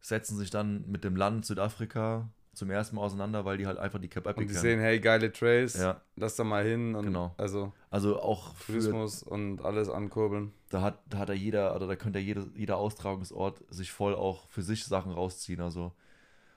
setzen 0.00 0.36
sich 0.36 0.50
dann 0.50 0.88
mit 0.88 1.04
dem 1.04 1.16
Land 1.16 1.44
Südafrika 1.46 2.28
zum 2.54 2.70
ersten 2.70 2.96
Mal 2.96 3.02
auseinander, 3.02 3.44
weil 3.44 3.56
die 3.58 3.66
halt 3.66 3.78
einfach 3.78 4.00
die 4.00 4.08
Cap 4.08 4.26
Epic 4.26 4.40
Und 4.40 4.48
die 4.48 4.54
kennen. 4.54 4.62
sehen, 4.62 4.80
hey, 4.80 4.98
geile 5.00 5.32
Trails, 5.32 5.74
Ja, 5.74 6.00
lass 6.16 6.36
da 6.36 6.44
mal 6.44 6.64
hin 6.64 6.94
und 6.94 7.06
Genau. 7.06 7.34
also 7.38 7.72
also 7.90 8.20
auch 8.20 8.54
Tourismus 8.66 9.22
und 9.22 9.62
alles 9.64 9.88
ankurbeln. 9.88 10.52
da 10.70 10.82
hat, 10.82 10.98
da 11.08 11.18
hat 11.18 11.28
ja 11.30 11.34
jeder, 11.34 11.74
oder 11.74 11.86
da 11.86 11.96
könnte 11.96 12.18
ja 12.18 12.24
jeder, 12.24 12.46
jeder 12.54 12.76
Austragungsort 12.76 13.62
sich 13.70 13.92
voll 13.92 14.14
auch 14.14 14.48
für 14.48 14.62
sich 14.62 14.84
Sachen 14.84 15.12
rausziehen. 15.12 15.60
Also 15.60 15.92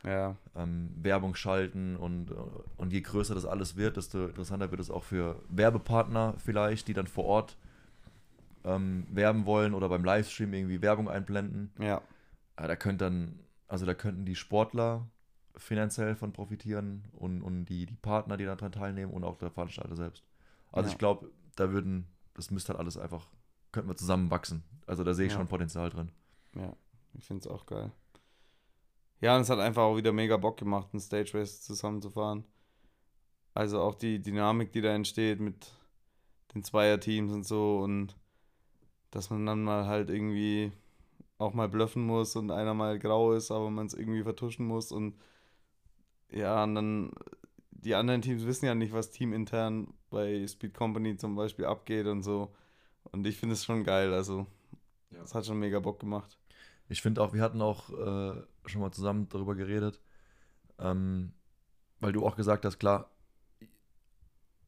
Ja, 0.03 0.35
ähm, 0.55 0.89
Werbung 1.01 1.35
schalten 1.35 1.95
und, 1.95 2.31
und 2.77 2.91
je 2.91 3.01
größer 3.01 3.35
das 3.35 3.45
alles 3.45 3.75
wird, 3.77 3.95
desto 3.97 4.25
interessanter 4.25 4.71
wird 4.71 4.81
es 4.81 4.89
auch 4.89 5.03
für 5.03 5.41
Werbepartner 5.49 6.33
vielleicht, 6.43 6.87
die 6.87 6.93
dann 6.93 7.07
vor 7.07 7.25
Ort 7.25 7.57
ähm, 8.63 9.07
werben 9.09 9.45
wollen 9.45 9.73
oder 9.73 9.89
beim 9.89 10.03
Livestream 10.03 10.53
irgendwie 10.53 10.81
Werbung 10.81 11.09
einblenden. 11.09 11.71
ja, 11.79 12.01
Ja, 12.59 12.67
da 12.67 12.75
könnte 12.75 13.05
dann, 13.05 13.39
also 13.67 13.85
da 13.85 13.93
könnten 13.93 14.25
die 14.25 14.35
Sportler 14.35 15.07
finanziell 15.57 16.15
von 16.15 16.31
profitieren 16.31 17.03
und, 17.13 17.41
und 17.41 17.65
die, 17.65 17.85
die 17.85 17.95
Partner, 17.95 18.37
die 18.37 18.45
daran 18.45 18.71
teilnehmen 18.71 19.11
und 19.11 19.23
auch 19.23 19.37
der 19.37 19.51
Veranstalter 19.51 19.95
selbst. 19.95 20.23
Also 20.71 20.87
Ja. 20.87 20.93
ich 20.93 20.97
glaube, 20.97 21.31
da 21.55 21.71
würden, 21.71 22.07
das 22.33 22.51
müsste 22.51 22.69
halt 22.73 22.79
alles 22.79 22.97
einfach, 22.97 23.27
könnten 23.71 23.89
wir 23.89 23.95
zusammen 23.97 24.29
wachsen. 24.31 24.63
Also 24.87 25.03
da 25.03 25.13
sehe 25.13 25.25
ich 25.27 25.33
Ja. 25.33 25.39
schon 25.39 25.47
Potenzial 25.47 25.89
drin. 25.89 26.11
ja. 26.55 26.73
Ich 27.13 27.25
finde 27.25 27.41
es 27.41 27.47
auch 27.47 27.65
geil. 27.65 27.91
Ja, 29.19 29.35
und 29.35 29.41
es 29.41 29.49
hat 29.49 29.59
einfach 29.59 29.83
auch 29.83 29.97
wieder 29.97 30.13
mega 30.13 30.37
Bock 30.37 30.57
gemacht, 30.57 30.87
einen 30.93 31.01
Stage 31.01 31.31
Race 31.33 31.61
zusammenzufahren. 31.61 32.45
Also 33.53 33.81
auch 33.81 33.95
die 33.95 34.21
Dynamik, 34.21 34.71
die 34.71 34.79
da 34.81 34.93
entsteht 34.95 35.39
mit 35.41 35.73
den 36.55 36.63
Zweierteams 36.63 37.31
und 37.33 37.43
so 37.45 37.79
und 37.79 38.15
dass 39.11 39.29
man 39.29 39.45
dann 39.45 39.63
mal 39.63 39.85
halt 39.85 40.09
irgendwie 40.09 40.71
auch 41.37 41.53
mal 41.53 41.69
bluffen 41.69 42.03
muss 42.03 42.35
und 42.35 42.51
einer 42.51 42.73
mal 42.73 42.99
grau 42.99 43.33
ist, 43.33 43.51
aber 43.51 43.69
man 43.69 43.87
es 43.87 43.93
irgendwie 43.93 44.23
vertuschen 44.23 44.65
muss 44.65 44.91
und 44.91 45.15
ja, 46.31 46.63
und 46.63 46.75
dann 46.75 47.11
die 47.71 47.95
anderen 47.95 48.21
Teams 48.21 48.45
wissen 48.45 48.65
ja 48.65 48.75
nicht, 48.75 48.93
was 48.93 49.11
teamintern 49.11 49.93
bei 50.09 50.45
Speed 50.47 50.73
Company 50.73 51.17
zum 51.17 51.35
Beispiel 51.35 51.65
abgeht 51.65 52.05
und 52.05 52.23
so. 52.23 52.53
Und 53.11 53.25
ich 53.25 53.37
finde 53.37 53.53
es 53.53 53.65
schon 53.65 53.83
geil, 53.83 54.13
also 54.13 54.45
Ja. 55.09 55.21
es 55.23 55.33
hat 55.33 55.45
schon 55.45 55.59
mega 55.59 55.79
Bock 55.79 55.99
gemacht. 55.99 56.37
Ich 56.89 57.01
finde 57.01 57.21
auch, 57.21 57.33
wir 57.33 57.41
hatten 57.41 57.61
auch 57.61 57.89
äh, 57.89 58.41
schon 58.65 58.81
mal 58.81 58.91
zusammen 58.91 59.27
darüber 59.29 59.55
geredet, 59.55 59.99
ähm, 60.79 61.33
weil 61.99 62.11
du 62.13 62.25
auch 62.25 62.35
gesagt 62.35 62.65
hast, 62.65 62.79
klar, 62.79 63.09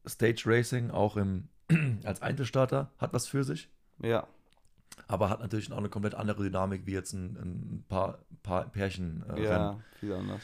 Stage 0.06 0.42
Racing 0.46 0.90
auch 0.90 1.16
im, 1.16 1.48
als 2.04 2.20
Einzelstarter 2.20 2.92
hat 2.98 3.12
was 3.14 3.26
für 3.26 3.44
sich, 3.44 3.70
Ja, 4.00 4.26
aber 5.08 5.28
hat 5.28 5.40
natürlich 5.40 5.72
auch 5.72 5.78
eine 5.78 5.88
komplett 5.88 6.14
andere 6.14 6.42
Dynamik 6.44 6.86
wie 6.86 6.92
jetzt 6.92 7.12
ein, 7.12 7.36
ein 7.36 7.84
paar, 7.88 8.18
paar 8.42 8.70
Pärchen 8.70 9.24
äh, 9.30 9.42
ja, 9.42 9.68
Rennen. 9.68 9.84
viel 9.98 10.12
anders. 10.12 10.42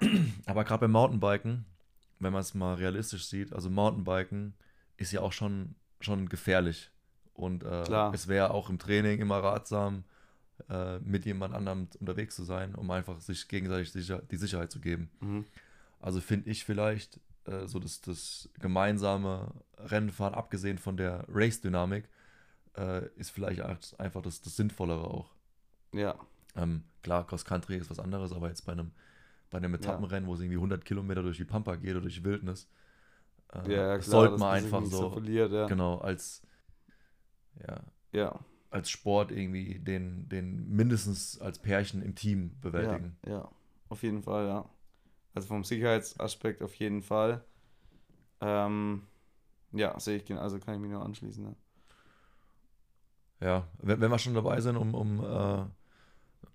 Aber 0.46 0.64
gerade 0.64 0.80
beim 0.80 0.92
Mountainbiken, 0.92 1.64
wenn 2.18 2.32
man 2.32 2.40
es 2.40 2.54
mal 2.54 2.74
realistisch 2.74 3.26
sieht, 3.26 3.52
also 3.52 3.70
Mountainbiken 3.70 4.54
ist 4.96 5.12
ja 5.12 5.20
auch 5.20 5.32
schon, 5.32 5.76
schon 6.00 6.28
gefährlich. 6.28 6.90
Und 7.34 7.62
äh, 7.62 8.10
es 8.12 8.28
wäre 8.28 8.50
auch 8.50 8.70
im 8.70 8.78
Training 8.78 9.20
immer 9.20 9.38
ratsam, 9.38 10.04
äh, 10.68 10.98
mit 11.00 11.26
jemand 11.26 11.54
anderem 11.54 11.88
unterwegs 12.00 12.34
zu 12.34 12.44
sein, 12.44 12.74
um 12.74 12.90
einfach 12.90 13.20
sich 13.20 13.46
gegenseitig 13.46 13.92
sicher, 13.92 14.22
die 14.30 14.36
Sicherheit 14.36 14.70
zu 14.70 14.80
geben. 14.80 15.10
Mhm. 15.20 15.44
Also 16.00 16.20
finde 16.20 16.50
ich 16.50 16.64
vielleicht 16.64 17.20
äh, 17.44 17.66
so 17.66 17.78
das, 17.78 18.00
das 18.00 18.48
gemeinsame 18.58 19.52
Rennenfahren, 19.78 20.34
abgesehen 20.34 20.78
von 20.78 20.96
der 20.96 21.24
Race-Dynamik, 21.28 22.08
äh, 22.76 23.08
ist 23.16 23.30
vielleicht 23.30 23.62
einfach 24.00 24.22
das, 24.22 24.40
das 24.42 24.56
Sinnvollere 24.56 25.04
auch. 25.04 25.34
Ja, 25.92 26.16
Ähm, 26.54 26.84
klar, 27.02 27.26
Cross 27.26 27.44
Country 27.44 27.76
ist 27.76 27.90
was 27.90 27.98
anderes, 27.98 28.32
aber 28.32 28.48
jetzt 28.48 28.64
bei 28.64 28.72
einem, 28.72 28.92
bei 29.50 29.58
einem 29.58 29.74
Etappenrennen, 29.74 30.28
wo 30.28 30.34
es 30.34 30.40
irgendwie 30.40 30.58
100 30.58 30.84
Kilometer 30.84 31.22
durch 31.22 31.36
die 31.38 31.44
Pampa 31.44 31.76
geht 31.76 31.92
oder 31.92 32.02
durch 32.02 32.16
die 32.16 32.24
Wildnis, 32.24 32.68
äh, 33.52 33.58
ja, 33.64 33.88
ja, 33.92 33.98
klar. 33.98 34.10
sollte 34.10 34.38
man 34.38 34.54
einfach 34.54 34.86
so, 34.86 35.10
verliert, 35.10 35.52
ja. 35.52 35.68
genau, 35.68 35.98
als, 35.98 36.42
ja, 37.66 37.82
Ja, 38.12 38.40
als 38.70 38.90
Sport 38.90 39.32
irgendwie 39.32 39.78
den, 39.80 40.28
den 40.28 40.68
mindestens 40.70 41.40
als 41.40 41.58
Pärchen 41.60 42.02
im 42.02 42.14
Team 42.14 42.56
ja, 42.74 43.00
bewältigen. 43.00 43.16
ja, 43.26 43.48
auf 43.88 44.02
jeden 44.02 44.22
Fall, 44.22 44.46
ja. 44.46 44.68
Also 45.34 45.48
vom 45.48 45.64
Sicherheitsaspekt 45.64 46.62
auf 46.62 46.74
jeden 46.76 47.02
Fall. 47.02 47.44
Ähm, 48.40 49.02
ja, 49.72 49.98
sehe 50.00 50.18
ich, 50.18 50.32
also 50.34 50.58
kann 50.60 50.74
ich 50.76 50.80
mich 50.80 50.90
nur 50.90 51.04
anschließen. 51.04 51.44
Ja. 51.46 51.56
Ja, 53.40 53.68
wenn, 53.82 54.00
wenn 54.00 54.10
wir 54.10 54.18
schon 54.18 54.34
dabei 54.34 54.60
sind, 54.60 54.76
um, 54.76 54.94
um 54.94 55.20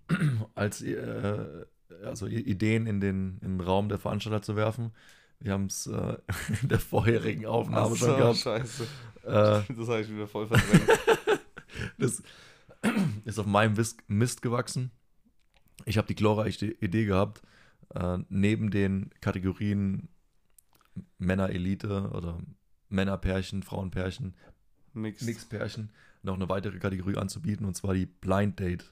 äh, 0.09 0.15
als 0.55 0.81
äh, 0.81 1.65
also 2.03 2.27
Ideen 2.27 2.87
in 2.87 2.99
den, 2.99 3.37
in 3.41 3.57
den 3.57 3.61
Raum 3.61 3.89
der 3.89 3.99
Veranstalter 3.99 4.41
zu 4.41 4.55
werfen. 4.55 4.91
Wir 5.39 5.53
haben 5.53 5.65
es 5.65 5.87
äh, 5.87 6.17
in 6.61 6.69
der 6.69 6.79
vorherigen 6.79 7.45
Aufnahme 7.45 7.91
Ach 7.93 7.97
schon 7.97 8.09
so, 8.09 8.15
gehabt. 8.15 8.37
scheiße. 8.37 8.83
Äh, 9.23 9.27
Das 9.27 9.87
habe 9.87 10.01
ich 10.01 10.09
wieder 10.09 10.27
voll 10.27 10.47
verdrängt. 10.47 10.89
das 11.97 12.23
ist 13.25 13.39
auf 13.39 13.45
meinem 13.45 13.75
Mist 14.07 14.41
gewachsen. 14.41 14.91
Ich 15.85 15.97
habe 15.97 16.07
die 16.07 16.15
glorreiche 16.15 16.67
Idee 16.67 17.05
gehabt, 17.05 17.41
äh, 17.93 18.19
neben 18.29 18.71
den 18.71 19.09
Kategorien 19.21 20.09
Männer-Elite 21.17 22.09
oder 22.11 22.39
Männerpärchen, 22.89 23.63
Frauenpärchen, 23.63 24.35
Mixed. 24.93 25.25
Mixpärchen 25.25 25.91
noch 26.23 26.35
eine 26.35 26.49
weitere 26.49 26.79
Kategorie 26.79 27.17
anzubieten 27.17 27.65
und 27.65 27.75
zwar 27.75 27.93
die 27.93 28.05
Blind 28.05 28.59
Date 28.59 28.91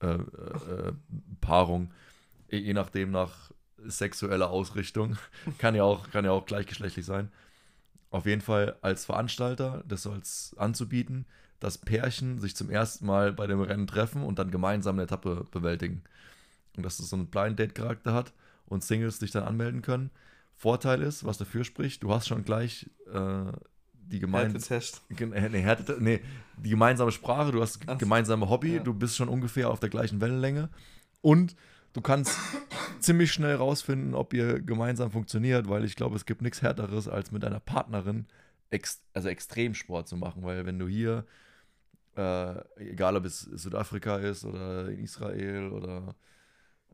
äh, 0.00 0.06
äh, 0.06 0.16
äh, 0.16 0.92
Paarung. 1.40 1.90
Je 2.50 2.72
nachdem 2.72 3.10
nach 3.10 3.50
sexueller 3.86 4.50
Ausrichtung. 4.50 5.16
kann, 5.58 5.74
ja 5.74 5.84
auch, 5.84 6.10
kann 6.10 6.24
ja 6.24 6.30
auch 6.30 6.46
gleichgeschlechtlich 6.46 7.04
sein. 7.04 7.30
Auf 8.10 8.26
jeden 8.26 8.40
Fall 8.40 8.76
als 8.80 9.04
Veranstalter, 9.04 9.84
das 9.86 10.02
soll 10.02 10.18
es 10.18 10.54
anzubieten, 10.56 11.26
dass 11.60 11.78
Pärchen 11.78 12.38
sich 12.38 12.56
zum 12.56 12.70
ersten 12.70 13.06
Mal 13.06 13.32
bei 13.32 13.46
dem 13.46 13.60
Rennen 13.60 13.86
treffen 13.86 14.22
und 14.22 14.38
dann 14.38 14.50
gemeinsam 14.50 14.96
eine 14.96 15.02
Etappe 15.02 15.46
bewältigen. 15.50 16.02
Und 16.76 16.84
dass 16.84 17.00
es 17.00 17.10
so 17.10 17.16
einen 17.16 17.26
Blind 17.26 17.58
Date 17.58 17.74
Charakter 17.74 18.14
hat 18.14 18.32
und 18.66 18.84
Singles 18.84 19.18
sich 19.18 19.32
dann 19.32 19.42
anmelden 19.42 19.82
können. 19.82 20.10
Vorteil 20.54 21.02
ist, 21.02 21.24
was 21.24 21.38
dafür 21.38 21.64
spricht, 21.64 22.02
du 22.02 22.12
hast 22.12 22.28
schon 22.28 22.44
gleich 22.44 22.88
äh, 23.12 23.52
die 24.10 24.20
gemeinsame 24.20 24.80
äh, 24.80 25.48
Nee, 25.48 25.98
nee, 26.00 26.20
die 26.56 26.70
gemeinsame 26.70 27.12
Sprache, 27.12 27.52
du 27.52 27.60
hast 27.60 27.80
Ach 27.86 27.98
gemeinsame 27.98 28.48
Hobby, 28.48 28.76
Ja. 28.76 28.82
du 28.82 28.94
bist 28.94 29.16
schon 29.16 29.28
ungefähr 29.28 29.70
auf 29.70 29.80
der 29.80 29.88
gleichen 29.88 30.20
Wellenlänge. 30.20 30.70
Und 31.20 31.56
du 31.92 32.00
kannst 32.00 32.38
ziemlich 33.00 33.32
schnell 33.32 33.56
rausfinden, 33.56 34.14
ob 34.14 34.32
ihr 34.34 34.60
gemeinsam 34.60 35.10
funktioniert, 35.10 35.68
weil 35.68 35.84
ich 35.84 35.96
glaube, 35.96 36.16
es 36.16 36.26
gibt 36.26 36.42
nichts 36.42 36.62
Härteres, 36.62 37.08
als 37.08 37.32
mit 37.32 37.42
deiner 37.42 37.60
Partnerin 37.60 38.26
ex 38.70 39.00
also 39.14 39.28
Extremsport 39.28 40.08
zu 40.08 40.16
machen, 40.16 40.42
weil 40.44 40.66
wenn 40.66 40.78
du 40.78 40.88
hier, 40.88 41.24
äh, 42.16 42.54
egal 42.76 43.16
ob 43.16 43.24
es 43.24 43.40
Südafrika 43.40 44.16
ist 44.18 44.44
oder 44.44 44.88
in 44.88 44.98
Israel 44.98 45.70
oder 45.70 46.14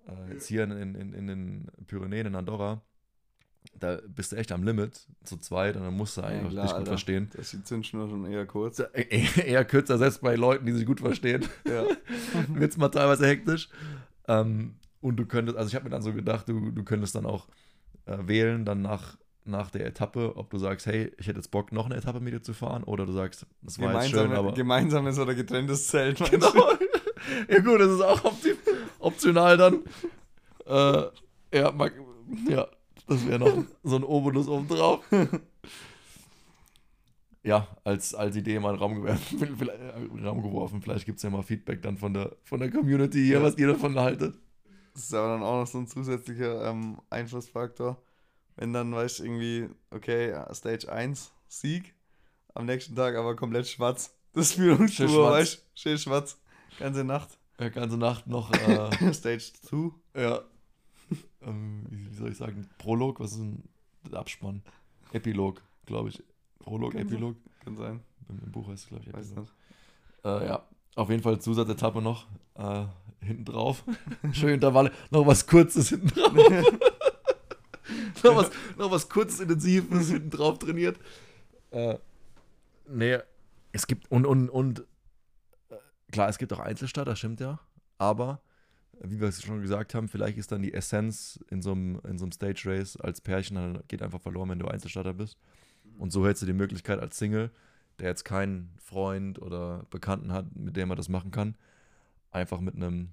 äh, 0.07 0.33
jetzt 0.33 0.47
hier 0.47 0.65
in, 0.65 0.95
in, 0.95 1.12
in 1.12 1.27
den 1.27 1.67
Pyrenäen 1.87 2.27
in 2.27 2.35
Andorra, 2.35 2.83
da 3.79 3.99
bist 4.07 4.33
du 4.33 4.37
echt 4.37 4.53
am 4.53 4.62
Limit 4.62 5.07
zu 5.25 5.37
zweit 5.39 5.77
und 5.77 5.83
dann 5.83 5.95
musst 5.95 6.17
du 6.17 6.23
eigentlich 6.23 6.53
klar, 6.53 6.65
dich 6.65 6.73
gut 6.73 6.79
Alter. 6.81 6.91
verstehen. 6.93 7.31
Da 7.33 7.41
ist 7.41 7.53
die 7.53 7.62
Zündschnur 7.62 8.09
schon 8.09 8.25
eher 8.27 8.47
kurz. 8.47 8.79
Eher 8.79 9.47
eher 9.47 9.65
kürzer, 9.65 9.99
selbst 9.99 10.21
bei 10.21 10.37
Leuten, 10.37 10.67
die 10.67 10.73
sich 10.73 10.87
gut 10.87 11.01
verstehen, 11.01 11.45
Ja. 11.67 11.85
wird 12.49 12.71
es 12.71 12.77
mal 12.77 12.89
teilweise 12.89 13.27
hektisch. 13.27 13.69
Ähm, 14.29 14.77
und 15.01 15.17
du 15.17 15.27
könntest, 15.27 15.59
also 15.59 15.69
ich 15.69 15.75
habe 15.75 15.85
mir 15.85 15.91
dann 15.91 16.03
so 16.03 16.12
gedacht, 16.12 16.49
du, 16.49 16.71
du 16.71 16.83
könntest 16.83 17.15
dann 17.15 17.27
auch 17.27 17.47
äh, 18.07 18.17
wählen, 18.23 18.65
dann 18.65 18.81
nach, 18.83 19.17
nach 19.45 19.71
der 19.71 19.87
Etappe, 19.87 20.37
ob 20.37 20.51
du 20.51 20.59
sagst, 20.59 20.87
hey, 20.87 21.12
ich 21.19 21.27
hätte 21.27 21.39
jetzt 21.39 21.51
Bock, 21.51 21.73
noch 21.73 21.87
eine 21.87 21.97
Etappe 21.97 22.21
mit 22.21 22.33
dir 22.33 22.43
zu 22.43 22.55
fahren, 22.55 22.85
oder 22.85 23.05
du 23.05 23.12
sagst, 23.12 23.47
das 23.62 23.79
war 23.79 24.03
jetzt 24.03 24.11
schön, 24.11 24.33
aber... 24.33 24.53
Gemeinsames 24.53 25.19
oder 25.19 25.35
getrenntes 25.35 25.89
Zelt. 25.89 26.19
Genau. 26.31 26.53
ja 27.49 27.61
gut, 27.61 27.81
das 27.81 27.93
ist 27.93 28.01
auch 28.01 28.25
opti 28.25 28.55
optional 28.99 29.57
dann. 29.59 29.83
Äh, 30.67 31.59
ja, 31.59 31.71
mag, 31.73 31.93
ja, 32.49 32.67
das 33.07 33.27
wäre 33.27 33.39
noch 33.39 33.65
so 33.83 33.97
ein 33.97 34.05
Obolus 34.05 34.49
obendrauf. 34.49 35.01
ja, 37.43 37.69
als, 37.85 38.15
als 38.15 38.37
Idee 38.37 38.59
mal 38.59 38.71
in 38.71 38.77
den 38.77 38.83
Raum 38.83 38.95
geworfen. 38.95 39.39
Vielleicht, 39.59 39.81
äh, 39.81 40.25
Raum 40.27 40.43
geworfen. 40.43 40.81
Vielleicht 40.83 41.05
gibt 41.07 41.19
es 41.19 41.23
ja 41.23 41.31
mal 41.31 41.43
Feedback 41.43 41.83
dann 41.83 41.99
von 41.99 42.15
der, 42.15 42.35
von 42.43 42.61
der 42.61 42.71
Community 42.71 43.23
hier, 43.25 43.39
Ja. 43.39 43.43
was 43.43 43.59
ihr 43.59 43.67
davon 43.69 43.99
haltet. 43.99 44.37
Das 44.95 45.05
ist 45.05 45.15
aber 45.15 45.29
dann 45.29 45.43
auch 45.43 45.61
noch 45.61 45.67
so 45.67 45.79
ein 45.79 45.87
zusätzlicher 45.89 46.71
ähm, 46.71 46.99
Einflussfaktor. 47.11 48.01
Wenn 48.57 48.73
dann, 48.73 48.95
weißt 48.95 49.19
du, 49.19 49.25
irgendwie, 49.25 49.69
okay, 49.91 50.33
Stage 50.55 50.91
1, 50.91 51.33
Sieg, 51.49 51.95
am 52.55 52.67
nächsten 52.67 52.95
Tag 52.95 53.17
aber 53.17 53.35
komplett 53.35 53.67
schwarz. 53.69 54.17
Das 54.33 54.55
schwarz. 54.55 55.01
weißt 55.01 55.55
du, 55.57 55.61
schön 55.75 55.99
schwarz. 55.99 56.39
Ganze 56.79 57.05
Nacht. 57.05 57.39
Ja, 57.59 57.69
ganze 57.69 57.97
Nacht 57.99 58.27
noch, 58.29 58.53
äh, 58.69 59.13
Stage 59.13 59.53
2. 59.63 59.91
ja, 60.21 60.43
ähm, 61.47 61.84
wie 61.90 62.14
soll 62.14 62.30
ich 62.30 62.36
sagen, 62.36 62.68
Prolog, 62.78 63.20
was 63.20 63.32
ist 63.32 63.38
ein 63.38 63.68
Abspann? 64.12 64.62
Epilog, 65.12 65.62
glaube 65.86 66.09
ich. 66.11 66.22
Prolog, 66.59 66.92
Kann 66.92 67.01
sein. 67.01 67.09
Epilog. 67.09 67.36
Kann 67.64 67.76
sein. 67.76 68.01
Im, 68.28 68.38
Im 68.45 68.53
Buch 68.53 68.68
heißt 68.68 68.84
es, 68.84 68.88
glaube 68.88 69.05
ich, 69.07 69.12
Weiß 69.12 69.30
Epilog. 69.30 69.49
Äh, 70.24 70.47
ja, 70.47 70.66
auf 70.97 71.11
jeden 71.11 71.22
Fall 71.22 71.40
Zusatzetappe 71.40 72.01
noch. 72.01 72.26
Äh, 72.55 72.86
hinten 73.20 73.45
drauf. 73.45 73.84
Schön 74.32 74.55
Intervalle. 74.55 74.92
Noch 75.11 75.26
was 75.26 75.47
Kurzes 75.47 75.90
hinten 75.90 76.09
drauf. 76.09 76.32
noch, 78.22 78.36
was, 78.36 78.51
noch 78.76 78.90
was 78.90 79.09
kurzes, 79.09 79.40
intensives 79.40 80.11
hinten 80.11 80.30
drauf 80.30 80.59
trainiert. 80.59 80.99
Äh, 81.70 81.99
nee, 82.88 83.18
es 83.72 83.86
gibt 83.86 84.11
und, 84.11 84.26
und, 84.26 84.49
und 84.49 84.80
äh, 85.70 85.76
klar, 86.11 86.28
es 86.28 86.38
gibt 86.38 86.53
auch 86.53 86.61
Einzelstarter, 86.61 87.16
stimmt 87.16 87.40
ja. 87.40 87.61
Aber, 87.99 88.40
wie 89.03 89.20
wir 89.20 89.28
es 89.28 89.42
schon 89.42 89.61
gesagt 89.62 89.95
haben, 89.95 90.09
vielleicht 90.09 90.38
ist 90.38 90.53
dann 90.53 90.62
die 90.62 90.72
Essenz 90.74 91.38
in 91.51 91.62
so 91.62 91.72
einem, 91.72 92.01
in 92.09 92.18
so 92.18 92.24
einem 92.24 92.32
Stage 92.32 92.62
Race 92.66 92.97
als 92.97 93.20
Pärchen, 93.20 93.78
geht 93.88 94.03
einfach 94.03 94.20
verloren, 94.20 94.49
wenn 94.51 94.59
du 94.59 94.66
Einzelstarter 94.68 95.14
bist. 95.14 95.38
Und 95.99 96.12
so 96.12 96.24
hättest 96.26 96.42
du 96.42 96.47
die 96.47 96.53
Möglichkeit 96.53 96.99
als 97.01 97.18
Single, 97.18 97.51
der 97.99 98.09
jetzt 98.09 98.24
keinen 98.24 98.74
Freund 98.78 99.40
oder 99.40 99.86
Bekannten 99.90 100.32
hat, 100.32 100.55
mit 100.57 100.76
dem 100.76 100.88
man 100.88 100.97
das 100.97 101.09
machen 101.09 101.30
kann, 101.30 101.55
einfach 102.30 102.61
mit 102.61 102.74
einem 102.74 103.11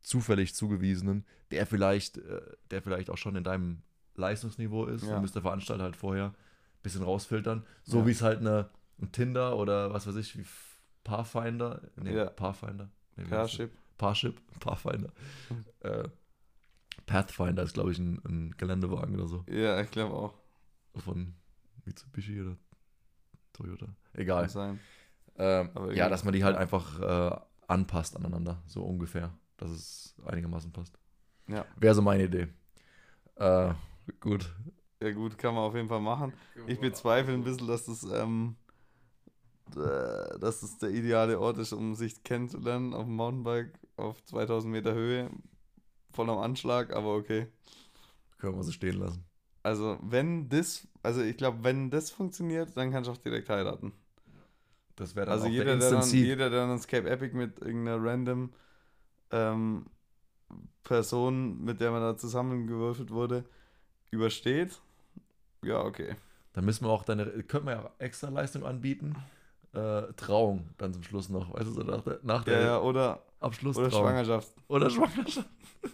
zufällig 0.00 0.54
zugewiesenen, 0.54 1.24
der 1.50 1.66
vielleicht, 1.66 2.18
äh, 2.18 2.40
der 2.70 2.82
vielleicht 2.82 3.10
auch 3.10 3.16
schon 3.18 3.36
in 3.36 3.44
deinem 3.44 3.82
Leistungsniveau 4.16 4.86
ist, 4.86 5.04
Ja. 5.04 5.12
dann 5.12 5.22
müsste 5.22 5.36
der 5.40 5.42
Veranstalter 5.42 5.84
halt 5.84 5.96
vorher 5.96 6.26
ein 6.26 6.34
bisschen 6.82 7.02
rausfiltern. 7.02 7.64
So 7.84 8.00
Ja. 8.00 8.06
wie 8.06 8.10
es 8.10 8.22
halt 8.22 8.40
eine, 8.40 8.68
ein 9.00 9.12
Tinder 9.12 9.56
oder 9.56 9.92
was 9.92 10.06
weiß 10.06 10.16
ich, 10.16 10.36
wie 10.38 10.44
Pathfinder, 11.04 11.80
nee, 11.96 12.14
Ja. 12.14 12.26
Pathfinder, 12.26 12.90
nee? 13.16 13.24
Parship. 13.24 13.70
Parship, 14.00 14.40
Pathfinder. 14.60 15.12
Äh, 15.80 16.08
Pathfinder 17.04 17.62
ist, 17.62 17.74
glaube 17.74 17.92
ich, 17.92 17.98
ein, 17.98 18.18
ein 18.24 18.54
Geländewagen 18.56 19.14
oder 19.14 19.26
so. 19.26 19.44
Ja, 19.46 19.78
ich 19.80 19.90
glaube 19.90 20.14
auch. 20.14 20.34
Von 20.96 21.34
Mitsubishi 21.84 22.40
oder 22.40 22.56
Toyota. 23.52 23.88
Egal. 24.14 24.42
Kann 24.42 24.50
sein. 24.50 24.80
Ähm, 25.36 25.70
Aber 25.74 25.94
ja, 25.94 26.08
dass 26.08 26.24
man 26.24 26.32
die 26.32 26.42
halt 26.42 26.56
einfach 26.56 26.98
äh, 27.00 27.40
anpasst 27.68 28.16
aneinander, 28.16 28.62
so 28.66 28.82
ungefähr, 28.82 29.34
dass 29.58 29.70
es 29.70 30.14
einigermaßen 30.24 30.72
passt. 30.72 30.98
Ja. 31.46 31.66
Wäre 31.76 31.94
so 31.94 32.00
meine 32.00 32.24
Idee. 32.24 32.48
Äh, 33.36 33.74
gut. 34.18 34.50
Ja 35.02 35.12
gut, 35.12 35.36
kann 35.36 35.54
man 35.54 35.64
auf 35.64 35.74
jeden 35.74 35.88
Fall 35.88 36.00
machen. 36.00 36.32
Ich 36.66 36.80
bezweifle 36.80 37.34
ein 37.34 37.44
bisschen, 37.44 37.66
dass 37.66 37.84
das, 37.84 38.02
ähm, 38.04 38.56
äh, 39.76 40.38
dass 40.38 40.60
das 40.60 40.78
der 40.78 40.90
ideale 40.90 41.38
Ort 41.38 41.58
ist, 41.58 41.72
um 41.72 41.94
sich 41.94 42.22
kennenzulernen 42.22 42.94
auf 42.94 43.04
dem 43.04 43.16
Mountainbike 43.16 43.78
auf 44.00 44.24
2000 44.24 44.72
Meter 44.72 44.94
Höhe, 44.94 45.30
voll 46.12 46.30
am 46.30 46.38
Anschlag, 46.38 46.94
aber 46.94 47.14
okay. 47.16 47.48
Können 48.38 48.56
wir 48.56 48.64
so 48.64 48.72
stehen 48.72 48.98
lassen. 48.98 49.24
Also 49.62 49.98
wenn 50.02 50.48
das, 50.48 50.86
also 51.02 51.22
ich 51.22 51.36
glaube, 51.36 51.64
wenn 51.64 51.90
das 51.90 52.10
funktioniert, 52.10 52.76
dann 52.76 52.90
kannst 52.92 53.08
du 53.08 53.12
auch 53.12 53.16
direkt 53.18 53.48
heiraten. 53.48 53.92
Das 54.96 55.14
wäre 55.16 55.26
dann 55.26 55.38
Also 55.38 55.46
auch 55.46 55.52
jeder 55.52 55.76
der 55.76 55.76
der, 55.76 55.92
dann, 55.92 56.18
jeder, 56.20 56.50
der 56.50 56.60
dann 56.60 56.72
ins 56.72 56.86
Cape 56.86 57.08
Epic 57.08 57.34
mit 57.36 57.58
irgendeiner 57.60 58.02
random 58.02 58.52
ähm, 59.32 59.86
Person, 60.84 61.62
mit 61.64 61.80
der 61.80 61.90
man 61.92 62.02
da 62.02 62.16
zusammengewürfelt 62.16 63.10
wurde, 63.10 63.44
übersteht, 64.10 64.80
ja, 65.62 65.80
okay. 65.84 66.16
Dann 66.52 66.64
müssen 66.64 66.84
wir 66.84 66.90
auch 66.90 67.04
deine, 67.04 67.26
könnten 67.44 67.66
wir 67.68 67.72
ja 67.74 67.84
auch 67.84 67.90
extra 67.98 68.28
Leistung 68.28 68.64
anbieten. 68.64 69.16
Äh, 69.72 70.12
Trauung 70.16 70.68
dann 70.78 70.92
zum 70.92 71.02
Schluss 71.04 71.28
noch, 71.28 71.54
weißt 71.54 71.68
du, 71.68 71.72
so 71.72 71.82
nach 71.82 72.02
der, 72.02 72.18
nach 72.22 72.44
Ja, 72.44 72.58
der 72.58 72.60
ja, 72.60 72.80
oder, 72.80 73.22
Abschlusstrauung. 73.40 73.88
oder 73.88 73.98
Schwangerschaft. 73.98 74.52
Oder 74.68 74.90
Schwangerschaft. 74.90 75.48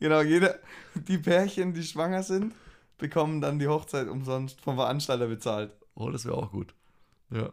Genau, 0.00 0.22
jeder, 0.22 0.58
die 0.94 1.18
Pärchen, 1.18 1.74
die 1.74 1.82
schwanger 1.82 2.22
sind, 2.22 2.54
bekommen 2.96 3.42
dann 3.42 3.58
die 3.58 3.68
Hochzeit 3.68 4.08
umsonst 4.08 4.58
vom 4.62 4.76
Veranstalter 4.76 5.26
bezahlt. 5.26 5.72
Oh, 5.94 6.08
das 6.08 6.24
wäre 6.24 6.36
auch 6.38 6.50
gut. 6.50 6.74
Ja, 7.30 7.52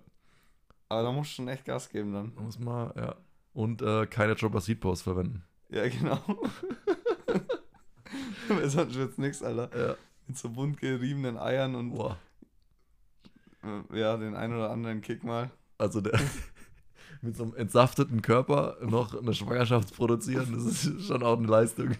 Aber 0.87 1.03
da 1.03 1.11
musst 1.11 1.31
du 1.31 1.35
schon 1.35 1.49
echt 1.49 1.65
Gas 1.65 1.89
geben 1.89 2.13
dann. 2.13 2.33
da 2.33 2.41
muss 2.41 2.57
man, 2.57 2.93
ja. 2.95 3.15
Und 3.53 3.81
äh, 3.81 4.07
keine 4.07 4.35
Dropper 4.35 4.61
Seed 4.61 4.79
Post 4.79 5.03
verwenden. 5.03 5.43
Ja, 5.67 5.89
genau. 5.89 6.19
Sonst 8.63 8.95
wird's 8.95 9.17
nix, 9.17 9.43
Alter. 9.43 9.69
Ja. 9.89 9.95
Mit 10.27 10.37
so 10.37 10.49
bunt 10.49 10.79
geriebenen 10.79 11.37
Eiern 11.37 11.75
und 11.75 11.95
Boah. 11.95 12.17
ja, 13.93 14.15
den 14.15 14.35
einen 14.35 14.55
oder 14.55 14.69
anderen 14.69 15.01
Kick 15.01 15.25
mal. 15.25 15.51
Also 15.77 15.99
der 15.99 16.17
mit 17.21 17.35
so 17.37 17.43
einem 17.43 17.55
entsafteten 17.55 18.21
Körper 18.21 18.77
noch 18.81 19.13
eine 19.19 19.33
Schwangerschaft 19.33 19.95
produzieren, 19.95 20.53
das 20.53 20.85
ist 20.85 21.07
schon 21.07 21.23
auch 21.23 21.37
eine 21.37 21.47
Leistung. 21.47 21.91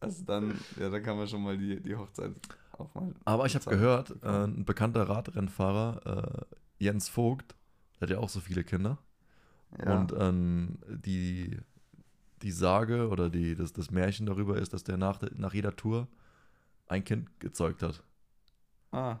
Also 0.00 0.24
dann, 0.24 0.58
ja, 0.80 0.90
da 0.90 1.00
kann 1.00 1.16
man 1.16 1.28
schon 1.28 1.42
mal 1.42 1.56
die, 1.56 1.80
die 1.80 1.94
Hochzeit 1.96 2.32
mal. 2.94 3.14
Aber 3.24 3.46
ich 3.46 3.54
habe 3.54 3.70
gehört, 3.70 4.16
äh, 4.22 4.44
ein 4.44 4.64
bekannter 4.64 5.08
Radrennfahrer, 5.08 6.46
äh, 6.80 6.84
Jens 6.84 7.08
Vogt, 7.08 7.54
der 8.00 8.08
hat 8.08 8.10
ja 8.10 8.18
auch 8.18 8.28
so 8.28 8.40
viele 8.40 8.64
Kinder. 8.64 8.98
Ja. 9.78 10.00
Und 10.00 10.12
ähm, 10.18 10.78
die, 10.88 11.56
die 12.42 12.50
Sage 12.50 13.08
oder 13.08 13.30
die, 13.30 13.54
das, 13.54 13.72
das 13.72 13.90
Märchen 13.92 14.26
darüber 14.26 14.56
ist, 14.58 14.72
dass 14.72 14.82
der 14.84 14.96
nach, 14.96 15.18
der- 15.18 15.30
nach 15.36 15.54
jeder 15.54 15.76
Tour 15.76 16.08
ein 16.88 17.04
Kind 17.04 17.38
gezeugt 17.40 17.82
hat. 17.82 18.02
ah, 18.90 19.18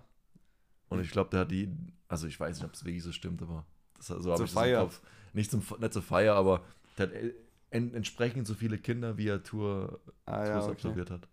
Und 0.88 1.00
ich 1.00 1.10
glaube, 1.10 1.30
der 1.30 1.40
hat 1.40 1.50
die, 1.52 1.70
also 2.08 2.26
ich 2.26 2.38
weiß 2.38 2.56
nicht, 2.58 2.66
ob 2.66 2.74
es 2.74 2.84
wirklich 2.84 3.02
so 3.04 3.12
stimmt, 3.12 3.40
aber 3.40 3.64
das, 4.10 4.22
so 4.22 4.34
Zur 4.34 4.46
Feier. 4.48 4.88
Nicht, 5.32 5.50
zum, 5.50 5.62
nicht 5.78 5.92
zur 5.92 6.02
Feier, 6.02 6.34
aber 6.34 6.62
der 6.98 7.06
hat 7.06 7.12
en, 7.70 7.94
entsprechend 7.94 8.46
so 8.46 8.54
viele 8.54 8.78
Kinder, 8.78 9.16
wie 9.16 9.28
er 9.28 9.42
Tour, 9.42 10.00
ah 10.26 10.44
ja, 10.44 10.52
Tours 10.52 10.64
okay. 10.64 10.72
absolviert 10.72 11.10
hat. 11.10 11.28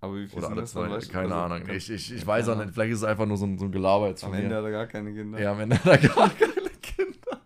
Aber 0.00 0.14
wie 0.16 0.26
viel 0.26 0.38
Oder 0.38 0.48
sind 0.48 0.56
das 0.56 0.72
dann, 0.72 0.90
zwei, 0.90 0.98
du? 0.98 1.08
keine 1.08 1.34
Also, 1.34 1.54
Ahnung. 1.54 1.68
Ich, 1.70 1.90
ich, 1.90 2.12
ich 2.14 2.26
weiß 2.26 2.48
auch 2.50 2.56
nicht, 2.58 2.72
vielleicht 2.72 2.92
ist 2.92 2.98
es 2.98 3.04
einfach 3.04 3.26
nur 3.26 3.36
so 3.36 3.46
ein, 3.46 3.58
so 3.58 3.64
ein 3.64 3.72
Gelaber 3.72 4.08
jetzt 4.08 4.22
Am 4.24 4.30
von 4.30 4.38
Ende 4.38 4.50
mir. 4.50 4.56
hat 4.56 4.64
er 4.64 4.70
gar 4.70 4.86
keine 4.86 5.12
Kinder. 5.12 5.40
Ja, 5.40 5.52
am 5.52 5.60
Ende 5.60 5.76
hat 5.78 5.86
er 5.86 5.98
gar 6.08 6.30
keine 6.30 6.70
Kinder. 6.82 7.40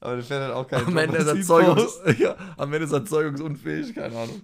Aber 0.00 0.14
der 0.16 0.24
fährt 0.24 0.42
halt 0.42 0.54
auch 0.54 0.66
keine 0.66 0.86
Am 0.86 0.96
Ende, 0.96 1.18
ist 1.18 1.26
er 1.26 1.34
Dropper-Seed-Post. 1.34 1.96
Zeugungs 2.04 2.18
ja, 2.20 2.36
am 2.56 2.72
Ende 2.72 2.86
ist 2.86 2.92
er 2.92 3.04
zeugungsunfähig, 3.04 3.94
keine 3.94 4.16
Ahnung. 4.18 4.42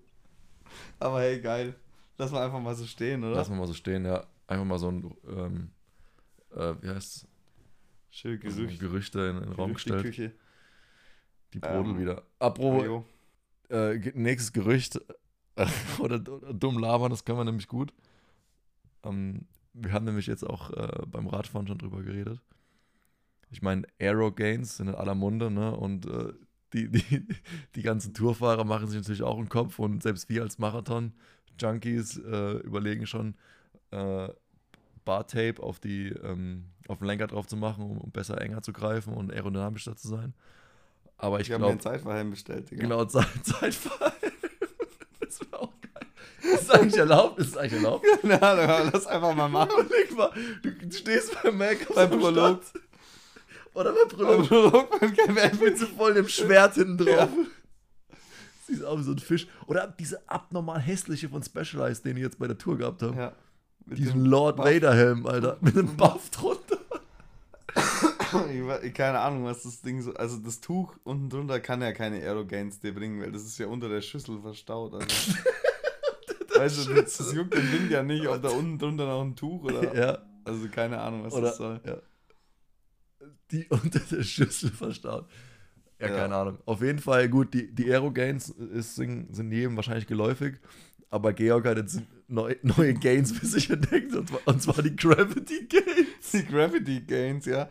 Aber 0.98 1.20
hey, 1.20 1.40
geil. 1.40 1.74
Lass 2.18 2.32
mal 2.32 2.44
einfach 2.44 2.60
mal 2.60 2.74
so 2.74 2.86
stehen, 2.86 3.22
oder? 3.22 3.36
Lassen 3.36 3.52
wir 3.52 3.58
mal 3.58 3.66
so 3.66 3.74
stehen, 3.74 4.06
ja. 4.06 4.24
Einfach 4.46 4.64
mal 4.64 4.78
so 4.78 4.90
ein, 4.90 5.14
ähm, 5.28 5.70
äh, 6.56 6.82
wie 6.82 6.88
heißt 6.88 7.26
Schön 8.10 8.40
es? 8.42 8.56
Gerücht. 8.56 8.80
Gerüchte 8.80 9.20
in, 9.20 9.36
in 9.36 9.42
den 9.44 9.52
Raum 9.52 9.74
gestellt. 9.74 10.02
Küche. 10.02 10.32
Die 11.52 11.58
Brodel 11.58 11.92
Ähm, 11.92 11.98
wieder. 12.00 12.22
Apropos, 12.38 13.04
äh, 13.68 13.98
nächstes 14.14 14.52
Gerücht 14.52 15.00
oder, 15.98 16.16
oder 16.16 16.54
dumm 16.54 16.78
labern, 16.78 17.10
das 17.10 17.24
können 17.24 17.38
wir 17.38 17.44
nämlich 17.44 17.68
gut. 17.68 17.92
Ähm, 19.04 19.46
wir 19.74 19.92
haben 19.92 20.04
nämlich 20.04 20.26
jetzt 20.26 20.44
auch 20.44 20.70
äh, 20.70 21.06
beim 21.06 21.26
Radfahren 21.26 21.66
schon 21.66 21.78
drüber 21.78 22.02
geredet. 22.02 22.40
Ich 23.50 23.62
meine, 23.62 23.86
Aero 24.00 24.32
Gains 24.32 24.78
sind 24.78 24.88
in 24.88 24.94
aller 24.94 25.14
Munde, 25.14 25.50
ne? 25.50 25.76
Und 25.76 26.06
äh, 26.06 26.32
die, 26.72 26.90
die, 26.90 27.26
die 27.74 27.82
ganzen 27.82 28.14
Tourfahrer 28.14 28.64
machen 28.64 28.88
sich 28.88 28.98
natürlich 28.98 29.22
auch 29.22 29.38
einen 29.38 29.48
Kopf 29.48 29.78
und 29.78 30.02
selbst 30.02 30.28
wir 30.28 30.42
als 30.42 30.58
Marathon-Junkies 30.58 32.18
äh, 32.18 32.56
überlegen 32.58 33.06
schon, 33.06 33.34
äh, 33.90 34.28
Bartape 35.06 35.62
auf, 35.62 35.78
die, 35.80 36.08
ähm, 36.08 36.66
auf 36.88 36.98
den 36.98 37.06
Lenker 37.06 37.26
drauf 37.28 37.46
zu 37.46 37.56
machen, 37.56 37.82
um, 37.84 37.96
um 37.98 38.10
besser 38.10 38.38
enger 38.42 38.60
zu 38.60 38.74
greifen 38.74 39.14
und 39.14 39.32
aerodynamischer 39.32 39.96
zu 39.96 40.08
sein. 40.08 40.34
Aber 41.16 41.40
ich 41.40 41.46
Ich 41.46 41.52
habe 41.54 41.60
mir 41.62 41.68
glaube, 41.68 41.72
einen 41.72 41.80
Zeitverhelm 41.80 42.30
bestellt, 42.30 42.70
Digga. 42.70 42.82
Genau, 42.82 43.04
Zeit, 43.06 43.26
Zeitfall. 43.42 44.12
Das 45.18 45.40
wäre 45.40 45.60
auch 45.62 45.72
geil. 45.80 46.06
Ist 46.54 46.62
es 46.64 46.70
eigentlich 46.70 46.96
erlaubt? 46.98 47.38
Ist 47.38 47.48
es 47.48 47.56
eigentlich 47.56 47.82
erlaubt? 47.82 48.04
Na, 48.22 48.36
dann 48.38 48.90
lass 48.92 49.06
einfach 49.06 49.34
mal 49.34 49.48
machen. 49.48 49.70
Überleg 49.72 50.16
mal, 50.16 50.30
du 50.62 50.92
stehst 50.92 51.42
beim 51.42 51.56
Mac 51.56 51.78
Beim 51.94 52.10
Prolog. 52.10 52.60
Oder 53.74 53.92
beim 53.92 54.08
Beim 54.08 54.46
Prolog 54.46 54.48
Prolog 54.48 55.00
beim 55.00 55.34
mit 55.34 55.38
Epic. 55.38 55.76
so 55.76 55.86
voll 55.86 56.14
dem 56.14 56.28
Schwert 56.28 56.74
hinten 56.74 56.98
drauf. 56.98 57.28
Sieht 58.66 58.84
aus 58.84 59.00
wie 59.00 59.02
so 59.04 59.12
ein 59.12 59.18
Fisch. 59.18 59.46
Oder 59.66 59.86
diese 59.98 60.28
abnormal 60.28 60.80
hässliche 60.80 61.28
von 61.28 61.42
Specialized, 61.42 62.04
den 62.04 62.16
ich 62.16 62.22
jetzt 62.22 62.38
bei 62.38 62.46
der 62.46 62.58
Tour 62.58 62.76
gehabt 62.78 63.02
habe. 63.02 63.16
Ja. 63.16 63.32
Diesen 63.86 64.24
Lord 64.24 64.58
Vader 64.58 64.94
Helm, 64.94 65.26
Alter. 65.26 65.58
Mit 65.60 65.76
einem 65.76 65.96
Buff 65.96 66.30
drunter. 66.30 66.78
Keine 68.94 69.20
Ahnung, 69.20 69.44
was 69.44 69.62
das 69.62 69.80
Ding 69.82 70.02
so. 70.02 70.12
Also 70.14 70.38
das 70.38 70.60
Tuch 70.60 70.94
unten 71.04 71.30
drunter 71.30 71.60
kann 71.60 71.80
ja 71.82 71.92
keine 71.92 72.16
Aerogains 72.16 72.80
dir 72.80 72.92
bringen, 72.94 73.20
weil 73.22 73.32
das 73.32 73.42
ist 73.42 73.58
ja 73.58 73.66
unter 73.66 73.88
der 73.88 74.00
Schüssel 74.00 74.40
verstaut. 74.40 74.94
Also. 74.94 75.06
weißt 76.56 76.88
du, 76.88 76.94
das, 76.94 77.16
das 77.18 77.32
juckt 77.32 77.54
den 77.54 77.72
Wind 77.72 77.90
ja 77.90 78.02
nicht, 78.02 78.26
ob 78.26 78.42
da 78.42 78.48
unten 78.48 78.78
drunter 78.78 79.06
noch 79.06 79.22
ein 79.22 79.36
Tuch 79.36 79.62
oder. 79.64 79.94
Ja. 79.96 80.18
Also 80.44 80.68
keine 80.68 81.00
Ahnung, 81.00 81.24
was 81.24 81.32
Oder, 81.34 81.48
das 81.48 81.56
soll. 81.56 81.80
Ja. 81.84 81.96
Die 83.50 83.66
unter 83.68 83.98
der 83.98 84.22
Schüssel 84.22 84.70
verstaut. 84.70 85.26
Ja, 85.98 86.08
Ja. 86.08 86.16
keine 86.16 86.36
Ahnung. 86.36 86.58
Auf 86.66 86.82
jeden 86.82 87.00
Fall, 87.00 87.28
gut, 87.28 87.52
die, 87.52 87.74
die 87.74 87.90
Aero-Gains 87.92 88.50
ist, 88.50 88.94
sind, 88.94 89.34
sind 89.34 89.50
jedem 89.50 89.74
wahrscheinlich 89.76 90.06
geläufig. 90.06 90.56
Aber 91.16 91.32
Georg 91.32 91.64
hat 91.64 91.78
jetzt 91.78 92.02
neu, 92.28 92.54
neue 92.62 92.92
Gains 92.92 93.32
für 93.32 93.46
sich 93.46 93.70
entdeckt. 93.70 94.14
Und 94.14 94.28
zwar, 94.28 94.40
und 94.44 94.62
zwar 94.62 94.82
die 94.82 94.94
Gravity 94.94 95.64
Gains. 95.64 96.30
Die 96.32 96.44
Gravity 96.44 97.00
Gains, 97.00 97.46
ja. 97.46 97.70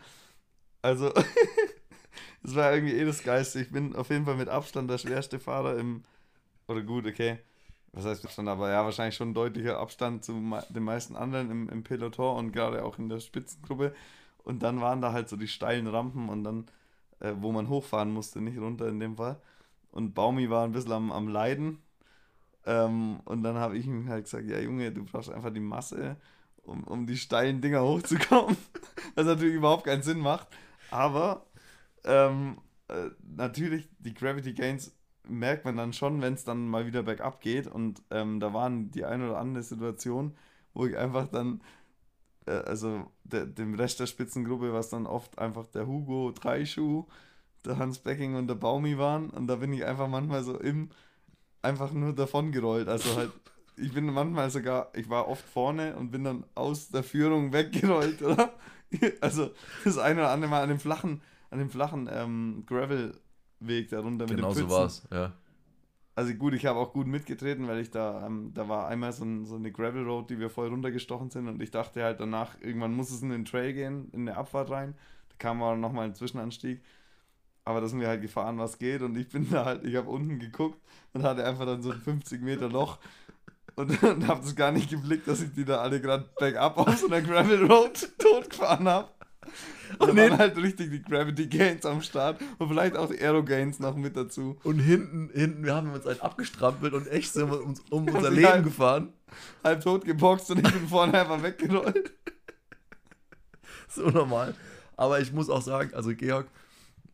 Also, 0.82 1.14
das 2.44 2.56
war 2.56 2.74
irgendwie 2.74 2.96
eh 2.96 3.06
das 3.06 3.24
Geiste. 3.24 3.62
Ich 3.62 3.72
bin 3.72 3.96
auf 3.96 4.10
jeden 4.10 4.26
Fall 4.26 4.36
mit 4.36 4.50
Abstand 4.50 4.90
der 4.90 4.98
schwerste 4.98 5.40
Fahrer 5.40 5.78
im. 5.78 6.04
Oder 6.68 6.82
gut, 6.82 7.06
okay. 7.06 7.38
Was 7.94 8.06
heißt 8.06 8.26
Abstand? 8.26 8.50
Aber 8.50 8.72
ja, 8.72 8.84
wahrscheinlich 8.84 9.16
schon 9.16 9.30
ein 9.30 9.34
deutlicher 9.36 9.78
Abstand 9.78 10.26
zu 10.26 10.34
den 10.34 10.84
meisten 10.84 11.16
anderen 11.16 11.52
im, 11.52 11.70
im 11.70 11.84
Peloton 11.84 12.38
und 12.38 12.52
gerade 12.52 12.84
auch 12.84 12.98
in 12.98 13.10
der 13.10 13.20
Spitzengruppe. 13.20 13.94
Und 14.44 14.64
dann 14.64 14.82
waren 14.82 15.02
da 15.02 15.14
halt 15.14 15.30
so 15.30 15.38
die 15.38 15.48
steilen 15.48 15.86
Rampen 15.86 16.30
und 16.30 16.44
dann, 16.44 16.66
äh, 17.20 17.34
wo 17.38 17.52
man 17.52 17.70
hochfahren 17.70 18.12
musste, 18.12 18.42
nicht 18.42 18.58
runter 18.58 18.88
in 18.88 19.00
dem 19.00 19.18
Fall. 19.18 19.40
Und 19.92 20.16
Baumi 20.16 20.50
war 20.50 20.66
ein 20.66 20.72
bisschen 20.72 20.94
am, 20.94 21.12
am 21.12 21.28
Leiden. 21.28 21.78
Ähm, 22.66 23.20
und 23.26 23.44
dann 23.44 23.56
habe 23.56 23.78
ich 23.78 23.86
ihm 23.86 24.10
halt 24.10 24.26
gesagt: 24.26 24.50
Ja, 24.50 24.60
Junge, 24.60 24.92
du 24.92 25.06
brauchst 25.06 25.30
einfach 25.30 25.54
die 25.54 25.60
Masse, 25.60 26.18
um, 26.64 26.84
um 26.84 27.06
die 27.06 27.18
steilen 27.18 27.62
Dinger 27.62 27.84
hochzukommen. 27.84 28.58
Was 29.16 29.26
natürlich 29.26 29.56
überhaupt 29.56 29.86
keinen 29.86 30.04
Sinn 30.04 30.20
macht. 30.20 30.48
Aber 30.92 31.46
ähm, 32.04 32.58
äh, 32.88 33.10
natürlich, 33.24 33.88
die 34.00 34.14
Gravity 34.14 34.54
Gains 34.54 34.96
merkt 35.28 35.66
man 35.66 35.78
dann 35.78 35.94
schon, 35.94 36.22
wenn 36.22 36.34
es 36.34 36.44
dann 36.44 36.68
mal 36.68 36.86
wieder 36.86 37.04
bergab 37.04 37.42
geht. 37.42 37.68
Und 37.68 38.02
ähm, 38.12 38.40
da 38.40 38.54
waren 38.54 38.92
die 38.92 39.06
eine 39.06 39.28
oder 39.28 39.40
andere 39.40 39.64
Situation, 39.64 40.36
wo 40.74 40.86
ich 40.86 40.98
einfach 40.98 41.28
dann, 41.28 41.62
äh, 42.46 42.52
also 42.52 43.12
der, 43.24 43.46
dem 43.46 43.76
Rest 43.76 44.00
der 44.00 44.08
Spitzengruppe, 44.08 44.74
was 44.74 44.90
dann 44.90 45.08
oft 45.08 45.40
einfach 45.40 45.68
der 45.68 45.88
Hugo 45.88 46.32
Dreischuh, 46.32 47.06
der 47.66 47.78
Hans 47.78 48.00
Becking 48.00 48.36
und 48.36 48.48
der 48.48 48.56
Baumi 48.56 48.98
waren. 48.98 49.30
Und 49.30 49.48
da 49.48 49.58
bin 49.58 49.74
ich 49.74 49.86
einfach 49.86 50.08
manchmal 50.08 50.44
so 50.44 50.60
im, 50.60 50.90
einfach 51.66 51.92
nur 51.94 52.14
davon 52.16 52.52
gerollt. 52.54 52.88
Also 52.90 53.16
halt, 53.16 53.34
ich 53.78 53.94
bin 53.94 54.06
manchmal 54.08 54.50
sogar, 54.52 54.92
ich 54.96 55.10
war 55.10 55.28
oft 55.28 55.46
vorne 55.48 55.96
und 55.98 56.12
bin 56.12 56.24
dann 56.24 56.46
aus 56.56 56.90
der 56.90 57.04
Führung 57.04 57.54
weggerollt, 57.54 58.22
oder? 58.24 58.54
Also 59.22 59.52
das 59.84 59.98
eine 59.98 60.22
oder 60.22 60.30
andere 60.32 60.50
Mal 60.52 60.64
an 60.64 60.70
dem 60.70 60.80
flachen, 60.80 61.22
an 61.50 61.60
dem 61.60 61.70
flachen 61.70 62.08
ähm, 62.12 62.64
Gravel-Weg 62.66 63.90
darunter 63.90 64.28
mit 64.28 64.38
Genau 64.38 64.54
den 64.54 64.54
so 64.54 64.68
Pfützen. 64.68 64.72
war's, 64.72 65.08
ja. 65.12 65.34
Also 66.16 66.34
gut, 66.34 66.54
ich 66.54 66.66
habe 66.66 66.80
auch 66.80 66.94
gut 66.94 67.08
mitgetreten, 67.08 67.68
weil 67.68 67.80
ich 67.80 67.92
da, 67.92 68.26
ähm, 68.26 68.52
da 68.54 68.70
war 68.70 68.88
einmal 68.88 69.12
so, 69.12 69.26
ein, 69.26 69.46
so 69.46 69.56
eine 69.56 69.72
Gravel 69.72 70.04
Road, 70.04 70.30
die 70.30 70.40
wir 70.40 70.50
voll 70.50 70.70
runtergestochen 70.70 71.30
sind 71.30 71.48
und 71.50 71.62
ich 71.62 71.72
dachte 71.72 72.04
halt 72.04 72.22
danach, 72.22 72.56
irgendwann 72.62 72.94
muss 72.94 73.12
es 73.12 73.22
in 73.22 73.30
den 73.32 73.44
Trail 73.44 73.74
gehen, 73.74 74.10
in 74.14 74.22
eine 74.22 74.38
Abfahrt 74.38 74.70
rein. 74.70 74.96
Da 75.30 75.36
kam 75.40 75.62
aber 75.62 75.76
nochmal 75.76 76.06
ein 76.06 76.16
Zwischenanstieg. 76.16 76.82
Aber 77.66 77.82
da 77.82 77.88
sind 77.88 78.00
wir 78.00 78.08
halt 78.08 78.22
gefahren, 78.22 78.58
was 78.60 78.78
geht 78.78 79.02
und 79.02 79.16
ich 79.18 79.28
bin 79.28 79.50
da 79.50 79.66
halt, 79.66 79.84
ich 79.84 79.96
habe 79.96 80.10
unten 80.10 80.38
geguckt 80.40 80.80
und 81.14 81.24
hatte 81.24 81.44
einfach 81.46 81.66
dann 81.66 81.82
so 81.82 81.92
ein 81.92 82.00
50 82.00 82.42
Meter 82.42 82.70
Loch 82.70 83.00
und, 83.76 84.02
und 84.04 84.28
habe 84.28 84.42
das 84.42 84.56
gar 84.56 84.72
nicht 84.72 84.90
geblickt, 84.90 85.28
dass 85.28 85.42
ich 85.42 85.52
die 85.54 85.66
da 85.66 85.80
alle 85.80 86.00
gerade 86.00 86.30
bergab 86.40 86.78
auf 86.78 86.96
so 86.98 87.08
einer 87.08 87.22
Gravel 87.22 87.66
Road 87.66 88.08
totgefahren 88.20 88.88
habe. 88.88 89.10
Und 90.00 90.10
Und 90.10 90.16
dann 90.18 90.38
halt 90.40 90.58
richtig 90.58 90.90
die 90.90 91.02
Gravity 91.04 91.46
Gains 91.48 91.86
am 91.86 92.02
Start 92.02 92.40
und 92.58 92.68
vielleicht 92.68 92.96
auch 92.98 93.08
die 93.10 93.20
Aero 93.22 93.44
Gains 93.44 93.80
noch 93.80 93.96
mit 93.96 94.16
dazu. 94.18 94.58
Und 94.64 94.80
hinten, 94.80 95.30
hinten, 95.34 95.64
wir 95.64 95.76
haben 95.76 95.92
uns 95.92 96.06
halt 96.06 96.22
abgestrampelt 96.22 96.94
und 96.94 97.08
echt 97.08 97.32
sind 97.34 97.52
wir 97.52 97.64
uns 97.64 97.82
um 97.92 98.08
unser 98.14 98.32
Leben 98.32 98.48
halt- 98.48 98.64
gefahren. 98.64 99.14
halb 99.64 99.82
tot 99.82 100.04
geboxt 100.06 100.50
und 100.52 100.66
ich 100.66 100.74
bin 100.74 100.88
vorne 100.88 101.20
einfach 101.20 101.42
weggerollt. 101.44 102.12
So 103.88 104.10
normal. 104.10 104.56
Aber 104.98 105.20
ich 105.20 105.32
muss 105.32 105.50
auch 105.50 105.62
sagen, 105.62 105.94
also 105.94 106.14
Georg, 106.16 106.48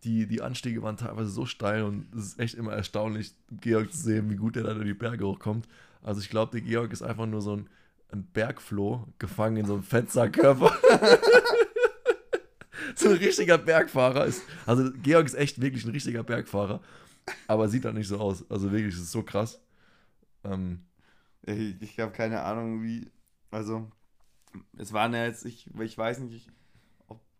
die, 0.03 0.25
die 0.27 0.41
Anstiege 0.41 0.81
waren 0.81 0.97
teilweise 0.97 1.29
so 1.29 1.45
steil 1.45 1.83
und 1.83 2.13
es 2.15 2.25
ist 2.27 2.39
echt 2.39 2.55
immer 2.55 2.73
erstaunlich, 2.73 3.33
Georg 3.51 3.91
zu 3.91 3.99
sehen, 3.99 4.29
wie 4.29 4.35
gut 4.35 4.57
er 4.57 4.63
da 4.63 4.71
in 4.71 4.85
die 4.85 4.93
Berge 4.93 5.25
hochkommt. 5.25 5.67
Also 6.01 6.21
ich 6.21 6.29
glaube, 6.29 6.51
der 6.51 6.61
Georg 6.61 6.91
ist 6.91 7.03
einfach 7.03 7.27
nur 7.27 7.41
so 7.41 7.57
ein, 7.57 7.69
ein 8.11 8.23
Bergfloh, 8.23 9.07
gefangen 9.19 9.57
in 9.57 9.65
so 9.65 9.73
einem 9.73 9.83
Fettsackkörper. 9.83 10.75
so 12.95 13.09
ein 13.09 13.15
richtiger 13.17 13.57
Bergfahrer 13.57 14.25
ist. 14.25 14.43
Also 14.65 14.91
Georg 15.03 15.25
ist 15.25 15.35
echt 15.35 15.61
wirklich 15.61 15.85
ein 15.85 15.91
richtiger 15.91 16.23
Bergfahrer, 16.23 16.81
aber 17.47 17.69
sieht 17.69 17.85
halt 17.85 17.95
nicht 17.95 18.07
so 18.07 18.19
aus. 18.19 18.49
Also 18.49 18.71
wirklich, 18.71 18.95
es 18.95 19.01
ist 19.01 19.11
so 19.11 19.23
krass. 19.23 19.61
Ähm, 20.43 20.81
Ich, 21.45 21.81
ich 21.81 21.99
habe 21.99 22.11
keine 22.11 22.41
Ahnung, 22.41 22.83
wie. 22.83 23.09
Also, 23.51 23.91
es 24.77 24.93
waren 24.93 25.13
ja 25.13 25.25
jetzt, 25.25 25.45
ich, 25.45 25.69
ich 25.79 25.97
weiß 25.97 26.19
nicht, 26.19 26.47
ob, 26.47 26.60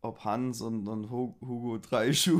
ob 0.01 0.23
Hans 0.23 0.61
und, 0.61 0.87
und 0.87 1.09
Hu- 1.09 1.35
Hugo 1.41 1.77
Dreischuh 1.77 2.39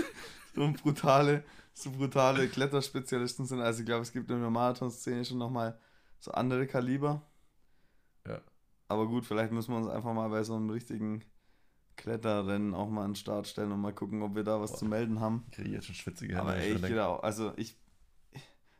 so 0.54 0.72
brutale, 0.82 1.44
so 1.74 1.90
brutale 1.90 2.48
Kletterspezialisten 2.48 3.46
sind. 3.46 3.60
Also, 3.60 3.80
ich 3.80 3.86
glaube, 3.86 4.02
es 4.02 4.12
gibt 4.12 4.30
in 4.30 4.40
der 4.40 4.50
Marathon-Szene 4.50 5.24
schon 5.24 5.38
nochmal 5.38 5.78
so 6.18 6.32
andere 6.32 6.66
Kaliber. 6.66 7.22
Ja. 8.26 8.40
Aber 8.88 9.06
gut, 9.06 9.24
vielleicht 9.26 9.52
müssen 9.52 9.72
wir 9.72 9.78
uns 9.78 9.88
einfach 9.88 10.12
mal 10.12 10.28
bei 10.28 10.42
so 10.42 10.54
einem 10.54 10.70
richtigen 10.70 11.22
Kletterrennen 11.96 12.74
auch 12.74 12.88
mal 12.88 13.04
an 13.04 13.10
den 13.12 13.16
Start 13.16 13.46
stellen 13.46 13.72
und 13.72 13.80
mal 13.80 13.92
gucken, 13.94 14.22
ob 14.22 14.34
wir 14.34 14.44
da 14.44 14.60
was 14.60 14.72
Boah. 14.72 14.78
zu 14.78 14.84
melden 14.86 15.20
haben. 15.20 15.44
ich 15.50 15.56
kriege 15.56 15.70
jetzt 15.70 15.86
schon 15.86 15.94
schwitzige 15.94 16.34
Hände. 16.36 16.42
Aber 16.50 16.56
ey, 16.56 16.74
ich 16.74 16.82
will 16.82 17.00
auch, 17.00 17.22
also 17.22 17.52
ich, 17.56 17.76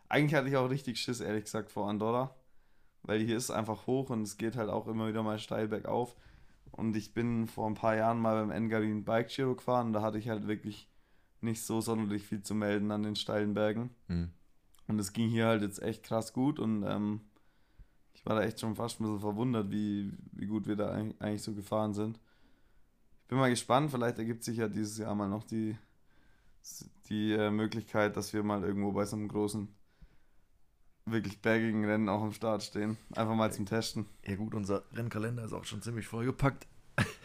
eigentlich 0.09 0.35
hatte 0.35 0.49
ich 0.49 0.57
auch 0.57 0.69
richtig 0.69 1.01
Schiss, 1.01 1.21
ehrlich 1.21 1.45
gesagt, 1.45 1.71
vor 1.71 1.89
Andorra, 1.89 2.35
weil 3.03 3.21
hier 3.21 3.37
ist 3.37 3.51
einfach 3.51 3.87
hoch 3.87 4.11
und 4.11 4.23
es 4.23 4.37
geht 4.37 4.57
halt 4.57 4.69
auch 4.71 4.87
immer 4.87 5.09
wieder 5.09 5.23
mal 5.23 5.39
steil 5.39 5.69
bergauf. 5.69 6.15
Und 6.73 6.97
ich 6.97 7.15
bin 7.15 7.47
vor 7.47 7.69
ein 7.69 7.75
paar 7.75 7.97
Jahren 7.97 8.21
mal 8.21 8.37
beim 8.41 8.51
Engadin 8.51 9.05
Bike 9.05 9.29
Giro 9.29 9.55
gefahren, 9.55 9.93
da 9.93 10.03
hatte 10.03 10.19
ich 10.19 10.29
halt 10.29 10.47
wirklich 10.47 10.89
nicht 11.41 11.63
so 11.63 11.81
sonderlich 11.81 12.27
viel 12.27 12.43
zu 12.43 12.55
melden 12.55 12.91
an 12.91 13.03
den 13.03 13.17
steilen 13.17 13.55
Bergen. 13.55 13.91
Hm. 14.09 14.31
Und 14.89 14.99
es 14.99 15.13
ging 15.13 15.29
hier 15.29 15.47
halt 15.47 15.63
jetzt 15.63 15.83
echt 15.83 16.03
krass 16.03 16.33
gut 16.33 16.59
und 16.59 16.85
ähm, 16.85 17.21
ich 18.15 18.25
war 18.25 18.37
da 18.37 18.43
echt 18.43 18.61
schon 18.61 18.77
fast 18.77 19.01
ein 19.01 19.05
bisschen 19.05 19.21
verwundert, 19.21 19.71
wie, 19.71 20.13
wie 20.33 20.47
gut 20.47 20.67
wir 20.67 20.77
da 20.77 20.91
eigentlich 20.91 21.21
eigentlich 21.21 21.43
so 21.43 21.55
gefahren 21.55 21.93
sind. 21.93 22.21
Ich 23.23 23.29
bin 23.29 23.39
mal 23.39 23.51
gespannt, 23.51 23.91
vielleicht 23.91 24.19
ergibt 24.19 24.45
sich 24.45 24.59
ja 24.59 24.69
dieses 24.69 24.99
Jahr 24.99 25.15
mal 25.15 25.29
noch 25.29 25.45
die, 25.45 25.77
die 27.09 27.33
äh, 27.33 27.51
Möglichkeit, 27.51 28.17
dass 28.17 28.33
wir 28.33 28.43
mal 28.43 28.63
irgendwo 28.63 28.93
bei 28.93 29.05
so 29.05 29.17
einem 29.17 29.29
großen, 29.29 29.69
wirklich 31.07 31.41
bergigen 31.41 31.85
Rennen 31.85 32.09
auch 32.09 32.23
am 32.23 32.33
Start 32.33 32.63
stehen. 32.63 32.97
Einfach 33.15 33.35
mal 33.35 33.53
zum 33.53 33.67
Testen. 33.67 34.07
Ja 34.27 34.37
gut, 34.37 34.55
unser 34.55 34.83
Rennkalender 34.93 35.45
ist 35.45 35.53
auch 35.53 35.65
schon 35.65 35.83
ziemlich 35.83 36.07
vollgepackt. 36.07 36.67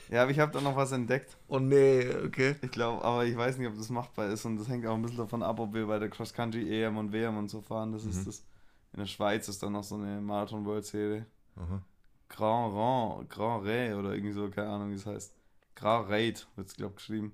Ja, 0.09 0.23
aber 0.23 0.31
ich 0.31 0.39
habe 0.39 0.51
da 0.51 0.59
noch 0.59 0.75
was 0.75 0.91
entdeckt. 0.91 1.37
Oh 1.47 1.57
nee, 1.59 2.05
okay. 2.25 2.55
Ich 2.61 2.71
glaube, 2.71 3.03
aber 3.03 3.25
ich 3.25 3.35
weiß 3.35 3.57
nicht, 3.57 3.67
ob 3.69 3.75
das 3.77 3.89
machbar 3.89 4.27
ist 4.27 4.43
und 4.45 4.57
das 4.57 4.67
hängt 4.67 4.85
auch 4.85 4.95
ein 4.95 5.01
bisschen 5.01 5.17
davon 5.19 5.41
ab, 5.41 5.59
ob 5.59 5.73
wir 5.73 5.87
bei 5.87 5.99
der 5.99 6.09
Cross 6.09 6.33
Country 6.33 6.69
EM 6.83 6.97
und 6.97 7.13
WM 7.13 7.37
und 7.37 7.49
so 7.49 7.61
fahren. 7.61 7.91
Das 7.93 8.03
Mhm. 8.03 8.09
ist 8.11 8.27
das. 8.27 8.45
In 8.93 8.99
der 8.99 9.05
Schweiz 9.05 9.47
ist 9.47 9.63
dann 9.63 9.71
noch 9.71 9.85
so 9.85 9.95
eine 9.95 10.19
Marathon 10.19 10.65
World 10.65 10.85
Serie. 10.85 11.25
Aha. 11.55 11.81
Grand 12.27 12.75
Rang, 12.75 13.29
Grand 13.29 13.65
Ray 13.65 13.93
oder 13.93 14.13
irgendwie 14.13 14.33
so, 14.33 14.49
keine 14.49 14.69
Ahnung, 14.69 14.89
wie 14.91 14.95
es 14.95 15.05
heißt. 15.05 15.33
Grand 15.75 16.09
Raid 16.09 16.45
wird 16.57 16.67
es, 16.67 16.75
glaube 16.75 16.91
ich, 16.91 16.95
geschrieben. 16.97 17.31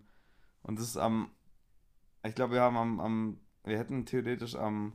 Und 0.61 0.77
das 0.77 0.85
ist 0.89 0.97
am, 0.97 1.31
ich 2.23 2.35
glaube, 2.35 2.53
wir 2.53 2.61
haben 2.61 2.77
am, 2.77 2.99
am, 2.99 3.37
wir 3.63 3.79
hätten 3.79 4.05
theoretisch 4.05 4.55
am 4.55 4.93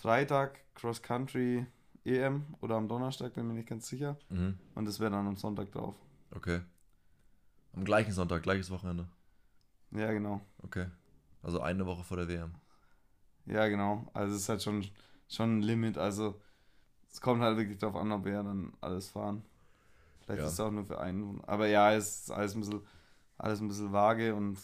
Freitag 0.00 0.60
Cross 0.74 1.02
Country 1.02 1.66
EM 2.04 2.44
oder 2.60 2.76
am 2.76 2.88
Donnerstag, 2.88 3.34
bin 3.34 3.46
mir 3.48 3.54
nicht 3.54 3.68
ganz 3.68 3.88
sicher. 3.88 4.16
Mhm. 4.30 4.58
Und 4.74 4.84
das 4.86 5.00
wäre 5.00 5.10
dann 5.10 5.26
am 5.26 5.36
Sonntag 5.36 5.72
drauf. 5.72 5.94
Okay. 6.30 6.60
Am 7.74 7.84
gleichen 7.84 8.12
Sonntag, 8.12 8.42
gleiches 8.42 8.70
Wochenende. 8.70 9.08
Ja, 9.90 10.12
genau. 10.12 10.40
Okay. 10.62 10.86
Also 11.42 11.60
eine 11.60 11.84
Woche 11.86 12.04
vor 12.04 12.16
der 12.16 12.28
WM. 12.28 12.54
Ja, 13.46 13.66
genau. 13.68 14.06
Also 14.12 14.34
es 14.34 14.42
ist 14.42 14.48
halt 14.48 14.62
schon, 14.62 14.86
schon 15.28 15.58
ein 15.58 15.62
Limit. 15.62 15.98
Also 15.98 16.40
es 17.10 17.20
kommt 17.20 17.42
halt 17.42 17.56
wirklich 17.56 17.78
darauf 17.78 17.96
an, 17.96 18.12
ob 18.12 18.24
wir 18.24 18.42
dann 18.42 18.72
alles 18.80 19.08
fahren. 19.08 19.42
Vielleicht 20.20 20.40
Ja. 20.40 20.46
ist 20.46 20.52
es 20.54 20.60
auch 20.60 20.70
nur 20.70 20.84
für 20.84 21.00
einen. 21.00 21.42
Aber 21.44 21.66
ja, 21.66 21.92
es 21.92 22.22
ist 22.22 22.30
alles 22.30 22.54
ein 22.54 22.60
bisschen, 22.60 22.82
alles 23.38 23.60
ein 23.60 23.68
bisschen 23.68 23.92
vage 23.92 24.34
und 24.34 24.58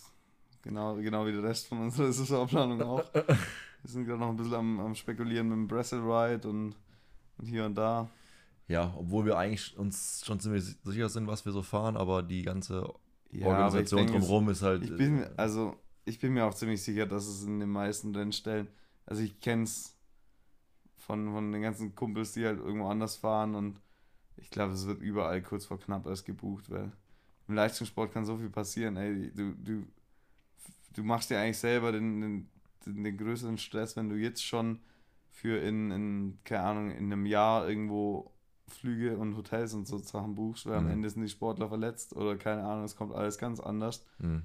genau, 0.62 0.96
genau 0.96 1.26
wie 1.26 1.32
der 1.32 1.42
Rest 1.42 1.66
von 1.68 1.80
unserer 1.80 2.12
Saisonplanung 2.12 2.82
auch. 2.82 3.04
Wir 3.84 3.90
sind 3.90 4.06
gerade 4.06 4.20
noch 4.20 4.30
ein 4.30 4.36
bisschen 4.36 4.54
am, 4.54 4.80
am 4.80 4.94
Spekulieren 4.96 5.48
mit 5.48 5.56
dem 5.58 5.68
Brestle 5.68 6.00
Ride 6.00 6.48
und, 6.48 6.74
und 7.38 7.46
hier 7.46 7.66
und 7.66 7.76
da. 7.76 8.10
Ja, 8.66 8.94
obwohl 8.96 9.26
wir 9.26 9.36
eigentlich 9.36 9.76
uns 9.76 10.22
schon 10.24 10.40
ziemlich 10.40 10.64
sicher 10.82 11.08
sind, 11.10 11.26
was 11.26 11.44
wir 11.44 11.52
so 11.52 11.62
fahren, 11.62 11.96
aber 11.96 12.22
die 12.22 12.42
ganze 12.42 12.94
Ja, 13.30 13.46
Organisation 13.48 14.06
denke, 14.06 14.12
drumherum 14.12 14.48
ist 14.48 14.62
halt. 14.62 14.82
Ich 14.82 14.96
bin, 14.96 15.26
also, 15.36 15.76
ich 16.04 16.18
bin 16.18 16.32
mir 16.32 16.46
auch 16.46 16.54
ziemlich 16.54 16.82
sicher, 16.82 17.06
dass 17.06 17.26
es 17.26 17.44
in 17.44 17.60
den 17.60 17.70
meisten 17.70 18.14
Rennstellen 18.14 18.68
Also 19.06 19.22
ich 19.22 19.40
kenne 19.40 19.64
es 19.64 19.98
von, 20.96 21.32
von 21.32 21.52
den 21.52 21.62
ganzen 21.62 21.94
Kumpels, 21.94 22.32
die 22.32 22.46
halt 22.46 22.58
irgendwo 22.60 22.88
anders 22.88 23.16
fahren 23.16 23.54
und 23.54 23.80
ich 24.36 24.50
glaube, 24.50 24.74
es 24.74 24.86
wird 24.86 25.02
überall 25.02 25.42
kurz 25.42 25.66
vor 25.66 25.78
knapp 25.80 26.06
erst 26.06 26.24
gebucht, 26.26 26.70
weil 26.70 26.92
im 27.48 27.54
Leistungssport 27.54 28.12
kann 28.12 28.24
so 28.24 28.38
viel 28.38 28.50
passieren. 28.50 28.96
Ey, 28.96 29.30
du, 29.32 29.54
du, 29.54 29.86
du 30.94 31.02
machst 31.02 31.30
dir 31.30 31.38
eigentlich 31.38 31.58
selber 31.58 31.92
den, 31.92 32.20
den, 32.20 32.50
den, 32.86 33.04
den 33.04 33.16
größeren 33.16 33.58
Stress, 33.58 33.96
wenn 33.96 34.08
du 34.08 34.16
jetzt 34.16 34.44
schon 34.44 34.80
für 35.30 35.58
in, 35.60 35.90
in, 35.90 36.38
keine 36.44 36.62
Ahnung, 36.62 36.90
in 36.90 37.12
einem 37.12 37.26
Jahr 37.26 37.68
irgendwo 37.68 38.32
Flüge 38.68 39.18
und 39.18 39.36
Hotels 39.36 39.74
und 39.74 39.86
so 39.86 39.98
Sachen 39.98 40.34
buchst, 40.34 40.66
weil 40.66 40.80
mhm. 40.80 40.86
am 40.86 40.92
Ende 40.92 41.10
sind 41.10 41.22
die 41.22 41.28
Sportler 41.28 41.68
verletzt 41.68 42.14
oder 42.16 42.36
keine 42.36 42.64
Ahnung, 42.64 42.84
es 42.84 42.96
kommt 42.96 43.14
alles 43.14 43.38
ganz 43.38 43.60
anders. 43.60 44.04
Mhm. 44.18 44.42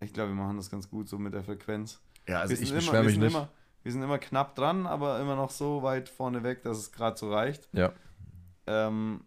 Ich 0.00 0.12
glaube, 0.12 0.30
wir 0.30 0.36
machen 0.36 0.56
das 0.56 0.70
ganz 0.70 0.90
gut 0.90 1.08
so 1.08 1.18
mit 1.18 1.32
der 1.32 1.42
Frequenz. 1.42 2.00
Ja, 2.28 2.40
also 2.40 2.54
ich 2.54 2.72
beschwere 2.72 3.04
mich 3.04 3.16
nicht. 3.16 3.32
Immer, 3.32 3.48
wir 3.82 3.92
sind 3.92 4.02
immer 4.02 4.18
knapp 4.18 4.54
dran, 4.54 4.86
aber 4.86 5.20
immer 5.20 5.36
noch 5.36 5.50
so 5.50 5.82
weit 5.82 6.08
vorne 6.08 6.42
weg, 6.42 6.62
dass 6.62 6.76
es 6.78 6.92
gerade 6.92 7.16
so 7.16 7.32
reicht. 7.32 7.68
Ja. 7.72 7.92
Ähm, 8.66 9.22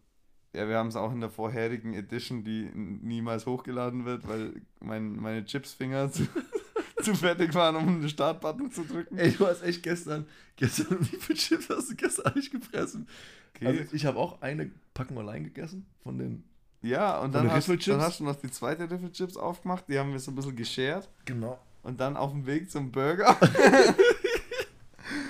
ja, 0.53 0.67
wir 0.67 0.77
haben 0.77 0.89
es 0.89 0.95
auch 0.95 1.11
in 1.11 1.21
der 1.21 1.29
vorherigen 1.29 1.93
Edition, 1.93 2.43
die 2.43 2.69
niemals 2.73 3.45
hochgeladen 3.45 4.05
wird, 4.05 4.27
weil 4.27 4.61
mein, 4.79 5.15
meine 5.15 5.45
Chipsfinger 5.45 6.11
zu, 6.11 6.27
zu 7.03 7.15
fertig 7.15 7.53
waren, 7.53 7.75
um 7.75 8.01
den 8.01 8.09
Startbutton 8.09 8.71
zu 8.71 8.83
drücken. 8.83 9.17
Ey, 9.17 9.31
du 9.31 9.47
hast 9.47 9.63
echt 9.63 9.83
gestern, 9.83 10.25
gestern, 10.55 10.99
wie 11.11 11.17
viele 11.17 11.37
Chips 11.39 11.69
hast 11.69 11.91
du 11.91 11.95
gestern 11.95 12.27
eigentlich 12.27 12.51
gefressen? 12.51 13.07
Okay. 13.55 13.67
Also 13.67 13.95
ich 13.95 14.05
habe 14.05 14.17
auch 14.17 14.41
eine 14.41 14.71
Packung 14.93 15.17
allein 15.17 15.43
gegessen 15.43 15.85
von 16.03 16.17
den 16.17 16.43
ja, 16.81 17.19
und 17.19 17.35
dann 17.35 17.51
hast, 17.51 17.67
dann 17.67 18.01
hast, 18.01 18.21
du 18.21 18.23
noch 18.23 18.37
die 18.37 18.49
zweite 18.49 18.89
Riffelchips 18.89 19.35
aufgemacht, 19.35 19.85
die 19.89 19.99
haben 19.99 20.13
wir 20.13 20.19
so 20.19 20.31
ein 20.31 20.35
bisschen 20.35 20.55
geshared. 20.55 21.09
Genau. 21.25 21.59
Und 21.83 21.99
dann 21.99 22.15
auf 22.15 22.31
dem 22.31 22.45
Weg 22.45 22.71
zum 22.71 22.91
Burger. 22.91 23.29
auf 23.39 23.39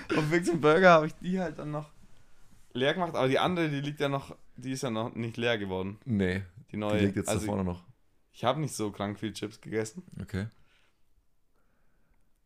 dem 0.09 0.31
Weg 0.31 0.45
zum 0.45 0.61
Burger 0.61 0.91
habe 0.91 1.07
ich 1.07 1.15
die 1.15 1.39
halt 1.39 1.57
dann 1.57 1.71
noch 1.71 1.89
leer 2.73 2.93
gemacht, 2.93 3.15
aber 3.15 3.27
die 3.27 3.39
andere, 3.39 3.67
die 3.69 3.81
liegt 3.81 3.99
ja 3.99 4.09
noch, 4.09 4.35
die 4.57 4.73
ist 4.73 4.83
ja 4.83 4.91
noch 4.91 5.15
nicht 5.15 5.37
leer 5.37 5.57
geworden. 5.57 5.97
Nee. 6.05 6.43
Die 6.71 6.77
neue. 6.77 6.99
Die 6.99 7.05
liegt 7.05 7.17
jetzt 7.17 7.29
also 7.29 7.41
da 7.41 7.45
vorne 7.47 7.63
noch. 7.63 7.83
Ich 8.31 8.43
habe 8.43 8.59
nicht 8.59 8.75
so 8.75 8.91
krank 8.91 9.19
viel 9.19 9.33
Chips 9.33 9.59
gegessen. 9.59 10.03
Okay. 10.21 10.45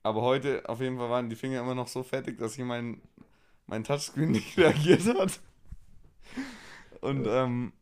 Aber 0.03 0.21
heute 0.21 0.67
auf 0.67 0.81
jeden 0.81 0.97
Fall 0.97 1.09
waren 1.09 1.29
die 1.29 1.35
Finger 1.35 1.61
immer 1.61 1.75
noch 1.75 1.87
so 1.87 2.03
fettig, 2.03 2.37
dass 2.37 2.55
hier 2.55 2.65
mein, 2.65 3.01
mein 3.67 3.83
Touchscreen 3.83 4.31
nicht 4.33 4.57
reagiert 4.57 5.05
hat. 5.17 5.39
Und 7.01 7.25
ähm, 7.27 7.73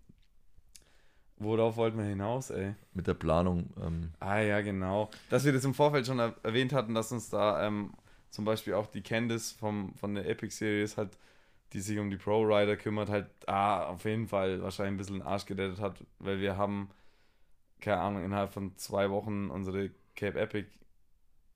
worauf 1.37 1.75
wollten 1.75 1.97
wir 1.97 2.05
hinaus, 2.05 2.49
ey? 2.51 2.75
Mit 2.93 3.07
der 3.07 3.15
Planung. 3.15 3.71
Ähm. 3.81 4.11
Ah 4.19 4.39
ja, 4.39 4.61
genau. 4.61 5.09
Dass 5.29 5.45
wir 5.45 5.53
das 5.53 5.65
im 5.65 5.73
Vorfeld 5.73 6.05
schon 6.05 6.19
erwähnt 6.19 6.73
hatten, 6.73 6.93
dass 6.93 7.11
uns 7.11 7.29
da 7.29 7.65
ähm, 7.65 7.93
zum 8.29 8.45
Beispiel 8.45 8.75
auch 8.75 8.87
die 8.87 9.01
Candice 9.01 9.51
vom, 9.51 9.93
von 9.95 10.15
der 10.15 10.27
Epic 10.29 10.55
Series 10.55 10.97
halt 10.97 11.17
die 11.73 11.79
sich 11.79 11.97
um 11.99 12.09
die 12.09 12.17
Pro 12.17 12.41
Rider 12.41 12.75
kümmert, 12.75 13.09
halt 13.09 13.29
ah, 13.47 13.85
auf 13.85 14.05
jeden 14.05 14.27
Fall 14.27 14.61
wahrscheinlich 14.61 14.93
ein 14.93 14.97
bisschen 14.97 15.19
den 15.19 15.27
Arsch 15.27 15.45
gerettet 15.45 15.79
hat, 15.79 16.03
weil 16.19 16.39
wir 16.39 16.57
haben, 16.57 16.89
keine 17.79 18.01
Ahnung, 18.01 18.23
innerhalb 18.23 18.51
von 18.53 18.75
zwei 18.77 19.09
Wochen 19.09 19.49
unsere 19.49 19.91
Cape 20.15 20.39
Epic 20.39 20.67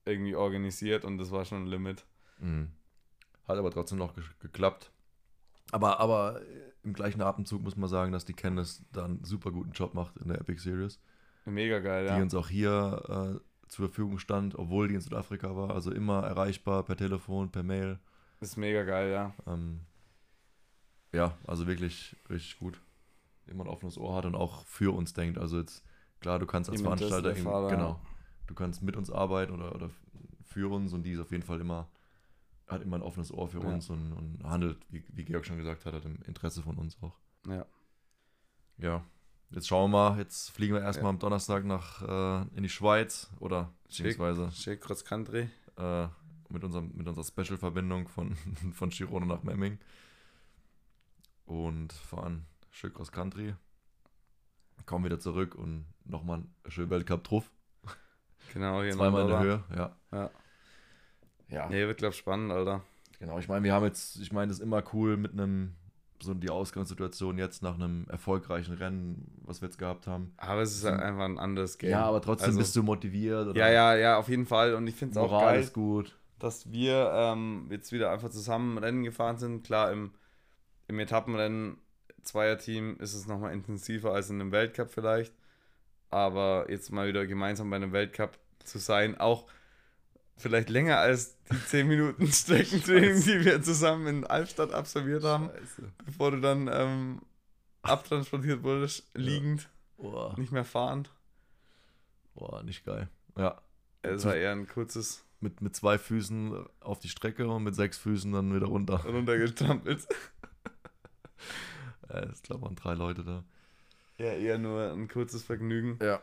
irgendwie 0.06 0.36
organisiert 0.36 1.04
und 1.06 1.18
das 1.18 1.32
war 1.32 1.46
schon 1.46 1.64
ein 1.64 1.68
Limit. 1.68 2.06
Mhm. 2.40 2.70
Hat 3.48 3.58
aber 3.58 3.72
trotzdem 3.72 3.98
noch 3.98 4.16
ge 4.16 4.24
geklappt. 4.40 4.92
Aber, 5.72 6.00
aber 6.00 6.42
im 6.84 6.94
gleichen 6.94 7.22
Atemzug 7.22 7.64
muss 7.64 7.76
man 7.76 7.90
sagen, 7.90 8.12
dass 8.12 8.26
die 8.26 8.34
Candice 8.34 8.84
da 8.92 9.06
einen 9.06 9.24
super 9.24 9.52
guten 9.52 9.72
Job 9.72 9.94
macht 9.94 10.18
in 10.18 10.28
der 10.28 10.40
Epic 10.40 10.62
Series. 10.62 11.00
Mega 11.46 11.80
geil, 11.80 12.06
ja. 12.06 12.16
Die 12.16 12.22
uns 12.22 12.34
auch 12.36 12.50
hier 12.50 13.40
äh, 13.42 13.70
zur 13.70 13.88
Verfügung 13.88 14.20
stand, 14.20 14.56
obwohl 14.56 14.88
die 14.88 14.96
in 14.96 15.02
Südafrika 15.02 15.56
war. 15.56 15.72
Also 15.72 15.92
immer 15.92 16.24
erreichbar 16.24 16.84
per 16.84 16.96
Telefon, 16.96 17.52
per 17.52 17.64
Mail. 17.64 18.00
Ist 18.42 18.58
mega 18.58 18.84
geil, 18.84 19.12
ja. 19.12 19.34
Ähm, 19.48 19.82
ja, 21.14 21.38
also 21.48 21.68
wirklich 21.68 22.16
richtig 22.30 22.60
gut. 22.60 22.80
Immer 23.48 23.66
ein 23.66 23.70
offenes 23.70 23.98
Ohr 23.98 24.16
hat 24.16 24.26
und 24.26 24.36
auch 24.36 24.66
für 24.66 24.94
uns 24.94 25.14
denkt. 25.14 25.38
Also 25.38 25.60
jetzt, 25.60 25.84
klar, 26.20 26.40
du 26.40 26.46
kannst 26.46 26.70
als 26.70 26.82
Veranstalter, 26.82 27.34
genau, 27.34 28.00
du 28.48 28.54
kannst 28.54 28.82
mit 28.82 28.96
uns 28.96 29.12
arbeiten 29.12 29.54
oder, 29.54 29.74
oder 29.76 29.90
für 30.44 30.72
uns 30.72 30.94
und 30.94 31.04
die 31.04 31.12
ist 31.12 31.20
auf 31.20 31.32
jeden 31.32 31.44
Fall 31.44 31.60
immer, 31.60 31.90
hat 32.68 32.82
immer 32.82 32.98
ein 32.98 33.02
offenes 33.02 33.32
Ohr 33.32 33.48
für 33.48 33.60
ja. 33.62 33.68
uns 33.68 33.90
und, 33.90 34.14
und 34.14 34.44
handelt, 34.44 34.78
wie, 34.90 35.04
wie 35.10 35.26
Georg 35.26 35.46
schon 35.46 35.58
gesagt 35.58 35.86
hat, 35.86 35.94
hat 35.94 36.06
im 36.06 36.22
Interesse 36.24 36.62
von 36.62 36.78
uns 36.78 36.98
auch. 37.02 37.16
Ja. 37.48 37.66
Ja. 38.78 39.04
Jetzt 39.52 39.68
schauen 39.68 39.92
wir 39.92 39.98
mal, 39.98 40.18
jetzt 40.18 40.50
fliegen 40.50 40.74
wir 40.74 40.82
erstmal 40.82 41.06
ja. 41.06 41.10
am 41.12 41.20
Donnerstag 41.20 41.66
nach 41.66 42.02
äh, 42.02 42.48
in 42.56 42.64
die 42.64 42.70
Schweiz 42.70 43.30
oder 43.40 43.72
beziehungsweise 43.84 44.52
Schick 44.52 44.82
Cross 44.82 45.06
Country. 45.06 45.50
Äh, 45.78 46.08
mit, 46.50 46.64
unserem, 46.64 46.92
mit 46.96 47.08
unserer 47.08 47.26
Special-Verbindung 47.26 48.08
von, 48.08 48.36
von 48.74 48.90
Girona 48.90 49.26
nach 49.26 49.44
Memming 49.44 49.80
und 51.46 51.94
fahren 51.94 52.46
schön 52.72 52.94
Cross 52.94 53.12
Country. 53.12 53.56
Kommen 54.86 55.06
wieder 55.06 55.20
zurück 55.20 55.56
und 55.56 55.86
nochmal 56.04 56.40
ein 56.40 56.72
schön 56.72 56.90
Weltcup 56.90 57.24
drauf. 57.24 57.52
Genau, 58.54 58.82
hier 58.82 58.94
Zweimal 58.94 59.22
in 59.22 59.28
der 59.28 59.40
Höhe, 59.40 59.64
ja. 59.76 59.96
Ja. 60.12 60.30
Ja. 61.50 61.70
Nee, 61.70 61.86
wird, 61.88 61.98
glaube 61.98 62.14
ich, 62.14 62.18
spannend, 62.18 62.52
Alter. 62.52 62.82
Genau, 63.20 63.40
ich 63.40 63.48
meine, 63.48 63.64
wir 63.64 63.74
haben 63.74 63.86
jetzt, 63.86 64.18
ich 64.18 64.32
meine, 64.32 64.48
das 64.48 64.58
ist 64.58 64.64
immer 64.64 64.84
cool 64.94 65.18
mit 65.18 65.34
einem, 65.34 65.76
so 66.22 66.34
die 66.34 66.50
Ausgangssituation 66.50 67.38
jetzt 67.38 67.62
nach 67.62 67.76
einem 67.76 68.06
erfolgreichen 68.10 68.74
Rennen, 68.74 69.42
was 69.46 69.62
wir 69.62 69.68
jetzt 69.68 69.78
gehabt 69.78 70.08
haben. 70.08 70.34
Aber 70.38 70.62
es 70.62 70.76
ist 70.76 70.84
halt 70.86 71.00
einfach 71.00 71.26
ein 71.26 71.38
anderes 71.38 71.78
Game. 71.78 71.92
Ja, 71.92 72.06
aber 72.06 72.22
trotzdem 72.22 72.48
also, 72.48 72.60
bist 72.60 72.76
du 72.76 72.84
motiviert. 72.84 73.48
Oder? 73.48 73.60
Ja, 73.60 73.70
ja, 73.70 73.96
ja, 73.96 74.18
auf 74.18 74.28
jeden 74.28 74.46
Fall. 74.46 74.74
Und 74.74 74.88
ich 74.88 74.96
finde 74.96 75.12
es 75.12 75.18
auch 75.18 75.40
geil, 75.40 75.60
ist 75.60 75.74
gut. 75.74 76.18
dass 76.40 76.72
wir 76.72 77.12
ähm, 77.14 77.68
jetzt 77.70 77.92
wieder 77.92 78.12
einfach 78.12 78.30
zusammen 78.30 78.78
Rennen 78.78 79.04
gefahren 79.04 79.38
sind. 79.38 79.64
Klar, 79.64 79.92
im 79.92 80.12
im 80.88 81.00
Etappenrennen 81.00 81.78
Zweierteam 82.24 82.98
ist 83.00 83.14
es 83.14 83.28
nochmal 83.28 83.54
intensiver 83.54 84.14
als 84.14 84.30
in 84.30 84.42
einem 84.42 84.52
Weltcup 84.52 84.92
vielleicht. 84.92 85.34
Aber 86.16 86.72
jetzt 86.72 86.94
mal 86.94 87.10
wieder 87.10 87.28
gemeinsam 87.28 87.70
bei 87.70 87.76
einem 87.76 87.92
Weltcup 87.92 88.40
zu 88.64 88.80
sein, 88.80 89.20
auch 89.20 89.48
vielleicht 90.38 90.70
länger 90.70 90.98
als 90.98 91.38
die 91.52 91.60
10 91.68 91.90
Minuten 91.90 92.28
Streckentraining, 92.28 93.22
die 93.22 93.44
wir 93.44 93.62
zusammen 93.62 94.08
in 94.08 94.24
Albstadt 94.24 94.72
absolviert 94.72 95.26
haben, 95.26 95.50
Scheiße. 95.50 95.92
bevor 96.06 96.32
du 96.32 96.40
dann 96.40 96.70
ähm, 96.72 97.22
abtransportiert 97.82 98.64
wurdest, 98.64 99.12
liegend, 99.14 99.68
ja. 99.98 100.34
nicht 100.38 100.54
mehr 100.54 100.64
fahrend. 100.64 101.12
Boah, 102.34 102.64
nicht 102.64 102.86
geil. 102.86 103.10
Ja. 103.38 103.62
Es 104.02 104.24
war 104.24 104.36
eher 104.36 104.54
ein 104.54 104.70
kurzes. 104.70 105.26
Mit, 105.42 105.62
mit 105.62 105.76
zwei 105.76 105.98
Füßen 105.98 106.66
auf 106.80 107.00
die 107.00 107.10
Strecke 107.10 107.46
und 107.50 107.64
mit 107.64 107.76
sechs 107.76 107.98
Füßen 107.98 108.32
dann 108.32 108.56
wieder 108.56 108.68
runter. 108.68 109.04
Runtergestampelt. 109.04 110.08
Ja, 112.08 112.22
glaube, 112.44 112.62
waren 112.62 112.76
drei 112.76 112.94
Leute 112.94 113.24
da. 113.24 113.44
Ja, 114.18 114.32
eher 114.32 114.58
nur 114.58 114.92
ein 114.92 115.08
kurzes 115.08 115.44
Vergnügen. 115.44 116.00
Ja. 116.02 116.22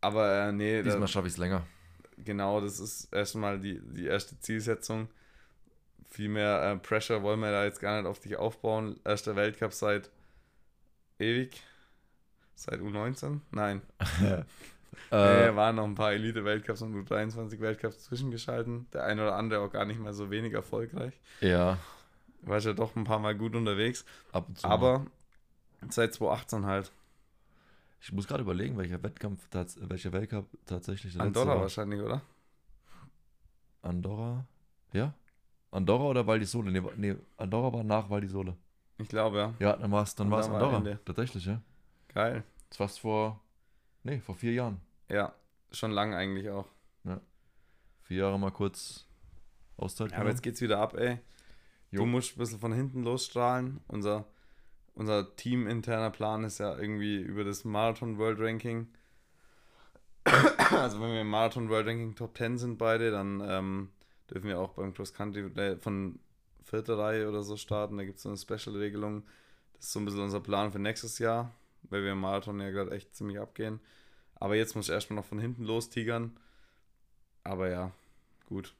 Aber 0.00 0.48
äh, 0.48 0.52
nee. 0.52 0.82
Diesmal 0.82 1.08
schaffe 1.08 1.26
ich 1.26 1.34
es 1.34 1.38
länger. 1.38 1.66
Genau, 2.16 2.60
das 2.60 2.78
ist 2.78 3.12
erstmal 3.12 3.58
die, 3.58 3.80
die 3.80 4.06
erste 4.06 4.38
Zielsetzung. 4.38 5.08
Viel 6.08 6.28
mehr 6.28 6.62
äh, 6.62 6.76
Pressure 6.76 7.22
wollen 7.22 7.40
wir 7.40 7.50
da 7.50 7.64
jetzt 7.64 7.80
gar 7.80 7.96
nicht 7.96 8.08
auf 8.08 8.20
dich 8.20 8.36
aufbauen. 8.36 9.00
Erster 9.04 9.34
Weltcup 9.34 9.72
seit 9.72 10.10
ewig. 11.18 11.60
Seit 12.54 12.80
U19? 12.80 13.40
Nein. 13.50 13.82
Äh, 15.10 15.54
waren 15.56 15.76
noch 15.76 15.84
ein 15.84 15.96
paar 15.96 16.12
Elite-Weltcups 16.12 16.82
und 16.82 16.94
U23-Weltcups 16.94 18.04
zwischengeschalten. 18.04 18.86
Der 18.92 19.04
eine 19.04 19.22
oder 19.22 19.34
andere 19.34 19.60
auch 19.60 19.70
gar 19.70 19.84
nicht 19.84 19.98
mehr 19.98 20.14
so 20.14 20.30
wenig 20.30 20.52
erfolgreich. 20.52 21.20
Ja 21.40 21.78
war 22.46 22.58
ja 22.58 22.72
doch 22.72 22.94
ein 22.96 23.04
paar 23.04 23.18
Mal 23.18 23.34
gut 23.34 23.54
unterwegs. 23.54 24.04
Ab 24.32 24.46
und 24.48 24.58
zu. 24.58 24.66
Aber 24.66 25.00
mal. 25.00 25.06
Seit 25.92 26.14
2018 26.14 26.66
halt. 26.66 26.92
Ich 28.00 28.12
muss 28.12 28.26
gerade 28.26 28.42
überlegen, 28.42 28.76
welcher 28.76 29.02
Wettkampf, 29.02 29.48
welcher 29.52 30.12
Weltcup 30.12 30.46
tatsächlich. 30.66 31.18
Andorra 31.18 31.60
wahrscheinlich, 31.60 32.00
oder? 32.00 32.20
Andorra? 33.82 34.46
Ja? 34.92 35.14
Andorra 35.70 36.04
oder 36.04 36.26
Val 36.26 36.38
di 36.38 36.44
Sole? 36.44 36.70
Nee, 36.70 36.82
nee, 36.96 37.16
Andorra 37.36 37.72
war 37.72 37.82
nach 37.82 38.08
Val 38.10 38.20
di 38.20 38.28
Sole. 38.28 38.56
Ich 38.98 39.08
glaube, 39.08 39.38
ja. 39.38 39.54
Ja, 39.58 39.76
dann 39.76 39.90
war 39.90 40.02
es 40.02 40.14
dann 40.14 40.30
war's 40.30 40.48
Andorra. 40.48 40.84
War 40.84 41.04
tatsächlich, 41.04 41.46
ja. 41.46 41.60
Geil. 42.08 42.44
Das 42.70 42.80
war's 42.80 42.98
vor, 42.98 43.40
nee, 44.02 44.20
vor 44.20 44.34
vier 44.34 44.52
Jahren. 44.52 44.80
Ja, 45.08 45.34
schon 45.72 45.90
lang 45.90 46.14
eigentlich 46.14 46.48
auch. 46.50 46.68
Ja. 47.04 47.20
Vier 48.02 48.18
Jahre 48.18 48.38
mal 48.38 48.52
kurz 48.52 49.06
Auszeit. 49.76 50.12
Ja, 50.12 50.18
aber 50.18 50.30
jetzt 50.30 50.42
geht's 50.42 50.60
wieder 50.60 50.78
ab, 50.78 50.94
ey. 50.94 51.18
Jo. 51.90 52.00
Du 52.00 52.06
musst 52.06 52.36
ein 52.36 52.38
bisschen 52.38 52.58
von 52.58 52.72
hinten 52.72 53.02
losstrahlen. 53.02 53.80
Unser, 53.88 54.26
unser 54.94 55.34
teaminterner 55.36 56.10
Plan 56.10 56.44
ist 56.44 56.58
ja 56.58 56.76
irgendwie 56.78 57.20
über 57.20 57.44
das 57.44 57.64
Marathon 57.64 58.18
World 58.18 58.38
Ranking. 58.40 58.88
Also 60.70 61.00
wenn 61.00 61.12
wir 61.12 61.20
im 61.20 61.28
Marathon 61.28 61.68
World 61.68 61.86
Ranking 61.86 62.14
Top 62.14 62.36
10 62.36 62.58
sind 62.58 62.78
beide, 62.78 63.10
dann 63.10 63.42
ähm, 63.46 63.90
dürfen 64.30 64.48
wir 64.48 64.58
auch 64.58 64.72
beim 64.72 64.94
Cross 64.94 65.12
Country 65.12 65.42
äh, 65.60 65.76
von 65.76 66.18
vierter 66.62 66.98
Reihe 66.98 67.28
oder 67.28 67.42
so 67.42 67.56
starten. 67.56 67.98
Da 67.98 68.04
gibt 68.04 68.16
es 68.16 68.22
so 68.22 68.30
eine 68.30 68.38
Special-Regelung. 68.38 69.24
Das 69.74 69.86
ist 69.86 69.92
so 69.92 70.00
ein 70.00 70.04
bisschen 70.04 70.22
unser 70.22 70.40
Plan 70.40 70.72
für 70.72 70.78
nächstes 70.78 71.18
Jahr, 71.18 71.52
weil 71.90 72.02
wir 72.02 72.12
im 72.12 72.20
Marathon 72.20 72.60
ja 72.60 72.70
gerade 72.70 72.92
echt 72.92 73.14
ziemlich 73.14 73.38
abgehen. 73.38 73.80
Aber 74.36 74.56
jetzt 74.56 74.74
muss 74.74 74.88
ich 74.88 74.94
erstmal 74.94 75.16
noch 75.16 75.26
von 75.26 75.38
hinten 75.38 75.64
los 75.64 75.90
tigern. 75.90 76.36
Aber 77.42 77.68
ja, 77.68 77.92
gut. 78.46 78.74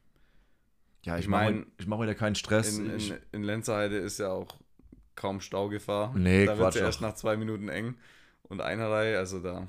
Ja, 1.05 1.17
ich, 1.17 1.25
Ich 1.25 1.29
meine, 1.29 1.59
mein, 1.59 1.73
ich 1.79 1.87
mache 1.87 2.01
mir 2.01 2.07
da 2.07 2.15
keinen 2.15 2.35
Stress. 2.35 2.79
In, 2.79 2.91
in, 2.91 3.19
in 3.33 3.43
Lenzerheide 3.43 3.99
ist 3.99 4.19
ja 4.19 4.31
auch 4.31 4.57
kaum 5.17 5.41
Staugefahr. 5.41 6.13
Nee, 6.17 6.47
da 6.47 6.59
wird 6.59 6.75
ja 6.75 6.83
erst 6.83 7.01
nach 7.01 7.15
zwei 7.15 7.37
Minuten 7.37 7.69
eng. 7.69 7.97
Und 8.43 8.61
einer 8.61 8.91
Reihe, 8.91 9.17
also 9.19 9.41
da, 9.41 9.69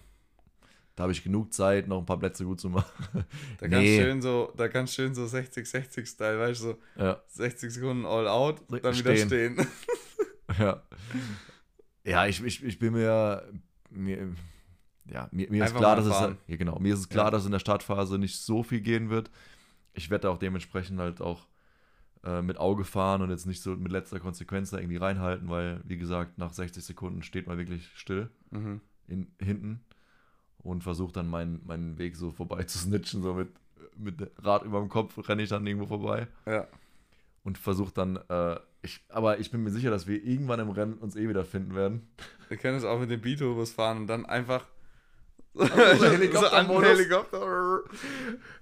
da 0.95 1.03
habe 1.03 1.11
ich 1.13 1.23
genug 1.23 1.53
Zeit, 1.53 1.87
noch 1.87 1.99
ein 1.99 2.05
paar 2.05 2.19
Plätze 2.19 2.43
gut 2.45 2.59
zu 2.59 2.69
machen. 2.69 3.25
da 3.59 3.67
Nee. 3.67 3.69
kannst 3.69 3.87
schön 4.03 4.21
so, 4.21 4.53
da 4.57 4.67
kannst 4.67 4.93
schön 4.95 5.15
so 5.15 5.23
60-60-Style, 5.25 6.39
weißt 6.39 6.61
du, 6.61 6.65
so 6.65 6.77
ja, 6.97 7.21
60 7.29 7.71
Sekunden 7.73 8.05
all 8.05 8.27
out, 8.27 8.61
dann 8.81 8.93
Stehen. 8.93 9.05
wieder 9.05 9.25
stehen. 9.25 9.67
ja. 10.59 10.81
Ja, 12.03 12.25
ich, 12.27 12.43
ich, 12.43 12.63
ich 12.63 12.77
bin 12.79 12.93
mir, 12.93 13.49
mir 13.89 14.29
ja, 15.11 15.27
mir, 15.31 15.49
mir 15.49 15.65
ist 15.65 15.75
klar, 15.75 15.95
dass 15.95 16.05
es, 16.05 16.35
ja, 16.47 16.55
genau, 16.57 16.79
mir 16.79 16.93
ist 16.93 16.99
es 17.01 17.09
klar, 17.09 17.25
Ja. 17.25 17.31
dass 17.31 17.45
in 17.45 17.51
der 17.51 17.59
Startphase 17.59 18.17
nicht 18.17 18.39
so 18.39 18.61
viel 18.63 18.81
gehen 18.81 19.09
wird. 19.09 19.29
Ich 19.93 20.09
werde 20.09 20.29
auch 20.29 20.37
dementsprechend 20.37 20.99
halt 20.99 21.21
auch 21.21 21.47
äh, 22.25 22.41
mit 22.41 22.57
Auge 22.57 22.83
fahren 22.83 23.21
und 23.21 23.29
jetzt 23.29 23.45
nicht 23.45 23.61
so 23.61 23.75
mit 23.75 23.91
letzter 23.91 24.19
Konsequenz 24.19 24.71
da 24.71 24.77
irgendwie 24.79 24.97
reinhalten, 24.97 25.47
weil, 25.49 25.79
wie 25.85 25.97
gesagt, 25.97 26.37
nach 26.37 26.51
60 26.53 26.83
Sekunden 26.83 27.21
steht 27.23 27.47
man 27.47 27.57
wirklich 27.57 27.87
still 27.95 28.29
Mhm. 28.51 28.81
in, 29.07 29.27
hinten 29.39 29.81
und 30.59 30.83
versucht 30.83 31.15
dann 31.17 31.27
meinen, 31.27 31.61
meinen 31.65 31.97
Weg 31.97 32.15
so 32.15 32.31
vorbei 32.31 32.63
zu 32.63 32.77
snitchen, 32.77 33.21
so 33.21 33.33
mit, 33.33 33.49
mit 33.97 34.31
Rad 34.43 34.63
über 34.63 34.79
dem 34.79 34.89
Kopf 34.89 35.17
renne 35.29 35.43
ich 35.43 35.49
dann 35.49 35.65
irgendwo 35.67 35.85
vorbei 35.87 36.27
Ja. 36.45 36.67
und 37.43 37.57
versuche 37.57 37.93
dann, 37.93 38.17
äh, 38.29 38.57
ich, 38.81 39.03
aber 39.09 39.39
ich 39.39 39.51
bin 39.51 39.63
mir 39.63 39.71
sicher, 39.71 39.89
dass 39.89 40.05
wir 40.07 40.23
irgendwann 40.23 40.59
im 40.59 40.69
Rennen 40.69 40.93
uns 40.95 41.15
eh 41.15 41.27
wieder 41.27 41.43
finden 41.45 41.75
werden. 41.75 42.07
Wir 42.49 42.57
können 42.57 42.77
es 42.77 42.83
auch 42.83 42.99
mit 42.99 43.09
dem 43.09 43.21
B-Turbos 43.21 43.71
fahren 43.71 43.97
und 43.97 44.07
dann 44.07 44.25
einfach 44.25 44.65
so 45.55 45.65
so 45.65 45.71
an 45.71 45.99
den 45.99 46.11
Helikoptermodus. 46.11 46.89
Helikopter. 46.89 47.79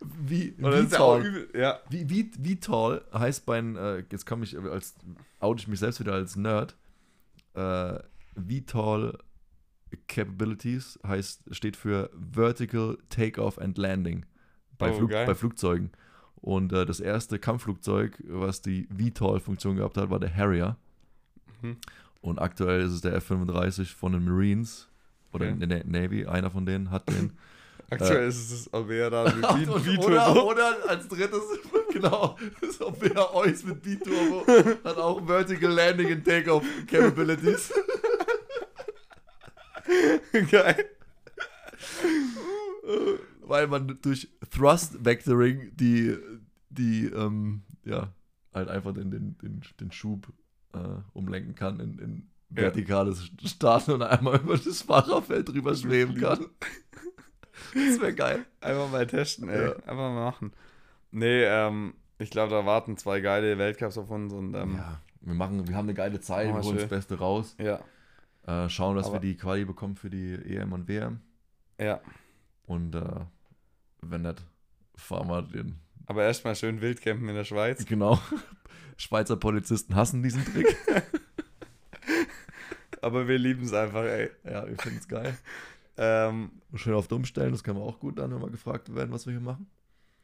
Wie, 0.02 0.56
wie 0.58 0.88
tall. 0.88 1.48
Ja. 1.56 1.80
wie, 1.90 2.10
wie, 2.10 2.32
wie 2.38 2.60
tall 2.60 3.04
heißt 3.14 3.46
beim, 3.46 3.76
äh, 3.76 4.04
jetzt 4.12 4.26
komme 4.26 4.44
ich 4.44 4.58
als, 4.58 4.96
oute 5.40 5.62
ich 5.62 5.68
mich 5.68 5.80
selbst 5.80 6.00
wieder 6.00 6.14
als 6.14 6.36
Nerd, 6.36 6.76
äh, 7.56 8.00
wie 8.36 8.66
tall 8.66 9.18
Capabilities 10.08 11.00
heißt, 11.06 11.44
steht 11.52 11.76
für 11.76 12.10
Vertical 12.14 12.98
Takeoff 13.10 13.60
and 13.60 13.78
Landing 13.78 14.26
bei, 14.78 14.92
Oh, 14.92 14.98
Flug, 14.98 15.12
bei 15.12 15.36
Flugzeugen. 15.36 15.92
Und 16.36 16.74
äh, 16.74 16.86
das 16.86 17.00
erste 17.00 17.40
Kampfflugzeug, 17.40 18.22
was 18.28 18.62
die 18.62 18.88
VTOL-Funktion 18.96 19.78
gehabt 19.78 19.98
hat, 19.98 20.10
war 20.10 20.20
der 20.20 20.36
Harrier. 20.36 20.78
Mhm. 21.62 21.78
Und 22.22 22.40
aktuell 22.40 22.82
ist 22.82 22.92
es 22.92 23.02
der 23.02 23.16
F-35 23.16 23.96
von 23.96 24.14
den 24.14 24.26
Marines 24.26 24.90
oder 25.34 25.46
Okay. 25.52 25.64
in 25.64 25.70
der 25.70 25.86
Navy. 25.86 26.26
Einer 26.26 26.50
von 26.52 26.66
denen 26.66 26.92
hat 26.92 27.10
den. 27.10 27.38
Aktuell 27.90 28.28
ist 28.28 28.38
es 28.52 28.64
das 28.66 28.74
Avera 28.74 29.24
mit 29.36 29.36
Ach, 29.44 29.56
B- 29.58 29.68
und- 29.68 29.84
B-Turbo. 29.84 30.08
oder, 30.08 30.46
oder 30.46 30.90
als 30.90 31.08
drittes, 31.08 31.42
genau, 31.94 32.38
das 32.62 32.82
Opera 32.82 33.34
Eus 33.36 33.64
mit 33.66 33.82
B-Turbo 33.84 34.46
hat 34.84 34.98
auch 34.98 35.24
Vertical 35.26 35.72
Landing 35.72 36.12
and 36.14 36.26
Takeoff 36.26 36.64
Capabilities. 36.90 37.72
Geil. 40.50 40.86
Weil 43.42 43.68
man 43.68 44.00
durch 44.02 44.30
Thrust 44.50 45.04
Vectoring 45.04 45.72
die, 45.76 46.18
die 46.70 47.12
ja, 47.12 47.32
ja, 47.86 48.14
halt 48.54 48.70
einfach 48.70 48.94
den, 48.94 49.12
den, 49.12 49.38
den, 49.40 49.62
den 49.80 49.92
Schub 49.92 50.28
äh, 50.74 50.80
umlenken 51.14 51.54
kann 51.56 51.80
in, 51.80 52.00
in 52.00 52.30
Ja. 52.56 52.64
vertikales 52.64 53.30
Starten 53.46 53.92
und 53.94 54.04
einmal 54.04 54.38
über 54.40 54.58
das 54.58 54.82
Fahrerfeld 54.84 55.50
drüber 55.50 55.76
schweben 55.76 56.16
kann. 56.16 56.46
Das 57.74 58.00
wäre 58.00 58.14
geil. 58.14 58.46
Einfach 58.62 58.90
mal 58.92 59.08
testen, 59.08 59.50
ey. 59.50 59.64
Ja. 59.68 59.72
Einfach 59.78 59.96
mal 59.96 60.14
machen. 60.26 60.52
Nee, 61.12 61.44
ähm, 61.44 61.94
ich 62.20 62.30
glaube, 62.30 62.52
da 62.52 62.66
warten 62.66 62.98
zwei 62.98 63.20
geile 63.22 63.58
Weltcups 63.58 63.98
auf 63.98 64.10
uns 64.10 64.34
und 64.34 64.54
ähm, 64.56 64.76
Ja, 64.76 65.02
wir, 65.22 65.34
machen, 65.34 65.68
wir 65.68 65.76
haben 65.76 65.86
eine 65.86 65.94
geile 65.96 66.20
Zeit, 66.22 66.48
wir 66.54 66.62
holen 66.62 66.78
das. 66.78 66.88
Beste 66.90 67.18
raus. 67.18 67.56
ja. 67.58 67.80
Äh, 68.46 68.68
schauen, 68.68 68.98
dass 68.98 69.06
Aber- 69.06 69.16
wir 69.16 69.20
die 69.22 69.38
Quali 69.38 69.64
bekommen 69.64 69.96
für 69.96 70.10
die 70.10 70.34
EM 70.34 70.74
und 70.74 70.88
WM. 70.90 71.22
Ja. 71.80 72.02
Und 72.66 72.94
äh, 72.94 73.02
wenn 74.02 74.24
nicht, 74.24 74.44
fahren 74.96 75.30
wir 75.30 75.42
den. 75.44 75.80
Aber 76.08 76.24
erstmal 76.24 76.54
schön 76.56 76.82
Wildcampen 76.82 77.30
in 77.30 77.36
der 77.36 77.46
Schweiz. 77.46 77.86
Genau. 77.86 78.20
Schweizer 78.98 79.38
Polizisten 79.38 79.96
hassen 79.96 80.22
diesen 80.24 80.44
Trick. 80.46 80.76
Aber 83.04 83.28
wir 83.28 83.38
lieben 83.38 83.64
es 83.66 83.74
einfach, 83.74 84.04
ey. 84.04 84.30
ja, 84.44 84.68
wir 84.68 84.78
finden 84.78 85.00
es 85.00 85.08
geil. 85.08 85.38
Ähm, 85.96 86.50
Schön 86.74 86.96
auf 86.96 87.08
dumm 87.08 87.24
stellen, 87.24 87.52
das 87.52 87.64
können 87.64 87.78
wir 87.78 87.84
auch 87.84 88.00
gut 88.00 88.18
dann, 88.18 88.34
wenn 88.34 88.42
wir 88.42 88.50
gefragt 88.50 88.96
werden, 88.96 89.12
was 89.12 89.28
wir 89.28 89.34
hier 89.34 89.40
machen. 89.42 89.68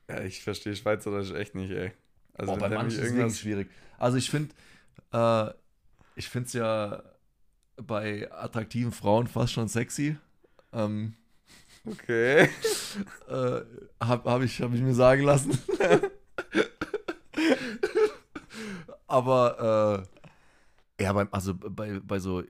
ja, 0.09 0.19
ich 0.23 0.41
verstehe 0.41 0.75
Schweizerisch 0.75 1.29
echt 1.31 1.53
nicht, 1.53 1.69
ey. 1.69 1.91
Also 2.33 2.53
Boah, 2.53 2.59
bei 2.59 2.69
manchen 2.69 2.99
ist 2.99 3.11
irgendwas. 3.11 3.37
schwierig. 3.37 3.69
Also 3.99 4.17
ich 4.17 4.31
finde, 4.31 4.55
äh, 5.13 5.51
ich 6.15 6.27
finde 6.27 6.47
es 6.47 6.53
ja 6.53 7.03
bei 7.77 8.31
attraktiven 8.31 8.91
Frauen 8.91 9.27
fast 9.27 9.53
schon 9.53 9.67
sexy. 9.67 10.17
Ähm, 10.73 11.13
Okay. 11.85 12.49
äh, 13.29 13.61
habe 14.01 14.31
hab 14.31 14.41
ich, 14.41 14.61
hab 14.63 14.73
ich 14.73 14.81
mir 14.81 14.95
sagen 14.95 15.21
lassen. 15.21 15.55
Aber 19.07 20.05
äh, 20.99 21.03
ja, 21.03 21.13
beim, 21.13 21.27
also 21.31 21.53
bei, 21.55 21.99
bei 21.99 22.19
so, 22.19 22.43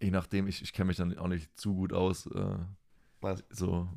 je 0.00 0.10
nachdem, 0.10 0.46
ich, 0.48 0.62
ich 0.62 0.72
kenne 0.72 0.88
mich 0.88 0.96
dann 0.96 1.16
auch 1.18 1.28
nicht 1.28 1.48
zu 1.58 1.74
gut 1.74 1.92
aus, 1.92 2.26
äh, 2.26 2.56
Was? 3.20 3.44
so 3.50 3.88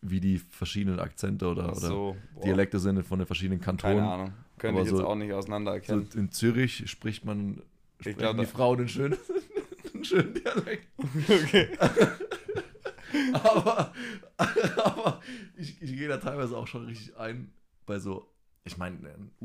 wie 0.00 0.20
die 0.20 0.38
verschiedenen 0.38 1.00
Akzente 1.00 1.48
oder, 1.48 1.74
so. 1.74 2.16
Dialekte 2.44 2.78
sind 2.78 3.02
von 3.04 3.18
den 3.18 3.26
verschiedenen 3.26 3.60
Kantonen. 3.60 3.98
Keine 3.98 4.08
Ahnung. 4.12 4.32
Könnte 4.58 4.74
Aber 4.80 4.86
ich 4.86 4.92
jetzt 4.92 5.00
so- 5.00 5.06
auch 5.08 5.16
nicht 5.16 5.32
auseinander 5.32 5.72
So 5.72 5.74
erkennen. 5.76 6.08
in 6.14 6.30
Zürich 6.30 6.88
spricht 6.88 7.24
man 7.24 7.62
sprechen 8.00 8.18
glaub, 8.18 8.38
die 8.38 8.46
Frauen 8.46 8.78
einen 8.78 8.88
schönen, 8.88 9.18
einen 9.94 10.04
schönen 10.04 10.34
Dialekt. 10.34 10.86
okay. 11.28 11.68
aber, 13.32 13.92
aber 14.36 15.20
ich, 15.56 15.80
ich 15.82 15.92
gehe 15.96 16.08
da 16.08 16.18
teilweise 16.18 16.56
auch 16.56 16.66
schon 16.66 16.84
richtig 16.86 17.16
ein 17.16 17.52
bei 17.86 17.98
so, 17.98 18.30
ich 18.64 18.76
meine, 18.76 18.98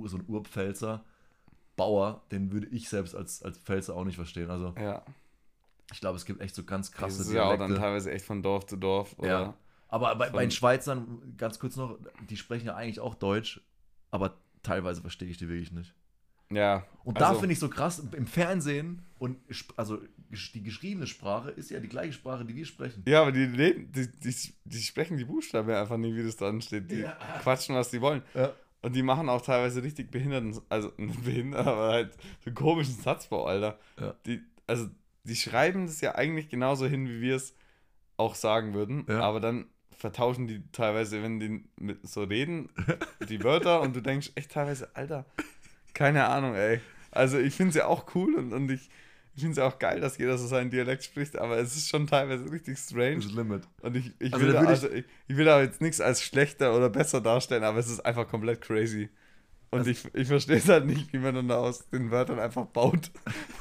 so 0.03 0.17
ein 0.17 0.23
Urpfälzer 0.27 1.03
Bauer, 1.75 2.21
den 2.31 2.51
würde 2.51 2.67
ich 2.67 2.89
selbst 2.89 3.15
als, 3.15 3.41
als 3.43 3.57
Pfälzer 3.57 3.95
auch 3.95 4.03
nicht 4.05 4.15
verstehen. 4.15 4.49
Also 4.49 4.73
Ja. 4.79 5.03
ich 5.91 5.99
glaube, 5.99 6.17
es 6.17 6.25
gibt 6.25 6.41
echt 6.41 6.55
so 6.55 6.63
ganz 6.63 6.89
Das 6.91 6.97
krasse 6.99 7.21
ist 7.21 7.31
ja 7.31 7.43
auch 7.43 7.49
dann 7.51 7.59
Dialekte. 7.69 7.81
teilweise 7.81 8.11
echt 8.11 8.25
von 8.25 8.41
Dorf 8.43 8.65
zu 8.67 8.77
Dorf. 8.77 9.15
Oder? 9.17 9.27
Ja. 9.29 9.53
aber 9.89 10.15
bei, 10.15 10.29
bei 10.29 10.41
den 10.43 10.51
Schweizern, 10.51 11.35
ganz 11.37 11.59
kurz 11.59 11.75
noch, 11.75 11.97
die 12.29 12.37
sprechen 12.37 12.67
ja 12.67 12.75
eigentlich 12.75 12.99
auch 12.99 13.15
Deutsch, 13.15 13.61
aber 14.11 14.37
teilweise 14.61 15.01
verstehe 15.01 15.29
ich 15.29 15.37
die 15.37 15.49
wirklich 15.49 15.71
nicht. 15.71 15.93
Ja. 16.51 16.85
Und 17.03 17.19
da 17.19 17.29
also- 17.29 17.39
finde 17.39 17.53
ich 17.53 17.59
so 17.59 17.69
krass, 17.69 17.99
im 17.99 18.27
Fernsehen 18.27 19.01
und 19.17 19.37
also 19.75 19.99
die 20.29 20.63
geschriebene 20.63 21.05
Sprache 21.07 21.51
ist 21.51 21.69
ja 21.69 21.79
die 21.79 21.87
gleiche 21.87 22.13
Sprache, 22.13 22.43
die 22.45 22.55
wir 22.55 22.65
sprechen. 22.65 23.03
Ja, 23.07 23.21
aber 23.21 23.31
die, 23.31 23.51
die, 23.51 23.87
die, 24.19 24.53
die 24.65 24.79
sprechen 24.81 25.17
die 25.17 25.25
Buchstaben 25.25 25.69
einfach 25.71 25.97
nie, 25.97 26.15
wie 26.15 26.23
das 26.23 26.37
dran 26.37 26.59
steht. 26.61 26.89
Die 26.91 27.01
Ja. 27.01 27.11
quatschen, 27.41 27.75
was 27.75 27.89
die 27.91 28.01
wollen. 28.01 28.21
Ja. 28.33 28.51
Und 28.83 28.95
die 28.95 29.01
machen 29.01 29.29
auch 29.29 29.41
teilweise 29.41 29.81
richtig 29.81 30.11
behinderten, 30.11 30.59
also 30.69 30.91
behindert, 30.97 31.65
aber 31.65 31.87
halt 31.93 32.13
so 32.43 32.47
einen 32.47 32.55
komischen 32.55 32.93
Satzbau, 32.95 33.45
Alter. 33.45 33.79
Ja. 33.99 34.13
Die, 34.25 34.41
also 34.67 34.87
die 35.23 35.35
schreiben 35.35 35.87
das 35.87 36.01
ja 36.01 36.15
eigentlich 36.15 36.49
genauso 36.49 36.85
hin, 36.85 37.07
wie 37.07 37.21
wir 37.21 37.35
es 37.37 37.55
auch 38.17 38.35
sagen 38.35 38.73
würden, 38.73 39.05
Ja. 39.09 39.21
aber 39.21 39.39
dann 39.39 39.65
vertauschen 39.97 40.47
die 40.47 40.61
teilweise, 40.71 41.23
wenn 41.23 41.39
die 41.39 41.63
mit 41.79 42.05
so 42.07 42.23
reden, 42.23 42.69
die 43.29 43.41
Wörter 43.43 43.81
und 43.81 43.95
du 43.95 44.01
denkst 44.01 44.31
echt 44.35 44.51
teilweise, 44.51 44.93
Alter, 44.95 45.25
keine 45.93 46.25
Ahnung, 46.27 46.55
ey. 46.55 46.81
Also 47.11 47.39
ich 47.39 47.55
finde 47.55 47.69
es 47.69 47.75
ja 47.75 47.85
auch 47.87 48.13
cool 48.15 48.35
und, 48.35 48.51
und 48.53 48.69
ich, 48.69 48.89
ich 49.35 49.41
finde 49.41 49.51
es 49.51 49.57
ja 49.57 49.67
auch 49.67 49.79
geil, 49.79 49.99
dass 49.99 50.17
jeder 50.17 50.37
so 50.37 50.45
seinen 50.47 50.69
Dialekt 50.69 51.03
spricht, 51.03 51.37
aber 51.37 51.57
es 51.57 51.75
ist 51.75 51.89
schon 51.89 52.05
teilweise 52.07 52.51
richtig 52.51 52.77
strange. 52.77 53.15
Das 53.17 53.31
Limit. 53.31 53.63
Und 53.81 53.95
ich, 53.97 54.11
ich, 54.19 54.33
Also 54.33 54.45
will, 54.45 54.53
da 54.53 54.61
also 54.61 54.89
ich, 54.89 55.05
ich 55.27 55.37
will 55.37 55.45
da 55.45 55.61
jetzt 55.61 55.81
nichts 55.81 55.99
als 56.01 56.21
schlechter 56.23 56.75
oder 56.75 56.89
besser 56.89 57.19
darstellen, 57.21 57.63
aber 57.63 57.79
es 57.79 57.89
ist 57.89 57.99
einfach 58.05 58.27
komplett 58.27 58.61
crazy. 58.61 59.09
Und 59.71 59.79
Also- 59.79 59.89
ich, 59.91 60.05
ich 60.13 60.27
verstehe 60.27 60.57
es 60.57 60.69
halt 60.69 60.85
nicht, 60.85 61.11
wie 61.13 61.17
man 61.17 61.33
dann 61.33 61.47
da 61.47 61.57
aus 61.57 61.89
den 61.89 62.11
Wörtern 62.11 62.37
einfach 62.37 62.65
baut. 62.67 63.09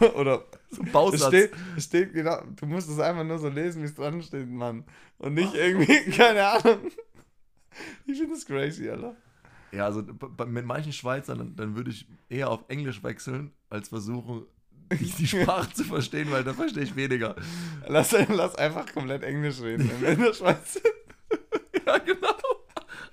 oder 0.14 0.44
So 0.70 0.82
ein 0.82 0.86
es 0.88 0.92
Bausatz. 0.92 1.28
steht, 1.28 1.52
es 1.76 1.84
steht 1.84 2.12
genau, 2.12 2.42
du 2.56 2.66
musst 2.66 2.90
es 2.90 2.98
einfach 2.98 3.24
nur 3.24 3.38
so 3.38 3.48
lesen, 3.48 3.80
wie 3.82 3.86
es 3.86 3.94
dran 3.94 4.20
steht, 4.22 4.48
Mann. 4.50 4.84
Und 5.18 5.34
nicht 5.34 5.54
irgendwie, 5.54 6.10
keine 6.16 6.46
Ahnung. 6.48 6.80
Ich 8.06 8.18
finde 8.18 8.34
das 8.34 8.44
crazy, 8.44 8.90
Alter. 8.90 9.16
Ja, 9.72 9.86
also 9.86 10.02
mit 10.46 10.66
manchen 10.66 10.92
Schweizern, 10.92 11.38
dann, 11.38 11.56
dann 11.56 11.76
würde 11.76 11.90
ich 11.90 12.06
eher 12.28 12.50
auf 12.50 12.64
Englisch 12.68 13.02
wechseln, 13.02 13.52
als 13.70 13.88
versuchen, 13.88 14.44
die, 14.98 15.26
Sprache 15.26 15.72
zu 15.72 15.84
verstehen, 15.84 16.30
weil 16.30 16.44
da 16.44 16.52
verstehe 16.54 16.82
ich 16.82 16.94
weniger. 16.96 17.34
Lass, 17.86 18.12
lass 18.28 18.54
einfach 18.56 18.90
komplett 18.92 19.22
Englisch 19.22 19.60
reden, 19.60 19.90
wenn 19.90 20.00
wir 20.00 20.08
in 20.10 20.20
der 20.20 20.34
Schweiz 20.34 20.74
sind. 20.74 20.84
Ja, 21.86 21.98
genau. 21.98 22.28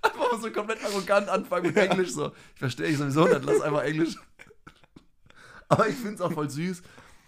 Einfach 0.01 0.41
so 0.41 0.51
komplett 0.51 0.83
arrogant 0.85 1.27
anfangen 1.29 1.67
mit 1.67 1.77
Englisch 1.77 2.11
so. 2.11 2.31
Ich 2.53 2.59
verstehe 2.59 2.87
ich 2.87 2.97
sowieso 2.97 3.25
nicht, 3.27 3.43
lass 3.43 3.61
einfach 3.61 3.83
Englisch. 3.83 4.15
Aber 5.67 5.87
ich 5.87 5.95
finde 5.95 6.15
es 6.15 6.21
auch 6.21 6.31
voll 6.31 6.49
süß, 6.49 6.81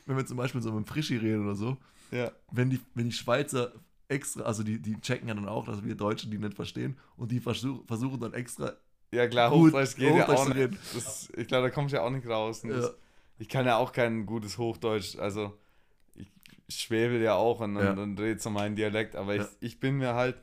wenn 0.06 0.18
wir 0.18 0.26
zum 0.26 0.38
Beispiel 0.38 0.62
so 0.62 0.72
mit 0.72 0.86
dem 0.86 0.88
Frischi 0.88 1.18
reden 1.18 1.44
oder 1.46 1.56
so, 1.56 1.78
Ja. 2.12 2.32
wenn 2.52 2.70
die, 2.70 2.80
wenn 2.96 3.06
die 3.06 3.12
Schweizer 3.16 3.72
extra, 4.08 4.44
also 4.44 4.64
die, 4.64 4.82
die 4.82 5.00
checken 5.00 5.28
ja 5.28 5.34
dann 5.34 5.48
auch, 5.48 5.66
dass 5.66 5.84
wir 5.84 5.96
Deutschen 5.96 6.32
die 6.32 6.38
nicht 6.38 6.56
verstehen 6.56 6.98
und 7.18 7.32
die 7.32 7.40
versuch, 7.40 7.86
versuchen 7.86 8.20
dann 8.20 8.34
extra 8.34 8.74
Ja, 9.12 9.28
klar, 9.28 9.52
Hochdeutsch 9.52 9.96
geht 9.96 10.14
ja 10.16 10.22
Hochdeutsch 10.24 10.40
auch 10.40 10.46
zu 10.46 10.54
nicht. 10.54 10.74
Das, 10.96 11.30
ich 11.38 11.48
glaube, 11.48 11.68
da 11.68 11.74
kommst 11.74 11.94
du 11.94 11.98
ja 11.98 12.04
auch 12.04 12.10
nicht 12.10 12.28
raus. 12.28 12.64
Ja. 12.64 12.70
Das, 12.72 12.96
ich 13.42 13.50
kann 13.50 13.66
ja 13.66 13.78
auch 13.78 13.92
kein 13.92 14.26
gutes 14.28 14.58
Hochdeutsch. 14.60 15.18
Also, 15.18 15.58
ich 16.16 16.30
schwebel 16.70 17.22
ja 17.22 17.34
auch 17.36 17.60
und, 17.60 17.76
Ja. 17.76 17.92
und, 17.92 17.98
und 18.00 18.20
rede 18.20 18.40
so 18.40 18.50
meinen 18.52 18.76
Dialekt. 18.76 19.16
Aber 19.16 19.36
Ja. 19.36 19.44
ich, 19.44 19.50
ich 19.74 19.80
bin 19.80 19.98
mir 19.98 20.14
halt, 20.14 20.38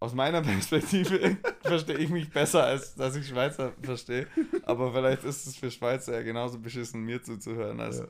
aus 0.00 0.14
meiner 0.14 0.42
Perspektive 0.52 1.36
verstehe 1.62 1.96
ich 1.98 2.10
mich 2.10 2.28
besser, 2.30 2.64
als 2.64 2.94
dass 2.96 3.14
ich 3.16 3.28
Schweizer 3.28 3.72
verstehe. 3.82 4.26
Aber 4.64 4.92
vielleicht 4.92 5.22
ist 5.24 5.46
es 5.46 5.56
für 5.56 5.70
Schweizer 5.70 6.14
ja 6.14 6.22
genauso 6.22 6.58
beschissen, 6.58 7.02
mir 7.04 7.22
zuzuhören. 7.22 7.78
Als, 7.80 7.98
Ja. 8.00 8.06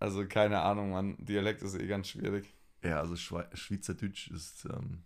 Also, 0.00 0.26
keine 0.26 0.60
Ahnung, 0.62 0.90
Mann. 0.90 1.16
Dialekt 1.18 1.62
ist 1.62 1.74
eh 1.78 1.86
ganz 1.86 2.08
schwierig. 2.08 2.52
Ja, 2.82 3.00
also 3.00 3.16
Schwei 3.16 3.46
Schweizerdeutsch 3.54 4.28
ist 4.30 4.64
ähm, 4.66 5.02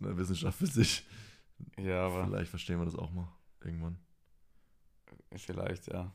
eine 0.00 0.16
Wissenschaft 0.16 0.58
für 0.58 0.66
sich. 0.66 1.06
Ja, 1.78 2.06
aber 2.06 2.24
Vielleicht 2.26 2.50
verstehen 2.50 2.78
wir 2.78 2.84
das 2.84 2.96
auch 2.96 3.10
mal 3.12 3.28
irgendwann. 3.62 3.98
vielleicht, 5.36 5.86
ja. 5.88 6.12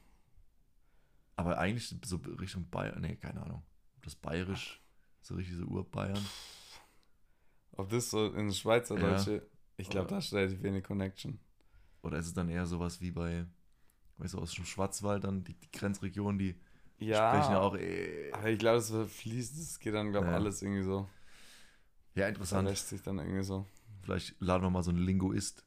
Aber 1.39 1.57
eigentlich 1.57 1.95
so 2.03 2.17
Richtung 2.39 2.69
Bayern, 2.69 3.01
nee, 3.01 3.15
keine 3.15 3.41
Ahnung. 3.41 3.63
Das 4.01 4.15
Bayerisch, 4.15 4.81
so 5.21 5.35
richtig 5.35 5.55
so 5.57 5.65
Urbayern. 5.65 6.25
Ob 7.73 7.89
das 7.89 8.09
so 8.09 8.27
in 8.33 8.51
Schweizerdeutsche, 8.53 9.47
ich 9.77 9.89
glaube, 9.89 10.07
da 10.09 10.17
ist 10.17 10.33
relativ 10.33 10.61
wenig 10.63 10.83
Connection. 10.83 11.39
Oder 12.01 12.17
ist 12.17 12.27
es 12.27 12.33
dann 12.33 12.49
eher 12.49 12.65
sowas 12.65 13.01
wie 13.01 13.11
bei, 13.11 13.45
weißt 14.17 14.33
du, 14.33 14.39
aus 14.39 14.53
dem 14.53 14.65
Schwarzwald 14.65 15.23
dann, 15.23 15.43
die, 15.43 15.53
die 15.53 15.71
Grenzregion, 15.71 16.37
die 16.37 16.55
Ja, 16.99 17.15
sprechen 17.33 17.51
ja 17.53 17.59
auch, 17.59 17.75
äh, 17.75 18.31
aber 18.33 18.49
ich 18.49 18.59
glaube, 18.59 18.77
das 18.77 18.91
fließt, 19.11 19.57
das 19.59 19.79
geht 19.79 19.93
dann, 19.93 20.11
glaube 20.11 20.27
ich, 20.27 20.31
Ja. 20.31 20.37
alles 20.37 20.61
irgendwie 20.61 20.83
so. 20.83 21.07
ja, 22.15 22.23
Das 22.23 22.29
interessant. 22.29 22.69
lässt 22.69 22.89
sich 22.89 23.01
dann 23.01 23.19
irgendwie 23.19 23.43
so. 23.43 23.65
Vielleicht 24.03 24.35
laden 24.39 24.63
wir 24.63 24.69
mal 24.69 24.83
so 24.83 24.91
einen 24.91 24.99
Linguist 24.99 25.65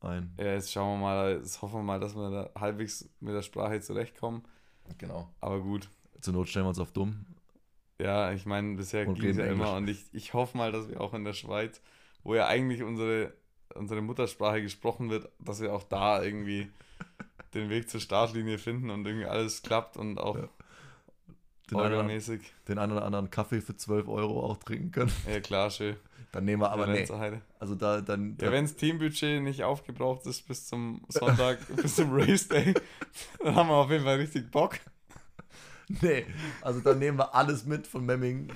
ein. 0.00 0.34
Ja, 0.38 0.46
jetzt 0.54 0.72
schauen 0.72 0.98
wir 1.00 1.02
mal, 1.06 1.36
jetzt 1.36 1.62
hoffen 1.62 1.76
wir 1.80 1.82
mal, 1.82 2.00
dass 2.00 2.14
wir 2.14 2.30
da 2.30 2.60
halbwegs 2.60 3.08
mit 3.20 3.34
der 3.34 3.42
Sprache 3.42 3.80
zurechtkommen. 3.80 4.42
Genau. 4.98 5.28
Aber 5.40 5.60
gut. 5.60 5.88
Zur 6.20 6.34
Not 6.34 6.48
stellen 6.48 6.64
wir 6.64 6.70
uns 6.70 6.78
auf 6.78 6.92
dumm. 6.92 7.26
Ja, 8.00 8.32
ich 8.32 8.44
meine, 8.44 8.76
bisher 8.76 9.06
ging 9.06 9.24
es 9.24 9.36
ja 9.36 9.46
immer 9.46 9.74
und 9.76 9.88
ich, 9.88 10.04
ich 10.12 10.34
hoffe 10.34 10.56
mal, 10.56 10.72
dass 10.72 10.88
wir 10.88 11.00
auch 11.00 11.14
in 11.14 11.24
der 11.24 11.32
Schweiz, 11.32 11.80
wo 12.24 12.34
ja 12.34 12.46
eigentlich 12.46 12.82
unsere, 12.82 13.32
unsere 13.74 14.02
Muttersprache 14.02 14.62
gesprochen 14.62 15.10
wird, 15.10 15.30
dass 15.38 15.60
wir 15.60 15.72
auch 15.72 15.84
da 15.84 16.22
irgendwie 16.22 16.70
den 17.54 17.70
Weg 17.70 17.88
zur 17.88 18.00
Startlinie 18.00 18.58
finden 18.58 18.90
und 18.90 19.06
irgendwie 19.06 19.26
alles 19.26 19.62
klappt 19.62 19.96
und 19.96 20.18
auch 20.18 20.36
Ja. 20.36 20.48
Den 21.70 21.78
einen, 21.78 22.20
den 22.68 22.78
einen 22.78 22.92
oder 22.92 23.04
anderen 23.04 23.30
Kaffee 23.30 23.60
für 23.60 23.76
12 23.76 24.06
Euro 24.08 24.44
auch 24.44 24.58
trinken 24.58 24.90
können. 24.90 25.12
Ja, 25.30 25.40
klar, 25.40 25.70
schön. 25.70 25.96
Dann 26.32 26.44
nehmen 26.44 26.62
wir 26.62 26.70
aber, 26.72 26.88
Ja, 26.94 27.30
nee, 27.30 27.40
also 27.60 27.74
da, 27.74 28.00
dann, 28.00 28.36
Ja, 28.40 28.50
wenn 28.50 28.64
das 28.64 28.74
Teambudget 28.76 29.40
nicht 29.42 29.62
aufgebraucht 29.62 30.26
ist 30.26 30.46
bis 30.48 30.66
zum 30.66 31.02
Sonntag, 31.08 31.58
bis 31.76 31.94
zum 31.94 32.12
Race 32.12 32.48
Day, 32.48 32.74
dann 33.42 33.54
haben 33.54 33.68
wir 33.68 33.74
auf 33.76 33.90
jeden 33.90 34.04
Fall 34.04 34.16
richtig 34.16 34.50
Bock. 34.50 34.78
nee, 36.02 36.26
also 36.60 36.80
dann 36.80 36.98
nehmen 36.98 37.18
wir 37.18 37.34
alles 37.34 37.64
mit 37.64 37.86
von 37.86 38.04
Memming 38.04 38.48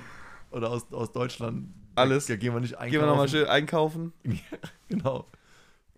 oder 0.51 0.71
aus, 0.71 0.93
aus 0.93 1.13
Deutschland. 1.13 1.69
Alles. 1.95 2.27
Da 2.27 2.37
gehen 2.37 2.53
wir 2.53 2.61
nicht 2.61 2.75
einkaufen. 2.75 2.91
Gehen 2.91 3.01
wir 3.01 3.07
nochmal 3.07 3.29
schön 3.29 3.47
einkaufen. 3.47 4.13
Genau. 4.89 5.27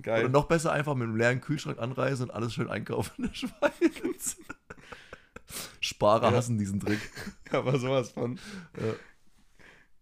Geil. 0.02 0.24
Oder 0.24 0.32
noch 0.32 0.46
besser 0.46 0.72
einfach 0.72 0.94
mit 0.94 1.04
einem 1.04 1.16
leeren 1.16 1.40
Kühlschrank 1.40 1.78
anreisen 1.78 2.28
und 2.28 2.34
alles 2.34 2.54
schön 2.54 2.68
einkaufen 2.68 3.12
in 3.18 3.28
der 3.28 3.34
Schweiz. 3.34 4.36
Sparer 5.80 6.30
Ja. 6.30 6.36
hassen 6.36 6.58
diesen 6.58 6.80
Trick. 6.80 6.98
Aber 7.50 7.78
sowas 7.78 8.10
von. 8.10 8.38
Ja. 8.78 8.92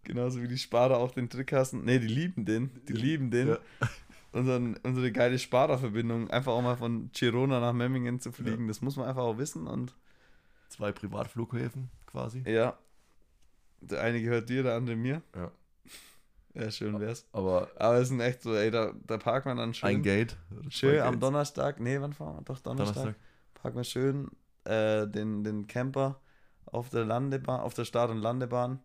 Genauso 0.03 0.41
wie 0.41 0.47
die 0.47 0.57
Sparer 0.57 0.97
auch 0.97 1.11
den 1.11 1.29
Trick 1.29 1.51
hassen. 1.51 1.83
Ne, 1.85 1.99
die 1.99 2.07
lieben 2.07 2.45
den. 2.45 2.71
Die 2.87 2.93
lieben 2.93 3.29
den. 3.31 3.49
Ja. 3.49 3.57
Unseren, 4.31 4.77
unsere 4.83 5.11
geile 5.11 5.39
Sparer-Verbindung. 5.39 6.29
Einfach 6.29 6.51
auch 6.51 6.61
mal 6.61 6.77
von 6.77 7.09
Girona 7.13 7.59
nach 7.59 7.73
Memmingen 7.73 8.19
zu 8.19 8.31
fliegen. 8.31 8.67
Das 8.67 8.79
muss 8.81 8.95
man 8.95 9.07
einfach 9.07 9.23
auch 9.23 9.37
wissen. 9.39 9.65
Und 9.65 9.95
Zwei 10.69 10.91
Privatflughäfen 10.91 11.89
quasi. 12.05 12.43
ja, 12.45 12.77
der 13.81 14.01
eine 14.01 14.21
gehört 14.21 14.47
dir, 14.49 14.61
der 14.61 14.75
andere 14.75 14.95
mir. 14.95 15.23
Ja. 15.35 15.51
Ja, 16.53 16.69
schön 16.71 16.99
wär's. 16.99 17.25
Aber 17.31 17.69
Aber 17.75 17.95
es 17.95 18.09
sind 18.09 18.19
echt 18.19 18.41
so, 18.43 18.53
ey, 18.55 18.69
da, 18.69 18.93
da 19.07 19.17
parkt 19.17 19.45
man 19.47 19.57
dann 19.57 19.73
schön. 19.73 19.89
ein 19.89 20.03
Gate. 20.03 20.37
Schön 20.69 20.99
am 20.99 21.13
Gates. 21.13 21.19
Donnerstag, 21.21 21.79
nee, 21.79 21.99
wann 21.99 22.13
fahren 22.13 22.37
wir? 22.37 22.41
Doch, 22.43 22.59
Donnerstag. 22.59 22.95
Donnerstag. 22.95 23.21
Parken 23.55 23.77
wir 23.77 23.83
schön 23.83 24.29
äh, 24.65 25.07
den, 25.07 25.43
den 25.43 25.67
Camper 25.67 26.19
auf 26.65 26.89
der 26.89 27.05
Landebahn, 27.05 27.59
auf 27.61 27.73
der 27.73 27.85
Start- 27.85 28.11
und 28.11 28.17
Landebahn. 28.19 28.79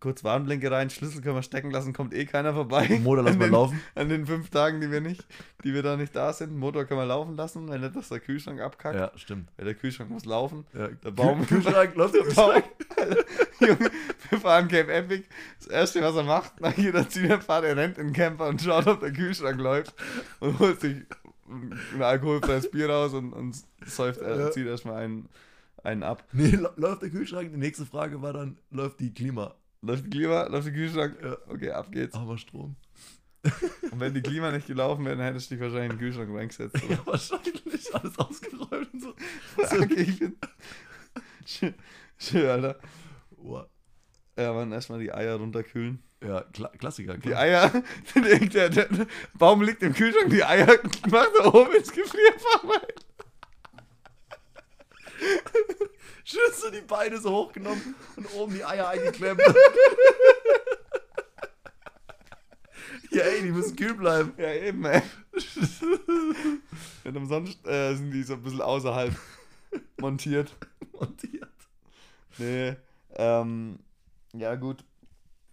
Kurz 0.00 0.22
Warnblinke 0.22 0.70
rein, 0.70 0.90
Schlüssel 0.90 1.22
können 1.22 1.36
wir 1.36 1.42
stecken 1.42 1.70
lassen, 1.70 1.94
kommt 1.94 2.12
eh 2.12 2.26
keiner 2.26 2.52
vorbei. 2.52 3.00
Motor 3.02 3.22
lassen 3.24 3.40
wir 3.40 3.46
laufen. 3.48 3.80
An 3.94 4.10
den 4.10 4.26
fünf 4.26 4.50
Tagen, 4.50 4.80
die 4.82 4.90
wir 4.90 5.00
nicht, 5.00 5.24
die 5.62 5.72
wir 5.72 5.82
da 5.82 5.96
nicht 5.96 6.14
da 6.14 6.30
sind. 6.34 6.54
Motor 6.58 6.84
können 6.84 7.00
wir 7.00 7.06
laufen 7.06 7.36
lassen, 7.36 7.70
wenn 7.70 7.80
nicht, 7.80 7.96
dass 7.96 8.10
der 8.10 8.20
Kühlschrank 8.20 8.60
abkackt. 8.60 8.96
Ja, 8.96 9.12
stimmt. 9.16 9.50
Weil 9.56 9.64
der 9.64 9.74
Kühlschrank 9.74 10.10
muss 10.10 10.26
laufen. 10.26 10.66
Ja, 10.74 10.88
Der 10.88 11.10
Baum- 11.10 11.46
Kühlschrank 11.46 11.94
läuft 11.96 12.14
der 12.16 12.34
Baum. 12.34 12.62
Junge, 13.60 13.90
wir 14.28 14.38
fahren 14.40 14.68
Cape 14.68 14.92
Epic. 14.92 15.24
Das 15.58 15.68
erste, 15.68 16.02
was 16.02 16.16
er 16.16 16.24
macht, 16.24 16.60
nach 16.60 16.76
jeder 16.76 17.08
Zielerfahrt, 17.08 17.64
er 17.64 17.76
rennt 17.76 17.96
in 17.96 18.08
den 18.08 18.12
Camper 18.12 18.48
und 18.48 18.60
schaut, 18.60 18.86
ob 18.86 19.00
der 19.00 19.12
Kühlschrank 19.12 19.58
läuft 19.58 19.94
und 20.40 20.58
holt 20.58 20.80
sich 20.82 20.96
ein 21.48 22.02
alkoholfreies 22.02 22.70
Bier 22.70 22.90
raus 22.90 23.14
und, 23.14 23.32
und 23.32 23.56
säuft, 23.86 24.20
er 24.20 24.38
Ja. 24.38 24.50
zieht 24.50 24.66
erstmal 24.66 25.02
einen, 25.02 25.28
einen 25.82 26.02
ab. 26.02 26.24
Nee, 26.32 26.50
lä- 26.56 26.72
läuft 26.76 27.02
der 27.02 27.10
Kühlschrank? 27.10 27.50
Die 27.52 27.58
nächste 27.58 27.86
Frage 27.86 28.20
war 28.22 28.32
dann, 28.32 28.58
läuft 28.70 29.00
die 29.00 29.12
Klima? 29.12 29.54
Läuft 29.82 30.06
die 30.06 30.10
Klima, 30.10 30.44
läuft 30.46 30.66
der 30.66 30.74
Kühlschrank? 30.74 31.16
Ja. 31.22 31.36
Okay, 31.48 31.70
ab 31.70 31.90
geht's. 31.92 32.14
Aber 32.14 32.38
Strom. 32.38 32.76
Und 33.90 34.00
wenn 34.00 34.14
die 34.14 34.22
Klima 34.22 34.50
nicht 34.50 34.66
gelaufen 34.66 35.04
wäre, 35.04 35.16
dann 35.16 35.26
hättest 35.26 35.50
du 35.50 35.54
dich 35.54 35.62
wahrscheinlich 35.62 35.90
in 35.92 35.98
den 35.98 35.98
Kühlschrank 35.98 36.30
reingesetzt. 36.34 36.76
Ja, 36.88 36.98
wahrscheinlich. 37.04 37.94
Alles 37.94 38.18
ausgeräumt 38.18 38.92
und 38.94 39.02
so. 39.02 39.10
okay, 39.58 40.00
ich 40.00 40.18
bin... 40.18 40.36
Schön, 41.44 41.74
schön, 42.16 42.46
Alter. 42.46 42.78
Wow. 43.36 43.66
Ja, 44.38 44.52
man, 44.54 44.72
erstmal 44.72 44.98
die 44.98 45.12
Eier 45.12 45.36
runterkühlen. 45.36 46.02
Ja, 46.24 46.40
Kla 46.52 46.68
Klassiker. 46.68 47.14
Die 47.18 47.28
klar. 47.28 47.40
Eier, 47.42 47.70
der, 48.16 48.70
der, 48.70 48.86
der 48.88 49.06
Baum 49.38 49.62
liegt 49.62 49.82
im 49.82 49.92
Kühlschrank, 49.92 50.30
die 50.30 50.42
Eier 50.42 50.66
macht 51.10 51.30
er 51.38 51.54
oben 51.54 51.74
ins 51.76 51.92
Gefrierfach 51.92 52.64
rein. 52.64 52.94
Schön 56.24 56.52
so 56.52 56.70
die 56.70 56.80
Beine 56.80 57.18
so 57.20 57.30
hochgenommen 57.30 57.94
und 58.16 58.32
oben 58.34 58.54
die 58.54 58.64
Eier 58.64 58.88
eingeklemmt. 58.88 59.40
ja, 63.10 63.22
ey, 63.22 63.42
die 63.42 63.50
müssen 63.50 63.76
kühl 63.76 63.94
bleiben. 63.94 64.32
Ja, 64.38 64.52
eben, 64.52 64.84
ey. 64.84 65.02
Denn 67.04 67.16
umsonst 67.16 67.66
äh, 67.66 67.94
sind 67.94 68.10
die 68.10 68.22
so 68.22 68.34
ein 68.34 68.42
bisschen 68.42 68.62
außerhalb 68.62 69.14
montiert. 69.98 70.54
Montiert. 70.92 71.48
Nee, 72.38 72.76
ähm, 73.16 73.78
ja 74.32 74.54
gut. 74.54 74.84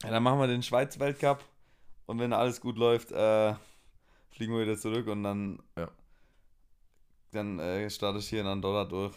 Ja, 0.04 0.10
dann 0.10 0.24
machen 0.24 0.40
wir 0.40 0.48
den 0.48 0.64
Schweiz-Weltcup 0.64 1.44
und 2.08 2.20
wenn 2.20 2.34
alles 2.34 2.60
gut 2.62 2.78
läuft, 2.78 3.12
äh, 3.12 3.54
fliegen 4.32 4.54
wir 4.54 4.62
wieder 4.64 4.78
zurück 4.78 5.08
und 5.08 5.24
dann, 5.24 5.60
Ja. 5.78 5.90
dann 7.32 7.60
äh, 7.60 7.90
starte 7.90 8.20
ich 8.20 8.30
hier 8.30 8.42
in 8.42 8.48
Andorra 8.48 8.86
durch. 8.86 9.14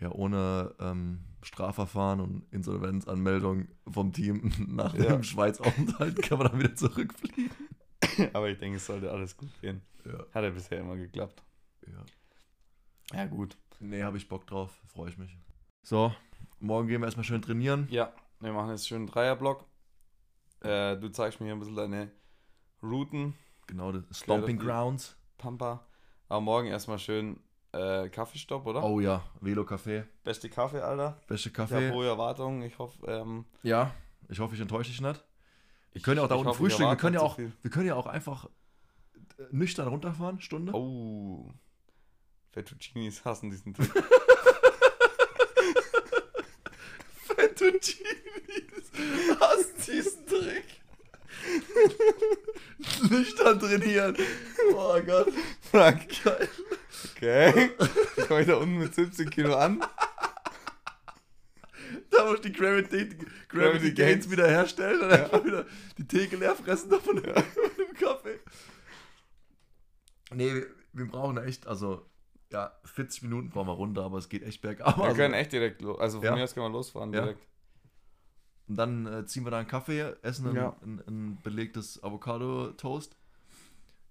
Ja, 0.00 0.10
ohne 0.12 0.74
ähm, 0.78 1.20
Strafverfahren 1.42 2.20
und 2.20 2.52
Insolvenzanmeldung 2.52 3.68
vom 3.88 4.12
Team 4.12 4.52
nach 4.68 4.94
Ja. 4.94 5.12
dem 5.12 5.22
Schweiz-Aufenthalt 5.22 6.20
kann 6.22 6.38
man 6.38 6.48
dann 6.48 6.58
wieder 6.60 6.74
zurückfliegen. 6.74 7.50
Aber 8.34 8.48
ich 8.50 8.58
denke, 8.58 8.76
es 8.76 8.86
sollte 8.86 9.10
alles 9.10 9.36
gut 9.36 9.48
gehen. 9.60 9.80
Ja. 10.04 10.18
Hat 10.34 10.44
ja 10.44 10.50
bisher 10.50 10.80
immer 10.80 10.96
geklappt. 10.96 11.42
ja. 11.86 12.04
Ja, 13.12 13.24
gut. 13.26 13.56
Nee, 13.78 14.02
habe 14.02 14.16
ich 14.16 14.28
Bock 14.28 14.46
drauf. 14.46 14.82
Freue 14.88 15.10
ich 15.10 15.16
mich. 15.18 15.38
So, 15.82 16.12
morgen 16.58 16.88
gehen 16.88 17.00
wir 17.00 17.06
erstmal 17.06 17.24
schön 17.24 17.40
trainieren. 17.40 17.86
Ja, 17.90 18.12
wir 18.40 18.52
machen 18.52 18.70
jetzt 18.70 18.88
schön 18.88 18.98
einen 18.98 19.06
Dreierblock. 19.06 19.64
Äh, 20.60 20.96
du 20.96 21.08
zeigst 21.10 21.38
mir 21.40 21.46
hier 21.46 21.54
ein 21.54 21.60
bisschen 21.60 21.76
deine 21.76 22.10
Routen, 22.82 23.34
Genau, 23.68 23.92
das 23.92 24.04
Stomping 24.18 24.58
Grounds. 24.58 25.16
Pampa. 25.38 25.86
Aber 26.28 26.40
morgen 26.40 26.66
erstmal 26.68 26.98
schön 26.98 27.38
äh, 27.72 28.08
Kaffeestopp, 28.08 28.66
oder? 28.66 28.82
Oh 28.84 29.00
ja, 29.00 29.22
Velo 29.40 29.62
Café. 29.62 30.04
Beste 30.24 30.48
Kaffee, 30.48 30.80
Alter. 30.80 31.20
Beste 31.26 31.48
Ich 31.50 31.58
habe 31.58 31.68
Kaffee. 31.70 31.90
hohe 31.92 32.06
Erwartungen. 32.06 32.62
Ich 32.62 32.78
hoffe, 32.78 33.06
ähm, 33.06 33.44
Ja, 33.62 33.92
ich 34.28 34.38
hoffe, 34.40 34.54
ich 34.54 34.60
enttäusche 34.60 34.90
dich 34.90 35.00
nicht. 35.00 35.24
Wir 35.92 35.96
ich- 35.98 36.02
können 36.02 36.18
ja 36.18 36.24
auch 36.24 36.28
da 36.28 36.34
unten 36.36 36.54
frühstücken. 36.54 36.90
Wir 36.90 36.96
können, 36.96 37.14
ja 37.14 37.20
auch, 37.20 37.38
wir 37.38 37.70
können 37.70 37.86
ja 37.86 37.94
auch 37.94 38.06
einfach 38.06 38.46
äh, 39.38 39.42
nüchtern 39.50 39.88
runterfahren, 39.88 40.40
Stunde. 40.40 40.72
Oh. 40.74 41.50
Fettuccinis 42.52 43.24
hassen 43.24 43.50
diesen 43.50 43.74
Trick. 43.74 43.90
Fettuccinis 47.26 48.90
hast 49.40 49.86
diesen 49.88 50.26
Trick. 50.26 50.64
nüchtern 53.10 53.58
trainieren. 53.60 54.16
Oh 54.74 54.98
Gott. 55.04 55.28
Frank. 55.70 56.06
Okay. 57.30 57.70
Ich 58.16 58.28
komme 58.28 58.44
da 58.46 58.56
unten 58.56 58.78
mit 58.78 58.94
70 58.94 59.30
Kilo 59.30 59.56
an. 59.56 59.80
Da 62.10 62.24
muss 62.24 62.34
ich 62.36 62.40
die 62.42 62.52
Gravity, 62.52 63.08
Gravity, 63.08 63.26
Gravity 63.48 63.92
Gains 63.92 63.96
Gains. 64.24 64.30
wieder 64.30 64.48
herstellen 64.48 65.00
und 65.02 65.10
einfach 65.12 65.44
wieder 65.44 65.66
die 65.98 66.06
Theke 66.06 66.36
leer 66.36 66.54
fressen 66.54 66.90
davon 66.90 67.16
dem 67.16 67.34
Kaffee. 68.00 68.38
Nee, 70.32 70.62
wir, 70.92 71.08
brauchen 71.08 71.36
echt, 71.38 71.66
also, 71.66 72.06
ja, 72.52 72.72
40 72.84 73.22
Minuten 73.22 73.50
brauchen 73.50 73.68
wir 73.68 73.72
runter, 73.72 74.02
aber 74.04 74.18
es 74.18 74.28
geht 74.28 74.42
echt 74.42 74.60
bergab. 74.62 74.96
Wir 74.96 75.04
Also, 75.04 75.16
können 75.16 75.34
echt 75.34 75.52
direkt 75.52 75.82
los. 75.82 75.98
Also 76.00 76.18
von 76.18 76.26
Ja. 76.26 76.34
mir 76.36 76.44
aus 76.44 76.54
können 76.54 76.66
wir 76.66 76.70
losfahren 76.72 77.12
Ja. 77.12 77.22
direkt. 77.22 77.46
und 78.68 78.76
dann 78.76 79.06
äh, 79.06 79.26
ziehen 79.26 79.44
wir 79.44 79.50
da 79.50 79.58
einen 79.58 79.68
Kaffee, 79.68 80.14
essen 80.22 80.48
ein, 80.48 80.56
Ja. 80.56 80.76
ein, 80.82 81.02
ein 81.06 81.38
belegtes 81.42 82.02
Avocado-Toast, 82.02 83.16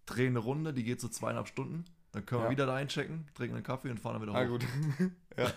drehen 0.06 0.30
eine 0.34 0.40
Runde, 0.40 0.74
die 0.74 0.84
geht 0.84 1.02
so 1.02 1.08
zweieinhalb 1.10 1.48
Stunden. 1.48 1.86
Dann 2.16 2.26
können 2.26 2.42
wir 2.42 2.46
Ja. 2.46 2.52
wieder 2.52 2.66
da 2.66 2.76
einchecken, 2.76 3.28
trinken 3.34 3.56
einen 3.56 3.64
Kaffee 3.66 3.90
und 3.92 4.00
fahren 4.00 4.14
dann 4.14 4.22
wieder 4.22 4.32
hoch. 4.32 4.38
Ah, 4.38 4.46
gut. 4.46 4.66
ja. 5.38 5.52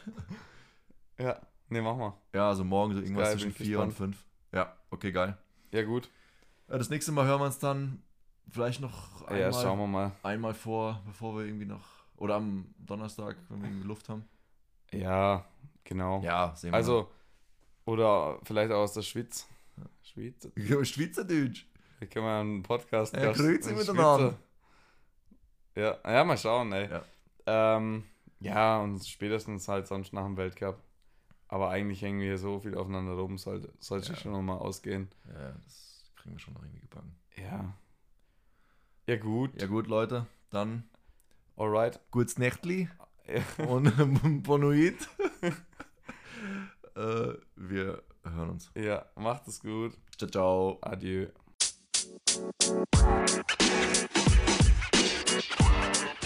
Ja. 1.18 1.40
Nee, 1.68 1.80
mach 1.80 1.96
mal. 1.96 2.14
Ja, 2.34 2.48
also 2.48 2.64
morgen 2.64 2.94
so 2.94 3.00
irgendwas 3.00 3.28
geil, 3.28 3.32
zwischen 3.38 3.52
bin 3.54 3.66
4 3.66 3.80
und 3.80 3.88
gespannt. 3.90 4.16
5. 4.16 4.24
Ja, 4.52 4.76
okay, 4.90 5.12
geil. 5.12 5.38
Ja, 5.70 5.82
gut. 5.84 6.10
Ja, 6.68 6.78
das 6.78 6.90
nächste 6.90 7.12
Mal 7.12 7.26
hören 7.26 7.40
wir 7.40 7.46
uns 7.46 7.58
dann 7.60 8.02
vielleicht 8.50 8.80
noch 8.80 9.22
einmal, 9.22 9.40
Ja, 9.40 9.52
schauen 9.52 9.78
wir 9.78 9.86
mal. 9.86 10.12
einmal 10.24 10.54
vor, 10.54 11.00
bevor 11.06 11.36
wir 11.36 11.44
irgendwie 11.44 11.66
noch, 11.66 11.86
oder 12.16 12.34
am 12.36 12.74
Donnerstag, 12.78 13.36
wenn 13.50 13.60
wir 13.62 13.68
irgendwie 13.68 13.86
Luft 13.86 14.08
haben. 14.08 14.24
Ja, 14.92 15.44
genau. 15.84 16.22
Ja, 16.22 16.56
sehen 16.56 16.72
wir. 16.72 16.76
Also, 16.76 17.08
oder 17.84 18.40
vielleicht 18.42 18.72
auch 18.72 18.78
aus 18.80 18.94
der 18.94 19.02
Schweiz. 19.02 19.46
Schweiz. 20.02 20.48
Ja, 20.56 20.84
Schweizerdeutsch. 20.84 21.66
Hier 22.00 22.08
können 22.08 22.26
wir 22.26 22.40
einen 22.40 22.62
Podcast 22.62 23.14
Ja, 23.14 23.30
grüezi 23.32 23.70
in 23.70 23.76
miteinander. 23.76 24.38
Ja, 25.78 25.96
ja, 26.04 26.24
mal 26.24 26.36
schauen, 26.36 26.72
ey. 26.72 26.90
Ja. 26.90 27.04
Ähm, 27.46 28.04
ja, 28.40 28.80
und 28.80 29.06
spätestens 29.06 29.68
halt 29.68 29.86
sonst 29.86 30.12
nach 30.12 30.24
dem 30.24 30.36
Weltcup. 30.36 30.82
Aber 31.46 31.70
eigentlich 31.70 32.02
hängen 32.02 32.18
wir 32.18 32.26
hier 32.26 32.38
so 32.38 32.58
viel 32.58 32.76
aufeinander 32.76 33.12
rum, 33.12 33.38
sollte, 33.38 33.72
sollte 33.78 34.10
Ja. 34.12 34.18
schon 34.18 34.32
nochmal 34.32 34.58
ausgehen. 34.58 35.08
Ja, 35.32 35.52
das 35.64 36.10
kriegen 36.16 36.34
wir 36.34 36.40
schon 36.40 36.54
noch 36.54 36.62
irgendwie 36.62 36.80
gebacken. 36.80 37.16
Ja. 37.36 37.74
Ja, 39.06 39.16
gut. 39.16 39.60
Ja 39.60 39.68
gut, 39.68 39.86
Leute, 39.86 40.26
dann 40.50 40.82
Alright. 41.56 42.00
gutes 42.10 42.38
Nächtli 42.38 42.88
Ja. 43.58 43.64
und 43.66 44.42
Bonuit. 44.42 44.96
äh, 46.96 47.34
wir 47.56 48.02
hören 48.24 48.50
uns. 48.50 48.70
ja, 48.74 49.06
macht 49.14 49.46
es 49.46 49.60
gut. 49.60 49.96
Ciao, 50.18 50.28
ciao. 50.28 50.78
Adieu. 50.82 51.28
Twitter. 55.48 56.17